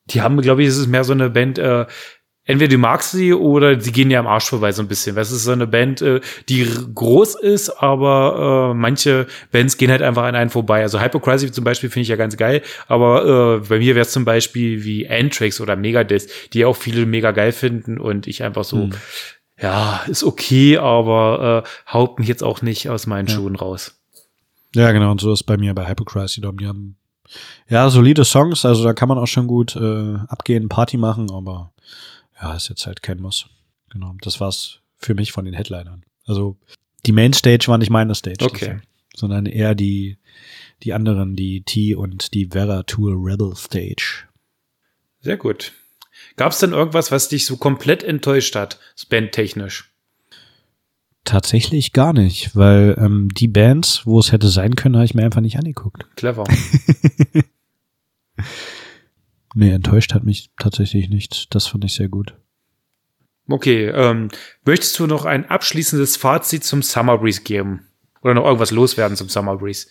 [0.07, 1.87] die haben, glaube ich, es ist mehr so eine Band, äh,
[2.47, 5.15] entweder du magst sie oder sie gehen ja am Arsch vorbei so ein bisschen.
[5.17, 10.01] Das ist so eine Band, äh, die groß ist, aber äh, manche Bands gehen halt
[10.03, 10.83] einfach an einen vorbei.
[10.83, 14.13] Also Hypocrisy zum Beispiel finde ich ja ganz geil, aber äh, bei mir wäre es
[14.13, 18.65] zum Beispiel wie Anthrax oder Megadeth, die auch viele mega geil finden und ich einfach
[18.65, 18.93] so, Hm.
[19.61, 23.35] ja, ist okay, aber äh, haut mich jetzt auch nicht aus meinen Ja.
[23.35, 23.99] Schuhen raus.
[24.75, 26.43] Ja, genau, und so ist bei mir bei Hypocrisy.
[26.43, 26.97] Die haben
[27.69, 31.73] ja solide Songs, also da kann man auch schon gut äh, abgehen, Party machen, aber
[32.41, 33.47] ja, ist jetzt halt kein Muss.
[33.91, 36.05] Genau, das war's für mich von den Headlinern.
[36.27, 36.57] Also
[37.07, 38.81] die Mainstage war nicht meine Stage, Okay.
[39.15, 40.19] sondern eher die
[40.83, 44.25] die anderen, die T und die Vera Tour Rebel Stage.
[45.21, 45.73] Sehr gut.
[46.37, 48.79] Gab es denn irgendwas, was dich so komplett enttäuscht hat,
[49.09, 49.91] bandtechnisch?
[51.25, 55.25] Tatsächlich gar nicht, weil ähm, die Bands, wo es hätte sein können, habe ich mir
[55.25, 56.05] einfach nicht angeguckt.
[56.17, 56.45] Clever.
[59.59, 61.55] Nee, enttäuscht hat mich tatsächlich nicht.
[61.55, 62.35] Das fand ich sehr gut.
[63.49, 64.29] Okay, ähm,
[64.67, 67.87] möchtest du noch ein abschließendes Fazit zum Summer Breeze geben?
[68.21, 69.87] Oder noch irgendwas loswerden zum Summer Breeze?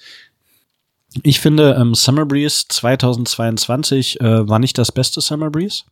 [1.24, 5.86] Ich finde, ähm, Summer Breeze 2022 äh, war nicht das beste Summer Breeze.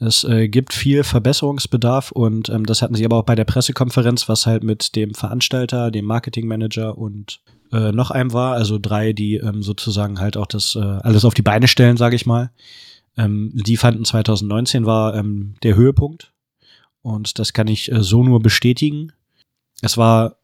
[0.00, 4.28] Es äh, gibt viel Verbesserungsbedarf und ähm, das hatten sie aber auch bei der Pressekonferenz,
[4.28, 7.42] was halt mit dem Veranstalter, dem Marketingmanager und
[7.72, 11.34] äh, noch einem war, also drei, die ähm, sozusagen halt auch das äh, alles auf
[11.34, 12.50] die Beine stellen, sage ich mal.
[13.16, 16.32] Ähm, die fanden 2019 war ähm, der Höhepunkt
[17.02, 19.12] und das kann ich äh, so nur bestätigen.
[19.82, 20.36] Es war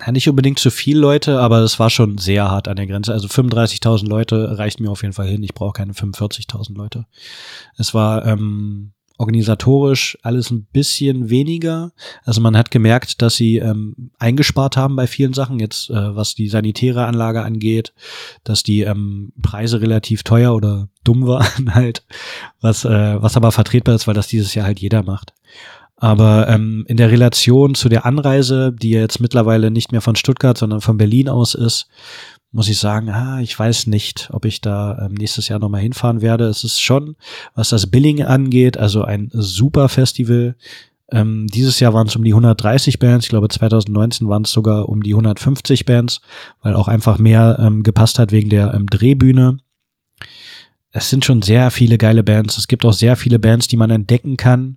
[0.00, 3.12] ja, nicht unbedingt zu viel Leute, aber es war schon sehr hart an der Grenze.
[3.12, 5.42] Also 35.000 Leute reicht mir auf jeden Fall hin.
[5.42, 7.06] Ich brauche keine 45.000 Leute.
[7.76, 11.92] Es war ähm, organisatorisch alles ein bisschen weniger.
[12.24, 16.34] Also man hat gemerkt, dass sie ähm, eingespart haben bei vielen Sachen, jetzt äh, was
[16.34, 17.92] die sanitäre Anlage angeht,
[18.44, 22.04] dass die ähm, Preise relativ teuer oder dumm waren halt,
[22.60, 25.34] was, äh, was aber vertretbar ist, weil das dieses Jahr halt jeder macht.
[25.96, 30.56] Aber ähm, in der Relation zu der Anreise, die jetzt mittlerweile nicht mehr von Stuttgart,
[30.56, 31.88] sondern von Berlin aus ist,
[32.52, 36.20] muss ich sagen, ah, ich weiß nicht, ob ich da ähm, nächstes Jahr nochmal hinfahren
[36.20, 36.46] werde.
[36.46, 37.16] Es ist schon,
[37.54, 40.56] was das Billing angeht, also ein super Festival.
[41.12, 44.88] Ähm, dieses Jahr waren es um die 130 Bands, ich glaube 2019 waren es sogar
[44.88, 46.20] um die 150 Bands,
[46.62, 49.58] weil auch einfach mehr ähm, gepasst hat wegen der ähm, Drehbühne.
[50.92, 52.58] Es sind schon sehr viele geile Bands.
[52.58, 54.76] Es gibt auch sehr viele Bands, die man entdecken kann.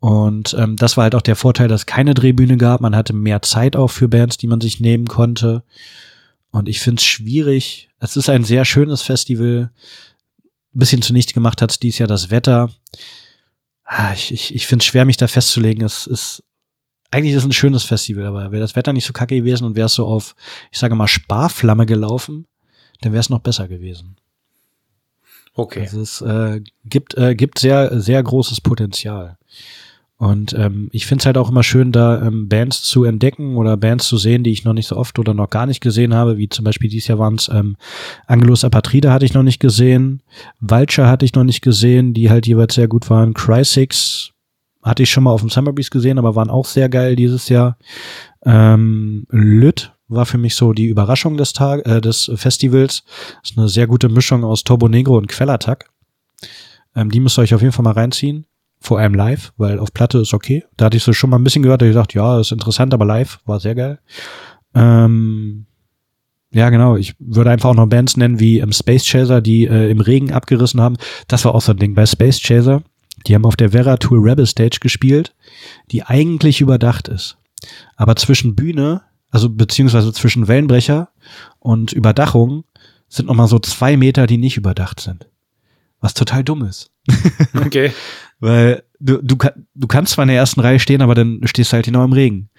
[0.00, 2.80] Und ähm, das war halt auch der Vorteil, dass es keine Drehbühne gab.
[2.80, 5.62] Man hatte mehr Zeit auch für Bands, die man sich nehmen konnte.
[6.50, 7.90] Und ich finde es schwierig.
[7.98, 9.70] Es ist ein sehr schönes Festival.
[10.74, 12.70] Ein bisschen zunichte gemacht hat dies Jahr das Wetter.
[13.84, 15.84] Ah, ich, ich, ich finde es schwer, mich da festzulegen.
[15.84, 16.44] Es ist
[17.10, 19.74] eigentlich ist es ein schönes Festival, aber wäre das Wetter nicht so kacke gewesen und
[19.74, 20.36] wäre es so auf,
[20.70, 22.46] ich sage mal, Sparflamme gelaufen,
[23.00, 24.16] dann wäre es noch besser gewesen.
[25.54, 25.80] Okay.
[25.80, 29.38] Also es äh, gibt, äh, gibt sehr, sehr großes Potenzial.
[30.20, 33.78] Und ähm, ich finde es halt auch immer schön, da ähm, Bands zu entdecken oder
[33.78, 36.36] Bands zu sehen, die ich noch nicht so oft oder noch gar nicht gesehen habe,
[36.36, 37.78] wie zum Beispiel dieses Jahr waren es ähm,
[38.26, 40.22] Angelus Apatrida hatte ich noch nicht gesehen,
[40.60, 44.32] Vulture hatte ich noch nicht gesehen, die halt jeweils sehr gut waren, Crysix
[44.82, 47.48] hatte ich schon mal auf dem Summer Breeze gesehen, aber waren auch sehr geil dieses
[47.48, 47.78] Jahr.
[48.44, 53.04] Ähm, Lüt war für mich so die Überraschung des Tag äh, des Festivals.
[53.42, 55.88] Ist eine sehr gute Mischung aus Turbo Negro und Quellattack.
[56.94, 58.44] Ähm, die müsst ihr euch auf jeden Fall mal reinziehen
[58.80, 60.64] vor allem live, weil auf Platte ist okay.
[60.76, 62.94] Da hatte ich so schon mal ein bisschen gehört, da ich gesagt, ja, ist interessant,
[62.94, 63.98] aber live war sehr geil.
[64.74, 65.66] Ähm,
[66.52, 66.96] ja, genau.
[66.96, 70.32] Ich würde einfach auch noch Bands nennen wie ähm, Space Chaser, die äh, im Regen
[70.32, 70.96] abgerissen haben.
[71.28, 72.82] Das war auch so ein Ding bei Space Chaser.
[73.26, 75.34] Die haben auf der Vera Tour Rebel Stage gespielt,
[75.90, 77.36] die eigentlich überdacht ist.
[77.96, 81.10] Aber zwischen Bühne, also beziehungsweise zwischen Wellenbrecher
[81.58, 82.64] und Überdachung
[83.08, 85.28] sind nochmal so zwei Meter, die nicht überdacht sind.
[86.00, 86.90] Was total dumm ist.
[87.54, 87.92] Okay.
[88.40, 89.36] Weil du, du,
[89.74, 92.12] du kannst zwar in der ersten Reihe stehen, aber dann stehst du halt genau im
[92.12, 92.50] Regen.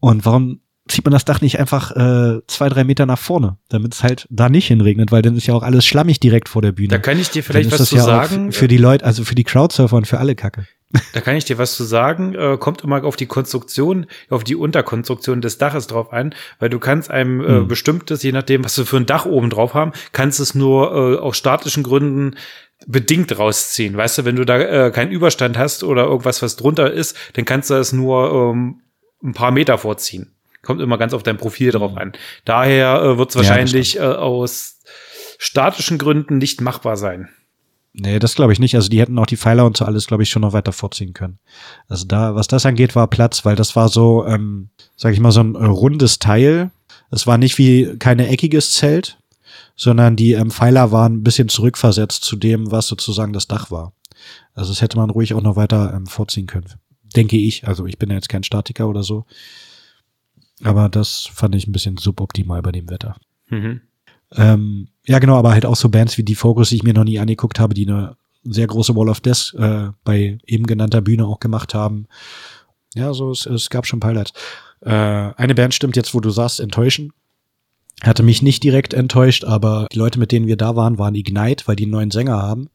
[0.00, 3.94] Und warum zieht man das Dach nicht einfach äh, zwei, drei Meter nach vorne, damit
[3.94, 6.72] es halt da nicht hinregnet, weil dann ist ja auch alles schlammig direkt vor der
[6.72, 6.88] Bühne.
[6.88, 8.52] Da kann ich dir vielleicht was zu ja sagen.
[8.52, 10.66] Für die Leute, also für die Crowdsurfer und für alle Kacke.
[11.14, 12.34] Da kann ich dir was zu sagen.
[12.34, 16.78] Äh, kommt immer auf die Konstruktion, auf die Unterkonstruktion des Daches drauf an, weil du
[16.78, 17.68] kannst einem äh, hm.
[17.68, 21.18] bestimmtes, je nachdem, was du für ein Dach oben drauf haben, kannst es nur äh,
[21.18, 22.34] aus statischen Gründen
[22.86, 23.96] bedingt rausziehen.
[23.96, 27.44] Weißt du, wenn du da äh, keinen Überstand hast oder irgendwas, was drunter ist, dann
[27.44, 28.80] kannst du es nur ähm,
[29.22, 30.34] ein paar Meter vorziehen.
[30.62, 32.12] Kommt immer ganz auf dein Profil drauf an.
[32.44, 34.78] Daher äh, wird es wahrscheinlich ja, äh, aus
[35.38, 37.28] statischen Gründen nicht machbar sein.
[37.94, 38.74] Nee, das glaube ich nicht.
[38.74, 41.12] Also die hätten auch die Pfeiler und so alles, glaube ich, schon noch weiter vorziehen
[41.12, 41.38] können.
[41.88, 45.32] Also da, was das angeht, war Platz, weil das war so, ähm, sag ich mal,
[45.32, 46.70] so ein äh, rundes Teil.
[47.10, 49.18] Es war nicht wie keine eckiges Zelt,
[49.76, 53.92] sondern die ähm, Pfeiler waren ein bisschen zurückversetzt zu dem, was sozusagen das Dach war.
[54.54, 56.68] Also das hätte man ruhig auch noch weiter ähm, vorziehen können.
[57.16, 57.66] Denke ich.
[57.66, 59.24] Also ich bin ja jetzt kein Statiker oder so.
[60.62, 63.16] Aber das fand ich ein bisschen suboptimal bei dem Wetter.
[63.48, 63.80] Mhm.
[64.34, 67.04] Ähm, ja, genau, aber halt auch so Bands wie die Focus, die ich mir noch
[67.04, 71.26] nie angeguckt habe, die eine sehr große Wall of Death äh, bei eben genannter Bühne
[71.26, 72.06] auch gemacht haben.
[72.94, 74.32] Ja, so es, es gab schon Pilots.
[74.80, 77.12] Äh, eine Band stimmt jetzt, wo du sagst, enttäuschen.
[78.02, 81.68] Hatte mich nicht direkt enttäuscht, aber die Leute, mit denen wir da waren, waren Ignite,
[81.68, 82.68] weil die einen neuen Sänger haben.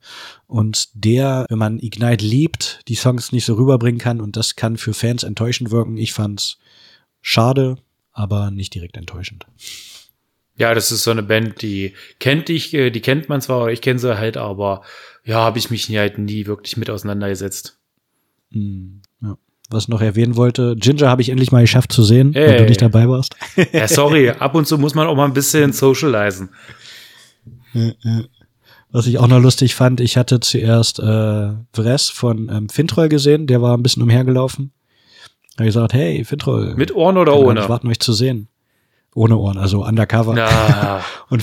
[0.46, 4.78] Und der, wenn man Ignite liebt, die Songs nicht so rüberbringen kann und das kann
[4.78, 5.98] für Fans enttäuschend wirken.
[5.98, 6.58] Ich fand's
[7.20, 7.76] schade,
[8.12, 9.46] aber nicht direkt enttäuschend.
[10.56, 13.80] Ja, das ist so eine Band, die kennt ich, äh, die kennt man zwar, ich
[13.80, 14.82] kenne sie halt, aber
[15.24, 17.78] ja, habe ich mich halt nie wirklich mit auseinandergesetzt.
[18.50, 19.07] Hm, ja
[19.70, 20.76] was noch erwähnen wollte.
[20.76, 22.48] Ginger habe ich endlich mal geschafft zu sehen, hey.
[22.48, 23.36] weil du nicht dabei warst.
[23.72, 26.50] Ja, sorry, ab und zu muss man auch mal ein bisschen socialisen.
[28.90, 33.46] Was ich auch noch lustig fand, ich hatte zuerst äh, Vress von ähm, Fintroll gesehen,
[33.46, 34.72] der war ein bisschen umhergelaufen.
[35.56, 36.74] Da habe ich gesagt, hey, Fintroll.
[36.76, 37.60] Mit Ohren oder ohne?
[37.60, 38.48] Ich warten, euch zu sehen.
[39.14, 40.36] Ohne Ohren, also undercover.
[40.36, 41.02] Ja.
[41.28, 41.42] und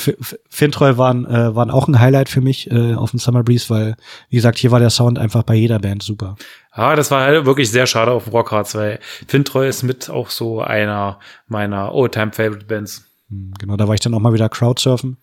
[0.49, 3.95] Fintroll waren, äh, waren auch ein Highlight für mich äh, auf dem Summer Breeze, weil,
[4.29, 6.37] wie gesagt, hier war der Sound einfach bei jeder Band super.
[6.75, 10.29] Ja, das war halt wirklich sehr schade auf dem Rockhards, weil Fintroll ist mit auch
[10.29, 13.05] so einer meiner Old-Time-Favorite-Bands.
[13.29, 15.17] Hm, genau, da war ich dann auch mal wieder Crowdsurfen.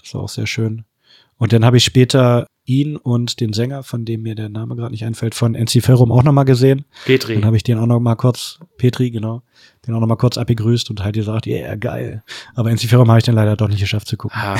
[0.00, 0.84] Das war auch sehr schön.
[1.36, 4.92] Und dann habe ich später ihn und den Sänger, von dem mir der Name gerade
[4.92, 6.84] nicht einfällt, von Enciferum auch nochmal gesehen.
[7.06, 7.34] Petri.
[7.34, 9.42] Dann habe ich den auch nochmal kurz, Petri, genau,
[9.86, 12.22] den auch nochmal kurz abgegrüßt und halt gesagt, ja, yeah, geil.
[12.54, 14.38] Aber Enciferum habe ich dann leider doch nicht geschafft zu gucken.
[14.38, 14.58] Ah.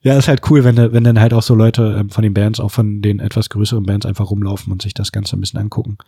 [0.00, 2.60] Ja, ist halt cool, wenn, wenn dann halt auch so Leute ähm, von den Bands,
[2.60, 5.98] auch von den etwas größeren Bands einfach rumlaufen und sich das Ganze ein bisschen angucken.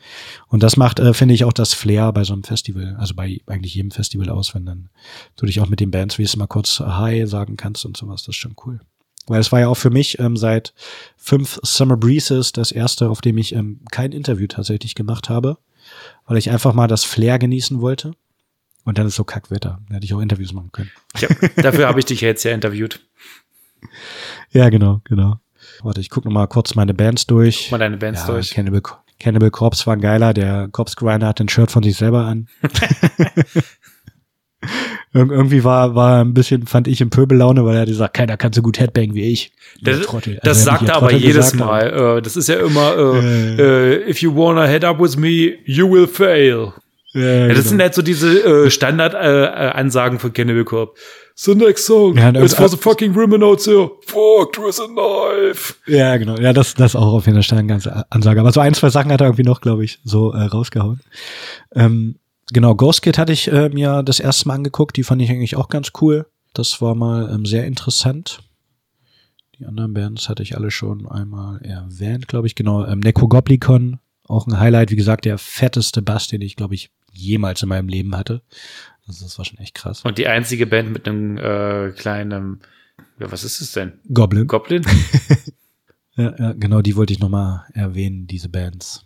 [0.46, 3.40] Und das macht, äh, finde ich, auch das Flair bei so einem Festival, also bei
[3.46, 4.90] eigentlich jedem Festival aus, wenn dann
[5.36, 8.22] du dich auch mit den Bands wie es mal kurz Hi sagen kannst und sowas.
[8.22, 8.80] Das ist schon cool.
[9.26, 10.72] Weil es war ja auch für mich ähm, seit
[11.16, 15.58] fünf Summer Breezes das erste, auf dem ich ähm, kein Interview tatsächlich gemacht habe,
[16.26, 18.12] weil ich einfach mal das Flair genießen wollte.
[18.84, 19.80] Und dann ist so Kackwetter.
[19.88, 20.90] Da hätte ich auch Interviews machen können.
[21.18, 23.00] Ja, dafür habe ich dich jetzt ja interviewt.
[24.52, 25.36] Ja, genau, genau.
[25.82, 27.70] Warte, ich gucke noch mal kurz meine Bands durch.
[27.70, 28.50] Mal deine Bands ja, durch.
[28.50, 28.82] Cannibal,
[29.20, 30.34] Cannibal Corpse war ein geiler.
[30.34, 32.48] Der Corpse Grinder hat ein Shirt von sich selber an.
[35.12, 38.36] Ir irgendwie war, war ein bisschen, fand ich, im Pöbellaune, weil er hat gesagt, keiner
[38.36, 39.52] kann so gut Headbang wie ich.
[39.82, 40.38] Das, Trottel.
[40.42, 42.18] das also, sagt er aber jedes Mal.
[42.18, 45.90] Äh, das ist ja immer, äh, äh, if you wanna head up with me, you
[45.90, 46.72] will fail.
[47.12, 47.68] Ja, ja, das genau.
[47.68, 51.02] sind halt so diese äh, Standard-Ansagen äh, von Cannibal Corpse.
[51.42, 53.90] The next song ja, is for the fucking women out there.
[54.06, 55.74] Fucked with a knife.
[55.86, 56.36] Ja, genau.
[56.36, 58.40] Ja, das, das auch auf jeden Fall eine ganze Ansage.
[58.40, 61.00] Aber so ein, zwei Sachen hat er irgendwie noch, glaube ich, so äh, rausgehauen.
[61.74, 62.16] Ähm,
[62.52, 64.98] genau, Ghost Kid hatte ich äh, mir das erste Mal angeguckt.
[64.98, 66.26] Die fand ich eigentlich auch ganz cool.
[66.52, 68.40] Das war mal ähm, sehr interessant.
[69.58, 72.54] Die anderen Bands hatte ich alle schon einmal erwähnt, glaube ich.
[72.54, 74.90] Genau, ähm, Necrogoblicon, auch ein Highlight.
[74.90, 78.42] Wie gesagt, der fetteste Bass, den ich, glaube ich, jemals in meinem Leben hatte.
[79.06, 80.02] Also das war schon echt krass.
[80.04, 82.60] Und die einzige Band mit einem äh, kleinen,
[83.18, 83.94] ja, was ist es denn?
[84.12, 84.46] Goblin.
[84.46, 84.84] Goblin?
[86.16, 89.04] ja, ja, genau, die wollte ich nochmal erwähnen, diese Bands.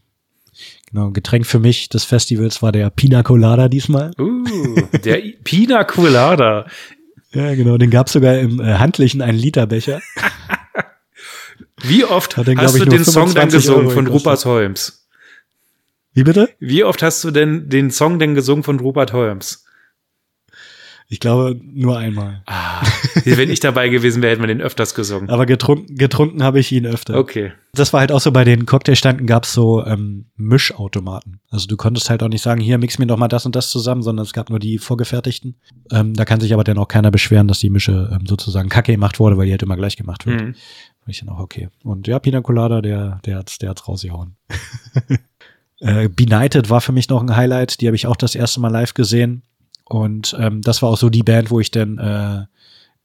[0.91, 4.13] Genau, Getränk für mich des Festivals war der Pina Colada diesmal.
[4.19, 4.45] Uh,
[5.05, 6.67] der Pina Colada.
[7.33, 10.01] Ja, genau, den gab es sogar im äh, handlichen einen Literbecher.
[11.83, 15.04] Wie oft den, hast du den Song dann gesungen von Rupert Holmes?
[16.15, 16.49] Wie bitte?
[16.61, 19.65] Wie oft hast du denn den Song denn gesungen von Rupert Holmes?
[21.09, 22.43] Ich glaube, nur einmal.
[22.47, 22.83] Ah,
[23.25, 25.29] wenn ich dabei gewesen wäre, hätten wir den öfters gesungen.
[25.29, 27.19] Aber getrunken, getrunken habe ich ihn öfter.
[27.19, 27.53] Okay.
[27.75, 31.41] Das war halt auch so, bei den Cocktailstanden gab es so ähm, Mischautomaten.
[31.51, 33.69] Also du konntest halt auch nicht sagen, hier mix mir doch mal das und das
[33.69, 35.57] zusammen, sondern es gab nur die vorgefertigten.
[35.93, 38.93] Ähm, da kann sich aber dann auch keiner beschweren, dass die Mische ähm, sozusagen kacke
[38.93, 40.41] gemacht wurde, weil die halt immer gleich gemacht wird.
[40.41, 40.55] Mhm.
[41.07, 41.69] ich dann auch okay.
[41.83, 44.37] Und ja, Pina Colada, der, der hat's, der hat's rausgehauen.
[45.85, 47.81] äh, Benighted war für mich noch ein Highlight.
[47.81, 49.43] Die habe ich auch das erste Mal live gesehen.
[49.85, 52.47] Und ähm, das war auch so die Band, wo ich dann äh,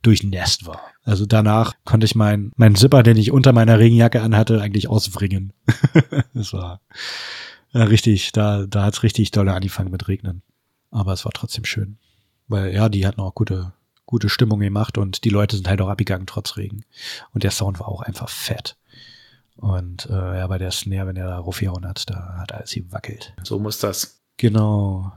[0.02, 0.80] durchnässt war.
[1.04, 5.52] Also danach konnte ich meinen mein Zipper, den ich unter meiner Regenjacke anhatte, eigentlich auswringen.
[6.34, 6.80] das war
[7.74, 10.42] ja, richtig, da, da hat's richtig dolle angefangen mit Regnen.
[10.90, 11.98] Aber es war trotzdem schön.
[12.48, 13.74] Weil ja, die hatten auch gute,
[14.06, 16.86] gute Stimmung gemacht und die Leute sind halt auch abgegangen trotz Regen.
[17.34, 18.78] Und der Sound war auch einfach fett.
[19.60, 23.34] Und äh, ja, bei der Snare, wenn er da raufgehauen hat, da hat alles gewackelt.
[23.44, 24.22] So muss das.
[24.38, 25.12] Genau.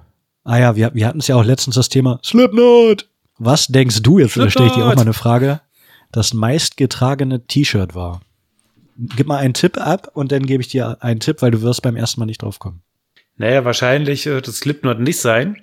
[0.44, 3.08] Ah ja, wir, wir hatten es ja auch letztens das Thema Slipknot.
[3.38, 5.60] Was denkst du jetzt, da stelle ich dir auch mal eine Frage,
[6.10, 8.20] das meistgetragene T-Shirt war?
[8.96, 11.82] Gib mal einen Tipp ab und dann gebe ich dir einen Tipp, weil du wirst
[11.82, 12.82] beim ersten Mal nicht drauf kommen.
[13.36, 15.62] Naja, wahrscheinlich wird das Slipknot nicht sein.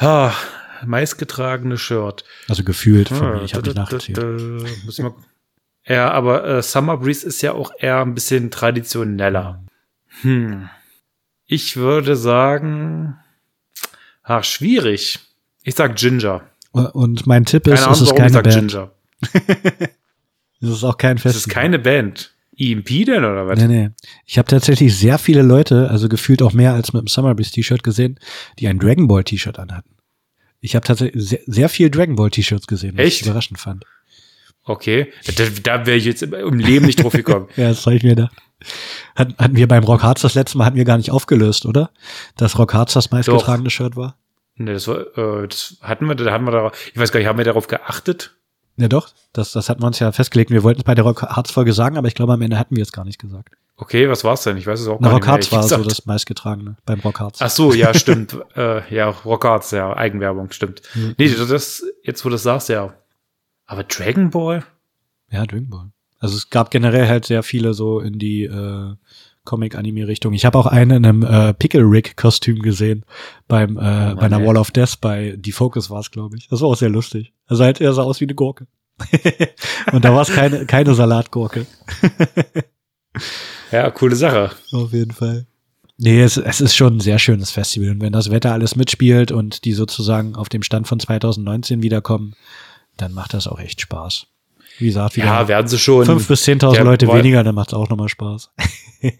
[0.00, 0.34] Ha,
[0.84, 2.24] meistgetragene Shirt.
[2.48, 4.18] Also gefühlt von mir, ich habe nicht nachgezählt.
[5.86, 9.64] Ja, aber äh, Summer Breeze ist ja auch eher ein bisschen traditioneller.
[10.22, 10.68] Hm.
[11.46, 13.16] Ich würde sagen,
[14.22, 15.18] Ach, schwierig.
[15.64, 16.42] Ich sag Ginger.
[16.72, 18.70] Und mein Tipp ist, Ahnung, es ist keine ich sag Band.
[18.70, 18.90] Ginger.
[20.60, 21.36] es ist auch kein Festival.
[21.36, 22.32] Es ist keine Band.
[22.56, 23.58] EMP denn oder was?
[23.58, 23.90] Nee, nee.
[24.26, 27.50] Ich habe tatsächlich sehr viele Leute, also gefühlt auch mehr als mit dem Summer Breeze
[27.50, 28.20] T-Shirt gesehen,
[28.58, 29.96] die ein Dragon Ball T-Shirt anhatten.
[30.60, 33.20] Ich habe tatsächlich sehr, sehr viel Dragon Ball T-Shirts gesehen, was Echt?
[33.22, 33.84] ich überraschend fand.
[34.64, 37.48] Okay, da, da wäre ich jetzt im Leben nicht drauf gekommen.
[37.56, 38.36] ja, das habe ich mir gedacht.
[39.16, 41.90] Hatten, hatten wir beim Rock Hearts das letzte Mal hatten wir gar nicht aufgelöst, oder?
[42.36, 44.16] Dass Rock Hearts das meistgetragene Shirt war?
[44.54, 47.28] Nee, das war, äh, das hatten wir, da hatten wir darauf, ich weiß gar nicht,
[47.28, 48.36] haben wir darauf geachtet?
[48.76, 50.50] Ja doch, das, das hatten wir uns ja festgelegt.
[50.50, 52.76] Wir wollten es bei der Rock Hearts Folge sagen, aber ich glaube, am Ende hatten
[52.76, 53.54] wir es gar nicht gesagt.
[53.76, 54.56] Okay, was war's denn?
[54.56, 55.82] Ich weiß es auch Na, gar Rock Hearts war gesagt.
[55.82, 57.40] so das meistgetragene beim Rock Hearts.
[57.42, 58.36] Ach so, ja, stimmt.
[58.56, 60.82] äh, ja, Rock Hearts, ja, Eigenwerbung, stimmt.
[60.94, 61.14] Mhm.
[61.18, 62.94] Nee, das, jetzt wo du das sagst, ja.
[63.72, 64.64] Aber Dragon Ball?
[65.30, 65.92] Ja, Dragon Ball.
[66.18, 68.94] Also es gab generell halt sehr viele so in die äh,
[69.44, 70.34] Comic-Anime-Richtung.
[70.34, 73.06] Ich habe auch einen in einem äh, Pickle-Rick-Kostüm gesehen
[73.48, 73.80] beim äh,
[74.12, 76.48] oh bei einer Wall of Death bei Die Focus war es, glaube ich.
[76.48, 77.32] Das war auch sehr lustig.
[77.46, 78.66] Also halt, er sah aus wie eine Gurke.
[79.92, 81.64] Und da war es keine, keine Salatgurke.
[83.72, 84.50] ja, coole Sache.
[84.72, 85.46] Auf jeden Fall.
[85.96, 87.88] Nee, es, es ist schon ein sehr schönes Festival.
[87.88, 92.34] Und wenn das Wetter alles mitspielt und die sozusagen auf dem Stand von 2019 wiederkommen,
[92.96, 94.26] dann macht das auch echt Spaß.
[94.78, 96.06] Wie gesagt, wieder ja, werden sie schon.
[96.06, 98.50] Fünf bis zehntausend Leute weniger, dann macht es auch nochmal Spaß.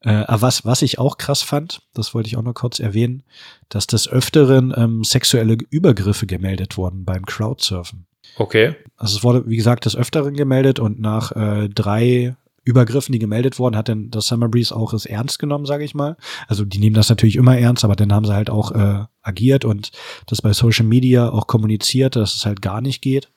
[0.00, 3.24] Äh, aber was, was ich auch krass fand, das wollte ich auch noch kurz erwähnen,
[3.68, 8.06] dass des Öfteren ähm, sexuelle Übergriffe gemeldet wurden beim Crowdsurfen.
[8.36, 8.76] Okay.
[8.96, 12.36] Also es wurde, wie gesagt, des Öfteren gemeldet und nach äh, drei
[12.68, 15.94] Übergriffen, die gemeldet wurden, hat dann das Summer Breeze auch es ernst genommen, sage ich
[15.94, 16.16] mal.
[16.46, 19.64] Also die nehmen das natürlich immer ernst, aber dann haben sie halt auch äh, agiert
[19.64, 19.90] und
[20.26, 23.30] das bei Social Media auch kommuniziert, dass es halt gar nicht geht.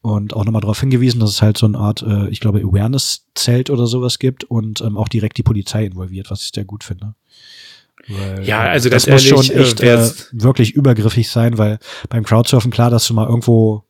[0.00, 3.70] Und auch nochmal darauf hingewiesen, dass es halt so eine Art, äh, ich glaube, Awareness-Zelt
[3.70, 7.14] oder sowas gibt und ähm, auch direkt die Polizei involviert, was ich sehr gut finde.
[8.08, 11.78] Weil, ja, also das, das muss ehrlich, schon echt äh, wirklich übergriffig sein, weil
[12.08, 13.84] beim Crowdsurfen klar, dass du mal irgendwo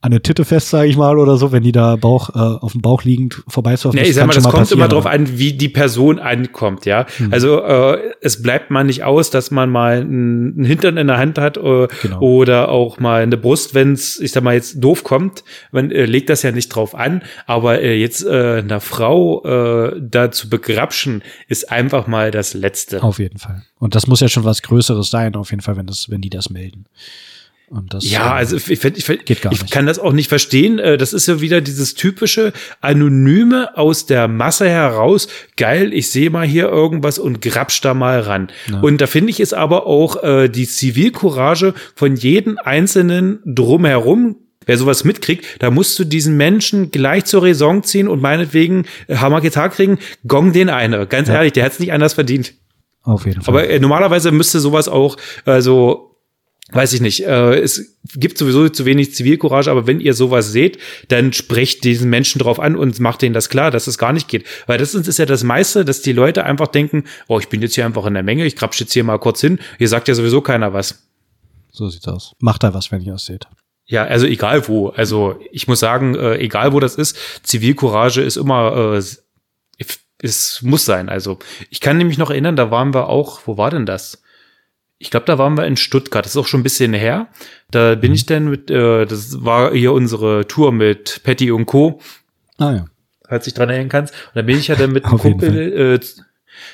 [0.00, 2.70] an der Titte fest, sage ich mal, oder so, wenn die da Bauch äh, auf
[2.70, 4.00] dem Bauch liegend vorbeisurfen.
[4.00, 7.04] Nee, ich sag mal, das kommt immer drauf an, wie die Person ankommt, ja.
[7.16, 7.32] Hm.
[7.32, 11.38] Also äh, es bleibt mal nicht aus, dass man mal einen Hintern in der Hand
[11.38, 12.20] hat äh, genau.
[12.20, 15.42] oder auch mal eine Brust, wenn es, ich sag mal, jetzt doof kommt.
[15.72, 20.00] Man äh, legt das ja nicht drauf an, aber äh, jetzt äh, einer Frau äh,
[20.00, 23.02] da zu begrapschen, ist einfach mal das Letzte.
[23.02, 23.64] Auf jeden Fall.
[23.80, 26.30] Und das muss ja schon was Größeres sein, auf jeden Fall, wenn das, wenn die
[26.30, 26.86] das melden.
[27.70, 30.78] Und das, ja, also ich, ich, ich, ich kann das auch nicht verstehen.
[30.78, 35.28] Äh, das ist ja wieder dieses typische Anonyme aus der Masse heraus.
[35.56, 38.48] Geil, ich sehe mal hier irgendwas und grapsch da mal ran.
[38.70, 38.80] Ja.
[38.80, 44.36] Und da finde ich es aber auch äh, die Zivilcourage von jedem Einzelnen drumherum
[44.68, 49.16] wer sowas mitkriegt, da musst du diesen Menschen gleich zur Raison ziehen und meinetwegen äh,
[49.16, 51.06] Hammer Gitarre kriegen, gong den eine.
[51.06, 51.36] Ganz ja.
[51.36, 52.52] ehrlich, der hat es nicht anders verdient.
[53.02, 53.54] Auf jeden Fall.
[53.54, 55.16] Aber äh, normalerweise müsste sowas auch,
[55.46, 56.07] also
[56.72, 60.78] weiß ich nicht, äh, es gibt sowieso zu wenig Zivilcourage, aber wenn ihr sowas seht,
[61.08, 64.28] dann sprecht diesen Menschen drauf an und macht denen das klar, dass es gar nicht
[64.28, 64.44] geht.
[64.66, 67.74] Weil das ist ja das meiste, dass die Leute einfach denken, oh, ich bin jetzt
[67.74, 70.14] hier einfach in der Menge, ich krapsch jetzt hier mal kurz hin, hier sagt ja
[70.14, 71.06] sowieso keiner was.
[71.72, 72.32] So sieht's aus.
[72.38, 73.46] Macht da was, wenn ihr es seht.
[73.86, 74.88] Ja, also egal wo.
[74.88, 79.02] Also ich muss sagen, äh, egal wo das ist, Zivilcourage ist immer, äh,
[80.20, 81.08] es muss sein.
[81.08, 81.38] Also
[81.70, 84.22] ich kann nämlich noch erinnern, da waren wir auch, wo war denn das?
[84.98, 86.24] Ich glaube, da waren wir in Stuttgart.
[86.24, 87.28] Das ist auch schon ein bisschen her.
[87.70, 92.00] Da bin ich dann mit, äh, das war hier unsere Tour mit Patty und Co.
[92.58, 92.84] Ah ja.
[93.28, 94.12] Falls dich dran erinnern kannst.
[94.12, 96.00] Und da bin ich ja dann mit einem Kumpel äh,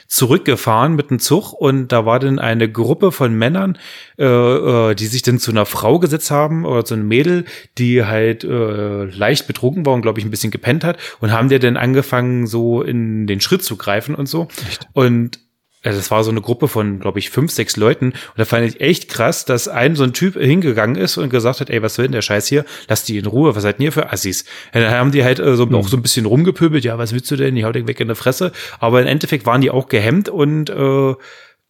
[0.07, 3.79] zurückgefahren mit einem Zug und da war dann eine Gruppe von Männern,
[4.19, 7.45] äh, äh, die sich dann zu einer Frau gesetzt haben oder zu einem Mädel,
[7.77, 11.51] die halt äh, leicht betrunken war und glaube ich ein bisschen gepennt hat und haben
[11.51, 14.49] der dann angefangen so in den Schritt zu greifen und so.
[14.67, 14.89] Echt?
[14.95, 15.41] Und
[15.85, 18.07] also das war so eine Gruppe von, glaube ich, fünf, sechs Leuten.
[18.07, 21.61] Und da fand ich echt krass, dass ein so ein Typ hingegangen ist und gesagt
[21.61, 22.65] hat, ey, was will denn der Scheiß hier?
[22.89, 24.45] Lass die in Ruhe, was seid ihr für Assis?
[24.73, 25.75] Und dann haben die halt äh, so, mhm.
[25.75, 27.55] auch so ein bisschen rumgepöbelt, ja, was willst du denn?
[27.55, 28.53] Die haut weg in der Fresse.
[28.81, 31.15] Aber im Endeffekt waren die auch gehemmt und äh,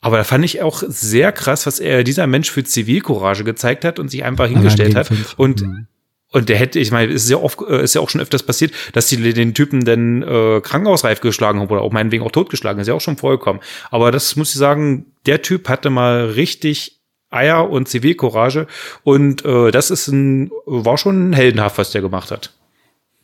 [0.01, 3.99] aber da fand ich auch sehr krass, was er, dieser Mensch für Zivilcourage gezeigt hat
[3.99, 5.11] und sich einfach hingestellt hat.
[5.39, 5.87] Und mhm.
[6.35, 8.73] Und der hätte, ich meine, ist ja oft, äh, ist ja auch schon öfters passiert,
[8.93, 12.89] dass die den Typen dann äh, krankenhausreif geschlagen haben oder auch meinetwegen auch totgeschlagen, ist
[12.89, 13.63] ja auch schon vorgekommen.
[13.93, 17.01] Aber das muss ich sagen, der Typ hatte mal richtig
[17.31, 18.67] Eier und Zivilcourage
[19.05, 22.53] und äh, das ist ein, war schon heldenhaft, was der gemacht hat.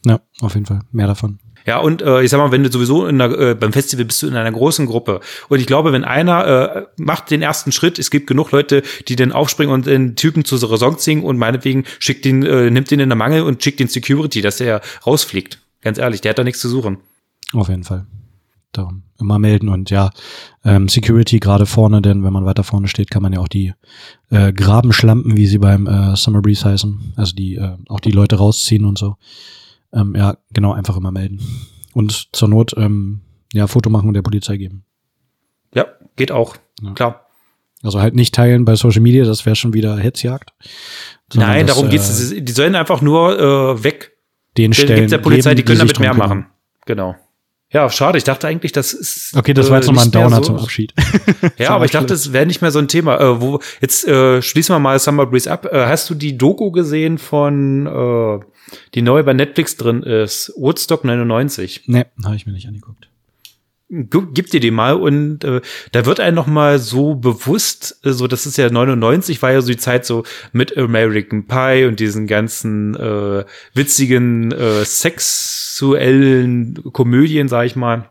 [0.07, 0.83] Ja, auf jeden Fall.
[0.93, 1.41] Mehr davon.
[1.67, 4.23] Ja, und äh, ich sag mal, wenn du sowieso in der, äh, beim Festival bist
[4.23, 5.21] du in einer großen Gruppe.
[5.49, 9.17] Und ich glaube, wenn einer äh, macht den ersten Schritt, es gibt genug Leute, die
[9.17, 13.01] dann aufspringen und den Typen zur Raison ziehen und meinetwegen schickt ihn, äh, nimmt ihn
[13.01, 15.59] in der Mangel und schickt den Security, dass er rausfliegt.
[15.83, 16.99] Ganz ehrlich, der hat da nichts zu suchen.
[17.53, 18.07] Auf jeden Fall.
[18.73, 20.11] Darum immer melden und ja,
[20.65, 23.73] ähm, Security gerade vorne, denn wenn man weiter vorne steht, kann man ja auch die
[24.31, 28.37] äh, Grabenschlampen, wie sie beim äh, Summer Breeze heißen, also die äh, auch die Leute
[28.37, 29.17] rausziehen und so.
[29.93, 31.41] Ähm, ja, genau, einfach immer melden.
[31.95, 33.23] Und zur Not, ähm,
[33.53, 34.85] ja, Foto machen und der Polizei geben.
[35.75, 35.87] Ja,
[36.17, 36.57] geht auch.
[36.83, 36.93] Ja.
[36.93, 37.27] Klar.
[37.83, 40.53] Also halt nicht teilen bei Social Media, das wäre schon wieder Hetzjagd.
[41.35, 42.33] Nein, das, darum geht's.
[42.33, 44.17] Äh, die sollen einfach nur äh, weg.
[44.57, 45.09] Den stellen.
[45.09, 46.47] der Polizei, die können damit mehr machen.
[46.85, 47.15] Genau.
[47.73, 48.19] Ja, schade.
[48.19, 49.37] Ich dachte eigentlich, das ist.
[49.37, 50.43] Okay, das war jetzt äh, nochmal ein Downer so.
[50.43, 50.93] zum Abschied.
[51.59, 53.21] ja, aber ich dachte, es wäre nicht mehr so ein Thema.
[53.21, 55.67] Äh, wo, jetzt äh, schließen wir mal Summer Breeze ab.
[55.67, 58.45] Äh, hast du die Doku gesehen von, äh,
[58.95, 60.53] die neu bei Netflix drin ist?
[60.57, 61.85] Woodstock 99.
[61.87, 63.10] Nee, habe ich mir nicht angeguckt
[63.91, 65.61] gib dir die mal und äh,
[65.91, 69.61] da wird einem noch mal so bewusst, äh, so das ist ja 99 war ja
[69.61, 70.23] so die Zeit so
[70.53, 73.45] mit American Pie und diesen ganzen äh,
[73.75, 78.09] witzigen äh, sexuellen Komödien, sag ich mal.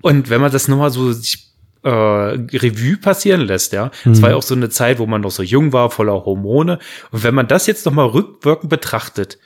[0.00, 1.50] Und wenn man das noch mal so sich,
[1.82, 4.22] äh, Revue passieren lässt, ja, es mhm.
[4.22, 6.78] war ja auch so eine Zeit, wo man noch so jung war, voller Hormone.
[7.10, 9.38] Und wenn man das jetzt noch mal rückwirkend betrachtet,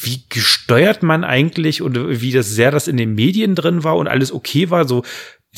[0.00, 4.08] wie gesteuert man eigentlich und wie das sehr das in den Medien drin war und
[4.08, 5.02] alles okay war, so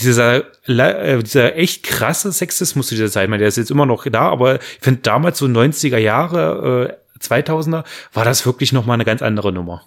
[0.01, 3.87] dieser, äh, dieser echt krasse Sexismus zu dieser Zeit, ich meine, der ist jetzt immer
[3.87, 8.87] noch da, aber ich finde damals so 90er Jahre, äh, 2000er, war das wirklich noch
[8.87, 9.83] mal eine ganz andere Nummer.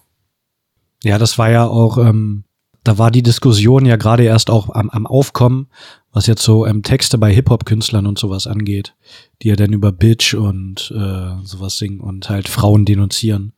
[1.03, 2.44] Ja, das war ja auch, ähm,
[2.84, 5.68] da war die Diskussion ja gerade erst auch am, am Aufkommen,
[6.11, 8.95] was jetzt so ähm, Texte bei Hip-Hop-Künstlern und sowas angeht,
[9.41, 13.53] die ja dann über Bitch und äh, sowas singen und halt Frauen denunzieren.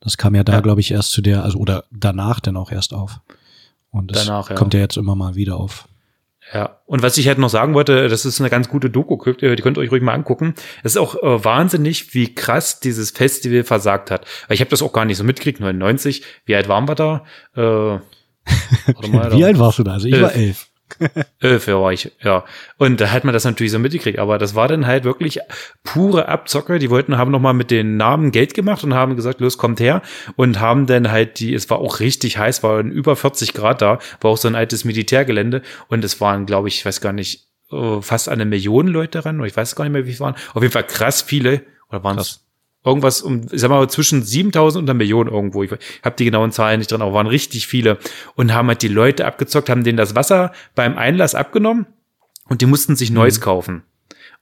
[0.00, 0.60] Das kam ja da, ja.
[0.60, 3.20] glaube ich, erst zu der, also oder danach dann auch erst auf.
[3.90, 4.56] Und das danach, ja.
[4.56, 5.86] kommt ja jetzt immer mal wieder auf.
[6.52, 9.56] Ja, und was ich halt noch sagen wollte, das ist eine ganz gute Doku, die
[9.56, 10.54] könnt ihr euch ruhig mal angucken.
[10.82, 14.26] Es ist auch äh, wahnsinnig, wie krass dieses Festival versagt hat.
[14.48, 16.24] Ich habe das auch gar nicht so mitgekriegt, 99.
[16.46, 17.24] Wie alt waren wir da?
[17.54, 17.60] Äh,
[19.08, 19.92] mal, wie alt warst du da?
[19.92, 20.69] Also ich war elf.
[21.40, 22.44] Elf war ich, ja.
[22.78, 24.18] Und da hat man das natürlich so mitgekriegt.
[24.18, 25.38] Aber das war dann halt wirklich
[25.84, 26.78] pure Abzocker.
[26.78, 30.02] Die wollten, haben nochmal mit den Namen Geld gemacht und haben gesagt, los, kommt her.
[30.36, 33.98] Und haben dann halt die, es war auch richtig heiß, war über 40 Grad da,
[34.20, 35.62] war auch so ein altes Militärgelände.
[35.88, 39.38] Und es waren, glaube ich, ich weiß gar nicht, äh, fast eine Million Leute dran.
[39.38, 40.34] Oder ich weiß gar nicht mehr, wie es waren.
[40.54, 41.62] Auf jeden Fall krass viele.
[41.88, 42.49] Oder waren es
[42.84, 45.62] irgendwas um, ich sag mal, zwischen 7000 und einer Million irgendwo.
[45.62, 47.98] Ich habe die genauen Zahlen nicht drin, aber waren richtig viele
[48.36, 51.86] und haben halt die Leute abgezockt, haben denen das Wasser beim Einlass abgenommen
[52.48, 53.44] und die mussten sich Neues mhm.
[53.44, 53.82] kaufen.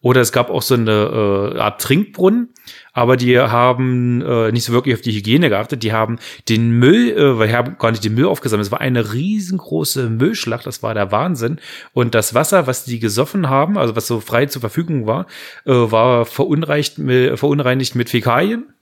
[0.00, 2.50] Oder es gab auch so eine äh, Art Trinkbrunnen,
[2.98, 5.84] aber die haben äh, nicht so wirklich auf die Hygiene geachtet.
[5.84, 6.18] Die haben
[6.48, 8.66] den Müll, äh, weil die haben gar nicht den Müll aufgesammelt.
[8.66, 11.60] Es war eine riesengroße Müllschlacht, das war der Wahnsinn.
[11.92, 15.26] Und das Wasser, was die gesoffen haben, also was so frei zur Verfügung war,
[15.64, 18.74] äh, war verunreinigt mit, verunreinigt mit Fäkalien.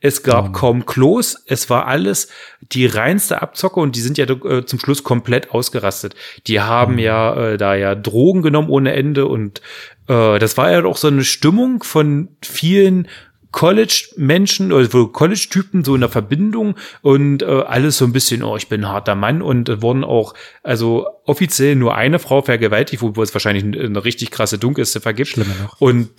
[0.00, 0.52] Es gab oh.
[0.52, 2.28] kaum Klos, es war alles
[2.60, 6.14] die reinste Abzocke und die sind ja äh, zum Schluss komplett ausgerastet.
[6.46, 7.00] Die haben oh.
[7.00, 9.60] ja äh, da ja Drogen genommen ohne Ende und
[10.08, 13.08] äh, das war ja auch so eine Stimmung von vielen
[13.52, 18.56] College-Menschen oder also College-Typen so in der Verbindung und äh, alles so ein bisschen, oh,
[18.56, 23.02] ich bin ein harter Mann und äh, wurden auch, also offiziell nur eine Frau vergewaltigt,
[23.02, 25.28] wo es wahrscheinlich eine, eine richtig krasse Dunkelste gibt.
[25.28, 25.80] Schlimmer noch.
[25.80, 26.10] Und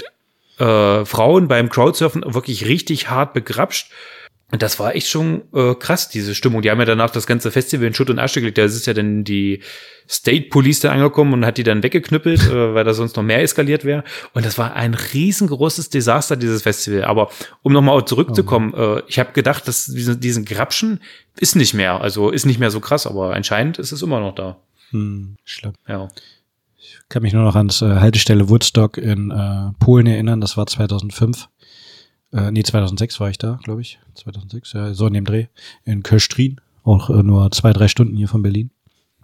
[0.59, 3.91] äh, Frauen beim Crowdsurfen wirklich richtig hart begrapscht.
[4.51, 6.61] Und das war echt schon äh, krass, diese Stimmung.
[6.61, 8.57] Die haben ja danach das ganze Festival in Schutt und Asche gelegt.
[8.57, 9.61] Da ist ja dann die
[10.09, 13.41] State Police da angekommen und hat die dann weggeknüppelt, äh, weil da sonst noch mehr
[13.41, 14.03] eskaliert wäre.
[14.33, 17.05] Und das war ein riesengroßes Desaster, dieses Festival.
[17.05, 17.29] Aber
[17.61, 18.97] um nochmal zurückzukommen, oh.
[18.97, 20.99] äh, ich habe gedacht, dass diesen, diesen Grapschen
[21.39, 22.01] ist nicht mehr.
[22.01, 24.57] Also ist nicht mehr so krass, aber anscheinend ist es immer noch da.
[24.91, 25.73] Hm, schlimm.
[25.87, 26.09] Ja
[27.11, 30.41] kann mich nur noch ans äh, Haltestelle Woodstock in äh, Polen erinnern.
[30.41, 31.49] Das war 2005.
[32.33, 33.99] Äh, nee, 2006 war ich da, glaube ich.
[34.15, 35.47] 2006, ja, so in dem Dreh.
[35.83, 36.61] In Köstrin.
[36.83, 38.71] Auch äh, nur zwei, drei Stunden hier von Berlin.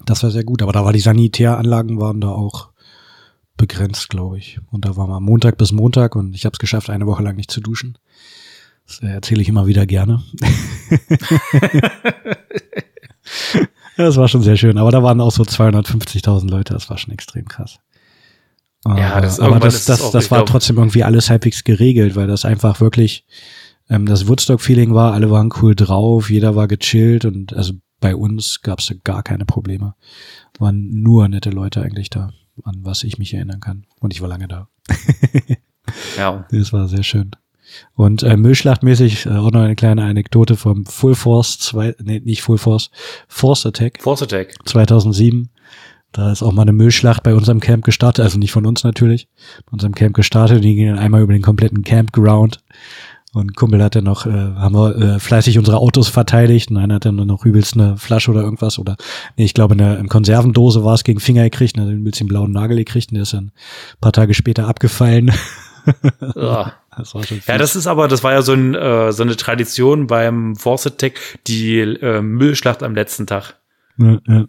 [0.06, 0.62] Das war sehr gut.
[0.62, 2.70] Aber da war die Sanitäranlagen waren da auch
[3.56, 4.60] begrenzt, glaube ich.
[4.72, 7.36] Und da war mal Montag bis Montag und ich habe es geschafft, eine Woche lang
[7.36, 7.98] nicht zu duschen.
[8.86, 10.24] Das äh, erzähle ich immer wieder gerne.
[13.98, 17.14] Das war schon sehr schön, aber da waren auch so 250.000 Leute, das war schon
[17.14, 17.80] extrem krass.
[18.95, 22.27] Ja, das, aber das, das, das, das war glaub, trotzdem irgendwie alles halbwegs geregelt, weil
[22.27, 23.26] das einfach wirklich
[23.89, 28.61] ähm, das Woodstock-Feeling war, alle waren cool drauf, jeder war gechillt und also bei uns
[28.61, 29.95] gab es gar keine Probleme.
[30.59, 32.31] Waren nur nette Leute eigentlich da,
[32.64, 33.85] an was ich mich erinnern kann.
[33.99, 34.69] Und ich war lange da.
[36.18, 36.45] ja.
[36.51, 37.31] Das war sehr schön.
[37.95, 42.41] Und äh, Müllschlachtmäßig äh, auch noch eine kleine Anekdote vom Full Force, zwei, nee, nicht
[42.41, 42.91] Full Force,
[43.27, 44.01] Force Attack.
[44.01, 44.55] Force Attack.
[44.65, 45.49] 2007.
[46.18, 49.27] Da ist auch mal eine Müllschlacht bei unserem Camp gestartet, also nicht von uns natürlich,
[49.68, 50.64] bei unserem Camp gestartet.
[50.64, 52.64] Die gingen dann einmal über den kompletten Campground.
[53.34, 56.95] Und Kumpel hat dann noch, äh, haben wir äh, fleißig unsere Autos verteidigt und einer
[56.95, 58.95] hat dann noch übelst eine Flasche oder irgendwas oder,
[59.35, 62.27] nee, ich glaube eine, eine Konservendose war es gegen Finger gekriegt und hat übelst den
[62.27, 65.31] blauen Nagel gekriegt und der ist dann ein paar Tage später abgefallen.
[66.35, 66.73] Ja.
[66.98, 67.14] Das
[67.45, 70.88] ja, das ist aber, das war ja so, ein, äh, so eine Tradition beim Force
[70.88, 73.56] Attack, die äh, Müllschlacht am letzten Tag.
[73.98, 74.45] Ja, ja.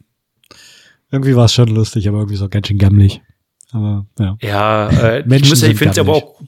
[1.11, 3.23] Irgendwie war es schon lustig, aber irgendwie so ganz schön gammelig.
[3.73, 4.37] Aber ja.
[4.41, 6.41] Ja, äh, Menschen ich, muss, ich finde es aber auch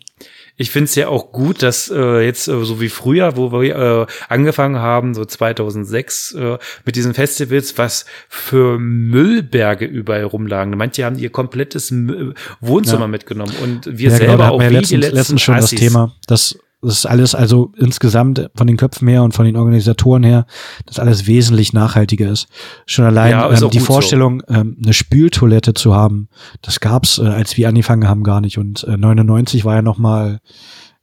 [0.61, 3.77] ich finde es ja auch gut, dass äh, jetzt äh, so wie früher, wo wir
[3.77, 10.77] äh, angefangen haben, so 2006 äh, mit diesen Festivals, was für Müllberge überall rumlagen.
[10.77, 13.07] Manche haben ihr komplettes Müll Wohnzimmer ja.
[13.07, 15.71] mitgenommen und wir ja, genau, selber genau, auch wie letztens, letzten letztens schon Assis.
[15.71, 19.57] das Thema, dass das ist alles also insgesamt von den Köpfen her und von den
[19.57, 20.47] Organisatoren her,
[20.87, 22.49] dass alles wesentlich nachhaltiger ist.
[22.87, 24.55] Schon allein ja, ähm, die Vorstellung, so.
[24.55, 26.29] ähm, eine Spültoilette zu haben,
[26.63, 28.57] das gab's, äh, als wir angefangen haben, gar nicht.
[28.57, 30.41] Und äh, 99 war ja noch mal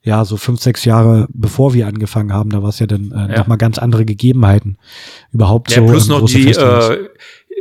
[0.07, 3.33] ja, so fünf, sechs Jahre bevor wir angefangen haben, da war es ja dann äh,
[3.33, 3.39] ja.
[3.39, 4.77] nochmal ganz andere Gegebenheiten.
[5.33, 5.87] Überhaupt ja, so.
[5.87, 7.09] Plus noch die, äh,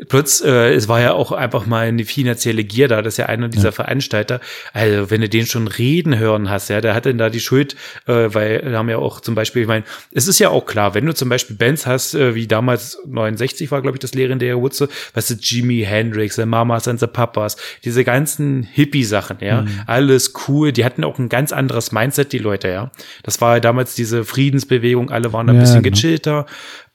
[0.09, 3.27] Plus, äh, es war ja auch einfach mal eine finanzielle Gier da, das ist ja
[3.27, 3.73] einer dieser ja.
[3.73, 4.41] Veranstalter.
[4.75, 7.77] Also, wenn du den schon reden hören hast, ja, der hat denn da die Schuld,
[8.07, 10.95] äh, weil wir haben ja auch zum Beispiel, ich meine, es ist ja auch klar,
[10.95, 14.61] wenn du zum Beispiel Bands hast, äh, wie damals 69 war, glaube ich, das legendäre
[14.61, 19.81] Wurzel, weißt du, Jimi Hendrix, The Mamas and the Papas, diese ganzen Hippie-Sachen, ja, mhm.
[19.87, 22.91] alles cool, die hatten auch ein ganz anderes Mindset, die Leute, ja.
[23.23, 25.95] Das war ja damals diese Friedensbewegung, alle waren ein ja, bisschen genau.
[25.95, 26.47] gechillter.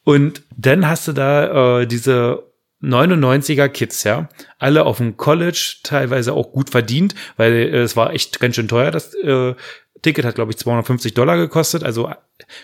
[0.04, 2.51] Und dann hast du da äh, diese
[2.84, 4.30] 99er Kids, ja.
[4.58, 8.68] Alle auf dem College, teilweise auch gut verdient, weil äh, es war echt ganz schön
[8.68, 9.54] teuer, das äh,
[10.02, 12.12] Ticket hat, glaube ich, 250 Dollar gekostet, also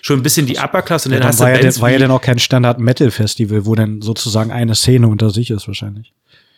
[0.02, 1.12] schon ein bisschen die Upper-Klasse.
[1.12, 5.08] Ja, dann war, ja, war ja dann auch kein Standard-Metal-Festival, wo dann sozusagen eine Szene
[5.08, 6.14] unter sich ist wahrscheinlich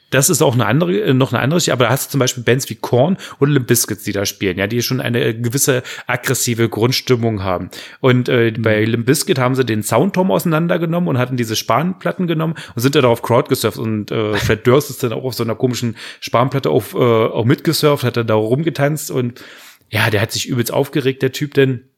[0.10, 2.44] das ist auch eine andere, äh, noch eine andere, aber da hast du zum Beispiel
[2.44, 6.70] Bands wie Korn und Limp Bizkit, die da spielen, ja, die schon eine gewisse aggressive
[6.70, 7.70] Grundstimmung haben.
[8.00, 8.62] Und äh, mhm.
[8.62, 12.96] bei Limp Bizkit haben sie den Soundtom auseinandergenommen und hatten diese Spanplatten genommen und sind
[12.96, 15.96] dann auf Crowd gesurft und äh, Fred Durst ist dann auch auf so einer komischen
[16.20, 19.44] Spanplatte auf, äh, auch mitgesurft, hat dann da rumgetanzt und
[19.90, 21.90] ja, der hat sich übelst aufgeregt, der Typ, denn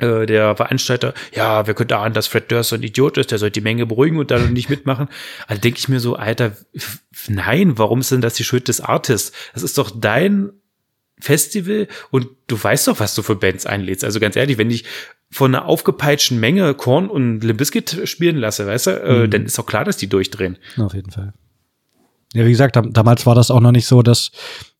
[0.00, 3.38] äh, der Veranstalter, ja, wir könnten ahnen, dass Fred Durst so ein Idiot ist, der
[3.38, 5.08] sollte die Menge beruhigen und dann nicht mitmachen.
[5.46, 6.56] Also denke ich mir so, Alter,
[7.28, 9.32] nein, warum ist denn das die Schuld des Artists?
[9.54, 10.50] Das ist doch dein
[11.20, 14.02] Festival und du weißt doch, was du für Bands einlädst.
[14.02, 14.84] Also ganz ehrlich, wenn ich
[15.30, 19.30] von einer aufgepeitschten Menge Korn und Limbiskit spielen lasse, weißt du, äh, mhm.
[19.30, 20.58] dann ist doch klar, dass die durchdrehen.
[20.76, 21.32] Auf jeden Fall.
[22.34, 24.30] Ja, wie gesagt, damals war das auch noch nicht so, dass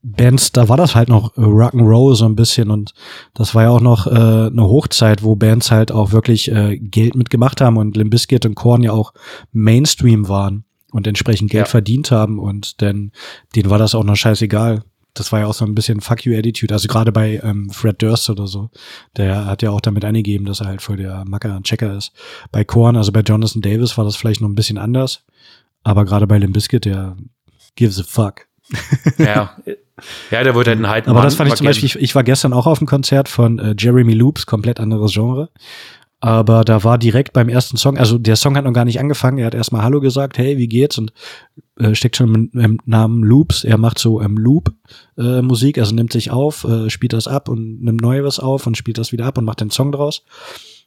[0.03, 2.93] Bands, da war das halt noch Rock'n'Roll so ein bisschen und
[3.35, 7.15] das war ja auch noch äh, eine Hochzeit, wo Bands halt auch wirklich äh, Geld
[7.15, 9.13] mitgemacht haben und Limbiskit und Korn ja auch
[9.53, 11.71] Mainstream waren und entsprechend Geld ja.
[11.71, 13.13] verdient haben und denn
[13.55, 14.83] denen war das auch noch scheißegal.
[15.15, 16.73] Das war ja auch so ein bisschen Fuck you Attitude.
[16.73, 18.71] Also gerade bei ähm, Fred Durst oder so,
[19.19, 22.13] der hat ja auch damit angegeben, dass er halt voll der Macker und Checker ist.
[22.51, 25.25] Bei Korn, also bei Jonathan Davis war das vielleicht noch ein bisschen anders,
[25.85, 27.17] aber gerade bei Limbiskit, der
[27.77, 28.47] gives a fuck.
[29.19, 29.57] Ja,
[30.31, 31.11] ja, der wollte halt einen halten.
[31.11, 33.59] Aber das fand ich zum Beispiel, ich, ich, war gestern auch auf einem Konzert von
[33.59, 35.51] äh, Jeremy Loops, komplett anderes Genre.
[36.21, 39.39] Aber da war direkt beim ersten Song, also der Song hat noch gar nicht angefangen,
[39.39, 40.97] er hat erstmal Hallo gesagt, hey, wie geht's?
[40.97, 41.13] Und
[41.79, 43.65] äh, steckt schon im, Namen Loops.
[43.65, 47.83] Er macht so ähm, Loop-Musik, äh, also nimmt sich auf, äh, spielt das ab und
[47.83, 50.23] nimmt neu was auf und spielt das wieder ab und macht den Song draus.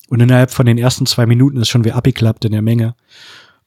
[0.08, 2.96] Und innerhalb von den ersten zwei Minuten ist schon wie abgeklappt in der Menge.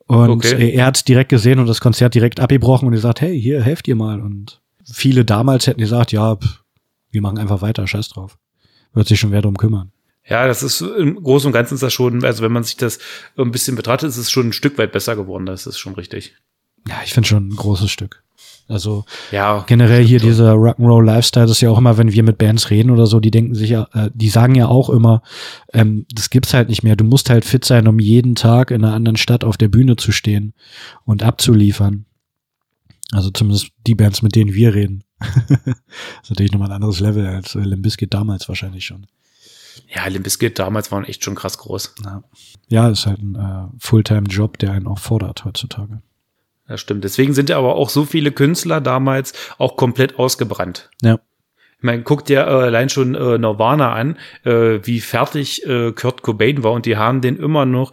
[0.09, 0.73] Und okay.
[0.73, 3.95] er hat direkt gesehen und das Konzert direkt abgebrochen und gesagt, hey, hier, helft ihr
[3.95, 4.21] mal.
[4.21, 6.63] Und viele damals hätten gesagt, ja, pff,
[7.11, 8.39] wir machen einfach weiter, scheiß drauf.
[8.95, 9.93] Wird sich schon wer drum kümmern.
[10.27, 12.99] Ja, das ist im Großen und Ganzen ist das schon, also wenn man sich das
[13.37, 15.47] ein bisschen betrachtet, ist es schon ein Stück weit besser geworden.
[15.47, 16.35] Das ist schon richtig.
[16.87, 18.23] Ja, ich finde schon ein großes Stück.
[18.69, 22.37] Also ja, generell hier dieser Rock'n'Roll Lifestyle, das ist ja auch immer, wenn wir mit
[22.37, 25.23] Bands reden oder so, die denken sich ja, äh, die sagen ja auch immer,
[25.73, 26.95] ähm, das gibt's halt nicht mehr.
[26.95, 29.97] Du musst halt fit sein, um jeden Tag in einer anderen Stadt auf der Bühne
[29.97, 30.53] zu stehen
[31.07, 32.05] und abzuliefern.
[33.13, 35.03] Also zumindest die Bands, mit denen wir reden.
[35.19, 35.59] das
[36.23, 39.07] ist natürlich nochmal ein anderes Level als äh, Limbiskit damals wahrscheinlich schon.
[39.95, 41.95] Ja, Limbiskit damals waren echt schon krass groß.
[42.05, 42.23] Ja,
[42.69, 46.03] ja ist halt ein äh, Fulltime-Job, der einen auch fordert heutzutage.
[46.69, 47.03] Das stimmt.
[47.03, 50.91] Deswegen sind ja aber auch so viele Künstler damals auch komplett ausgebrannt.
[51.03, 51.19] Ja.
[51.79, 56.23] Ich meine, guck dir äh, allein schon äh, Nirvana an, äh, wie fertig äh, Kurt
[56.23, 57.93] Cobain war und die haben den immer noch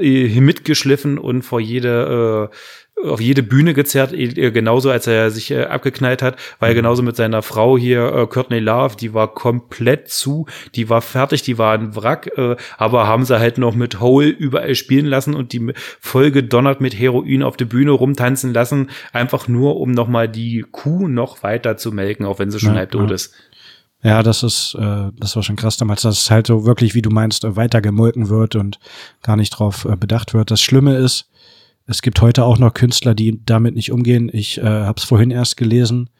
[0.00, 2.56] äh, mitgeschliffen und vor jede äh,
[3.04, 6.76] auf jede Bühne gezerrt, genauso als er sich äh, abgeknallt hat, weil mhm.
[6.76, 11.42] genauso mit seiner Frau hier, äh, Courtney Love, die war komplett zu, die war fertig,
[11.42, 15.34] die war ein Wrack, äh, aber haben sie halt noch mit Hole überall spielen lassen
[15.34, 20.28] und die voll gedonnert mit Heroin auf der Bühne rumtanzen lassen, einfach nur, um nochmal
[20.28, 23.14] die Kuh noch weiter zu melken, auch wenn sie schon ja, halb tot ja.
[23.14, 23.34] ist.
[24.04, 27.02] Ja, das ist, äh, das war schon krass damals, dass es halt so wirklich, wie
[27.02, 28.80] du meinst, weiter gemolken wird und
[29.22, 30.50] gar nicht drauf äh, bedacht wird.
[30.50, 31.30] Das Schlimme ist,
[31.86, 34.30] es gibt heute auch noch Künstler, die damit nicht umgehen.
[34.32, 36.10] Ich äh, habe es vorhin erst gelesen.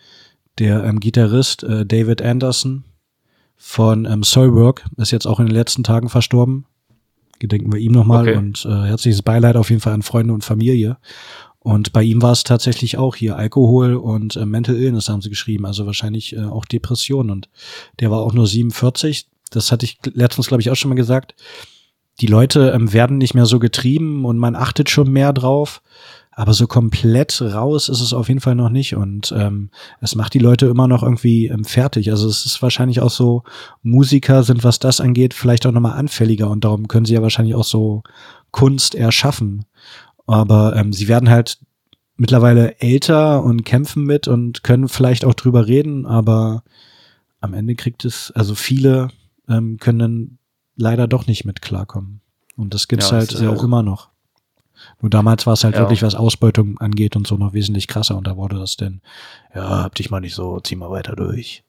[0.58, 2.84] Der ähm, Gitarrist äh, David Anderson
[3.56, 6.66] von ähm, Soilwork ist jetzt auch in den letzten Tagen verstorben.
[7.38, 8.36] Gedenken wir ihm nochmal okay.
[8.36, 10.98] und äh, herzliches Beileid auf jeden Fall an Freunde und Familie.
[11.58, 15.30] Und bei ihm war es tatsächlich auch hier Alkohol und äh, Mental Illness haben sie
[15.30, 17.30] geschrieben, also wahrscheinlich äh, auch Depression.
[17.30, 17.48] Und
[18.00, 19.28] der war auch nur 47.
[19.50, 21.34] Das hatte ich letztens, glaube ich, auch schon mal gesagt
[22.22, 25.82] die Leute ähm, werden nicht mehr so getrieben und man achtet schon mehr drauf.
[26.30, 28.94] Aber so komplett raus ist es auf jeden Fall noch nicht.
[28.94, 29.70] Und ähm,
[30.00, 32.10] es macht die Leute immer noch irgendwie ähm, fertig.
[32.10, 33.42] Also es ist wahrscheinlich auch so,
[33.82, 36.48] Musiker sind, was das angeht, vielleicht auch nochmal anfälliger.
[36.48, 38.02] Und darum können sie ja wahrscheinlich auch so
[38.52, 39.66] Kunst erschaffen.
[40.26, 41.58] Aber ähm, sie werden halt
[42.16, 46.06] mittlerweile älter und kämpfen mit und können vielleicht auch drüber reden.
[46.06, 46.62] Aber
[47.40, 49.08] am Ende kriegt es, also viele
[49.48, 50.38] ähm, können dann
[50.76, 52.20] leider doch nicht mit klarkommen.
[52.56, 54.10] Und das gibt's ja, halt äh, auch immer noch.
[55.00, 55.80] Nur damals war es halt ja.
[55.80, 58.16] wirklich, was Ausbeutung angeht und so noch wesentlich krasser.
[58.16, 59.00] Und da wurde das denn,
[59.54, 61.64] ja, hab dich mal nicht so, zieh mal weiter durch.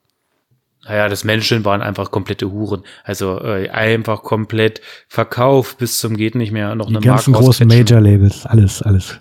[0.85, 2.83] Naja, das Menschen waren einfach komplette Huren.
[3.03, 6.75] Also äh, einfach komplett verkauft bis zum geht nicht mehr.
[6.75, 9.19] Noch Die eine ganzen Mark großen Major-Labels, alles, alles.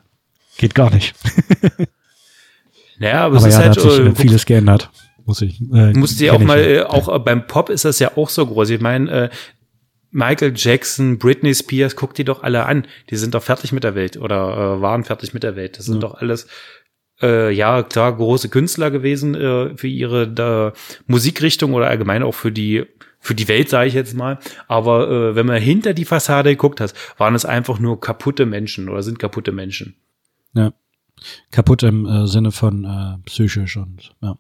[0.59, 1.15] Geht gar nicht.
[2.99, 4.91] naja, aber, aber es ist ja, halt, hat sich äh, vieles geändert.
[5.25, 5.61] Muss ich.
[5.61, 8.45] Äh, musste ja auch mal, äh, auch äh, beim Pop ist das ja auch so
[8.45, 8.71] groß.
[8.71, 9.31] Ich meine, äh,
[10.13, 12.87] Michael Jackson, Britney Spears, guck die doch alle an.
[13.11, 15.79] Die sind doch fertig mit der Welt oder äh, waren fertig mit der Welt.
[15.79, 16.01] Das sind mhm.
[16.01, 16.47] doch alles
[17.23, 20.75] äh, ja klar große Künstler gewesen äh, für ihre da,
[21.07, 22.85] Musikrichtung oder allgemein auch für die
[23.21, 24.39] für die Welt sage ich jetzt mal.
[24.69, 28.89] Aber äh, wenn man hinter die Fassade geguckt hat, waren es einfach nur kaputte Menschen
[28.89, 29.95] oder sind kaputte Menschen.
[30.55, 30.73] Ja,
[31.53, 34.37] kaputt im äh, Sinne von äh, psychisch und ja.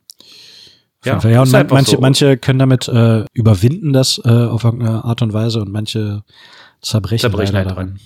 [1.04, 2.00] Ja, ja und man, manche, so.
[2.00, 6.22] manche können damit äh, überwinden, das äh, auf irgendeine Art und Weise und manche
[6.80, 7.98] zerbrechen, zerbrechen halt daran.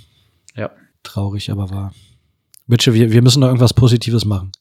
[0.55, 0.71] Ja.
[1.03, 1.93] Traurig, aber wahr.
[2.67, 4.53] Witsche, wir, wir müssen noch irgendwas Positives machen.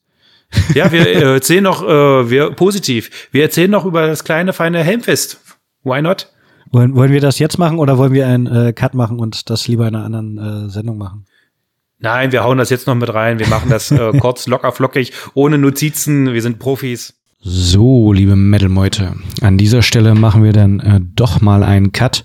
[0.74, 3.28] Ja, wir äh, erzählen noch, äh, wir positiv.
[3.32, 5.40] Wir erzählen noch über das kleine, feine Helmfest.
[5.82, 6.30] Why not?
[6.70, 9.68] Wollen, wollen wir das jetzt machen oder wollen wir einen äh, Cut machen und das
[9.68, 11.26] lieber in einer anderen äh, Sendung machen?
[11.98, 13.38] Nein, wir hauen das jetzt noch mit rein.
[13.38, 16.32] Wir machen das äh, kurz, locker, flockig, ohne Notizen.
[16.32, 17.15] Wir sind Profis.
[17.40, 22.24] So, liebe Metal-Meute, an dieser Stelle machen wir dann äh, doch mal einen Cut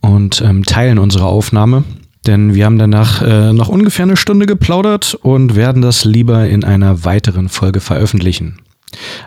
[0.00, 1.84] und ähm, teilen unsere Aufnahme,
[2.26, 6.64] denn wir haben danach äh, noch ungefähr eine Stunde geplaudert und werden das lieber in
[6.64, 8.58] einer weiteren Folge veröffentlichen.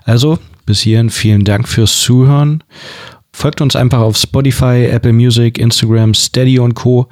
[0.04, 2.64] Also, bis hierhin vielen Dank fürs Zuhören.
[3.34, 7.08] Folgt uns einfach auf Spotify, Apple Music, Instagram, Steady und Co.,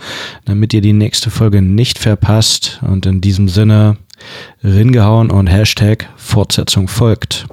[0.46, 2.80] damit ihr die nächste Folge nicht verpasst.
[2.88, 3.98] Und in diesem Sinne,
[4.64, 7.48] ringehauen und Hashtag Fortsetzung folgt.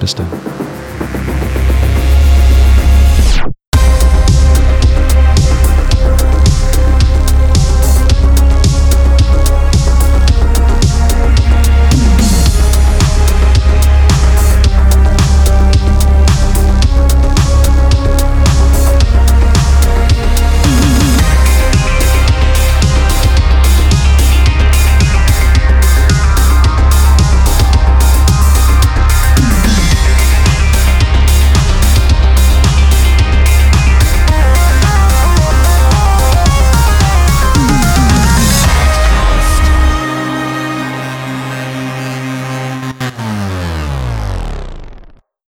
[0.00, 0.69] Bis dann.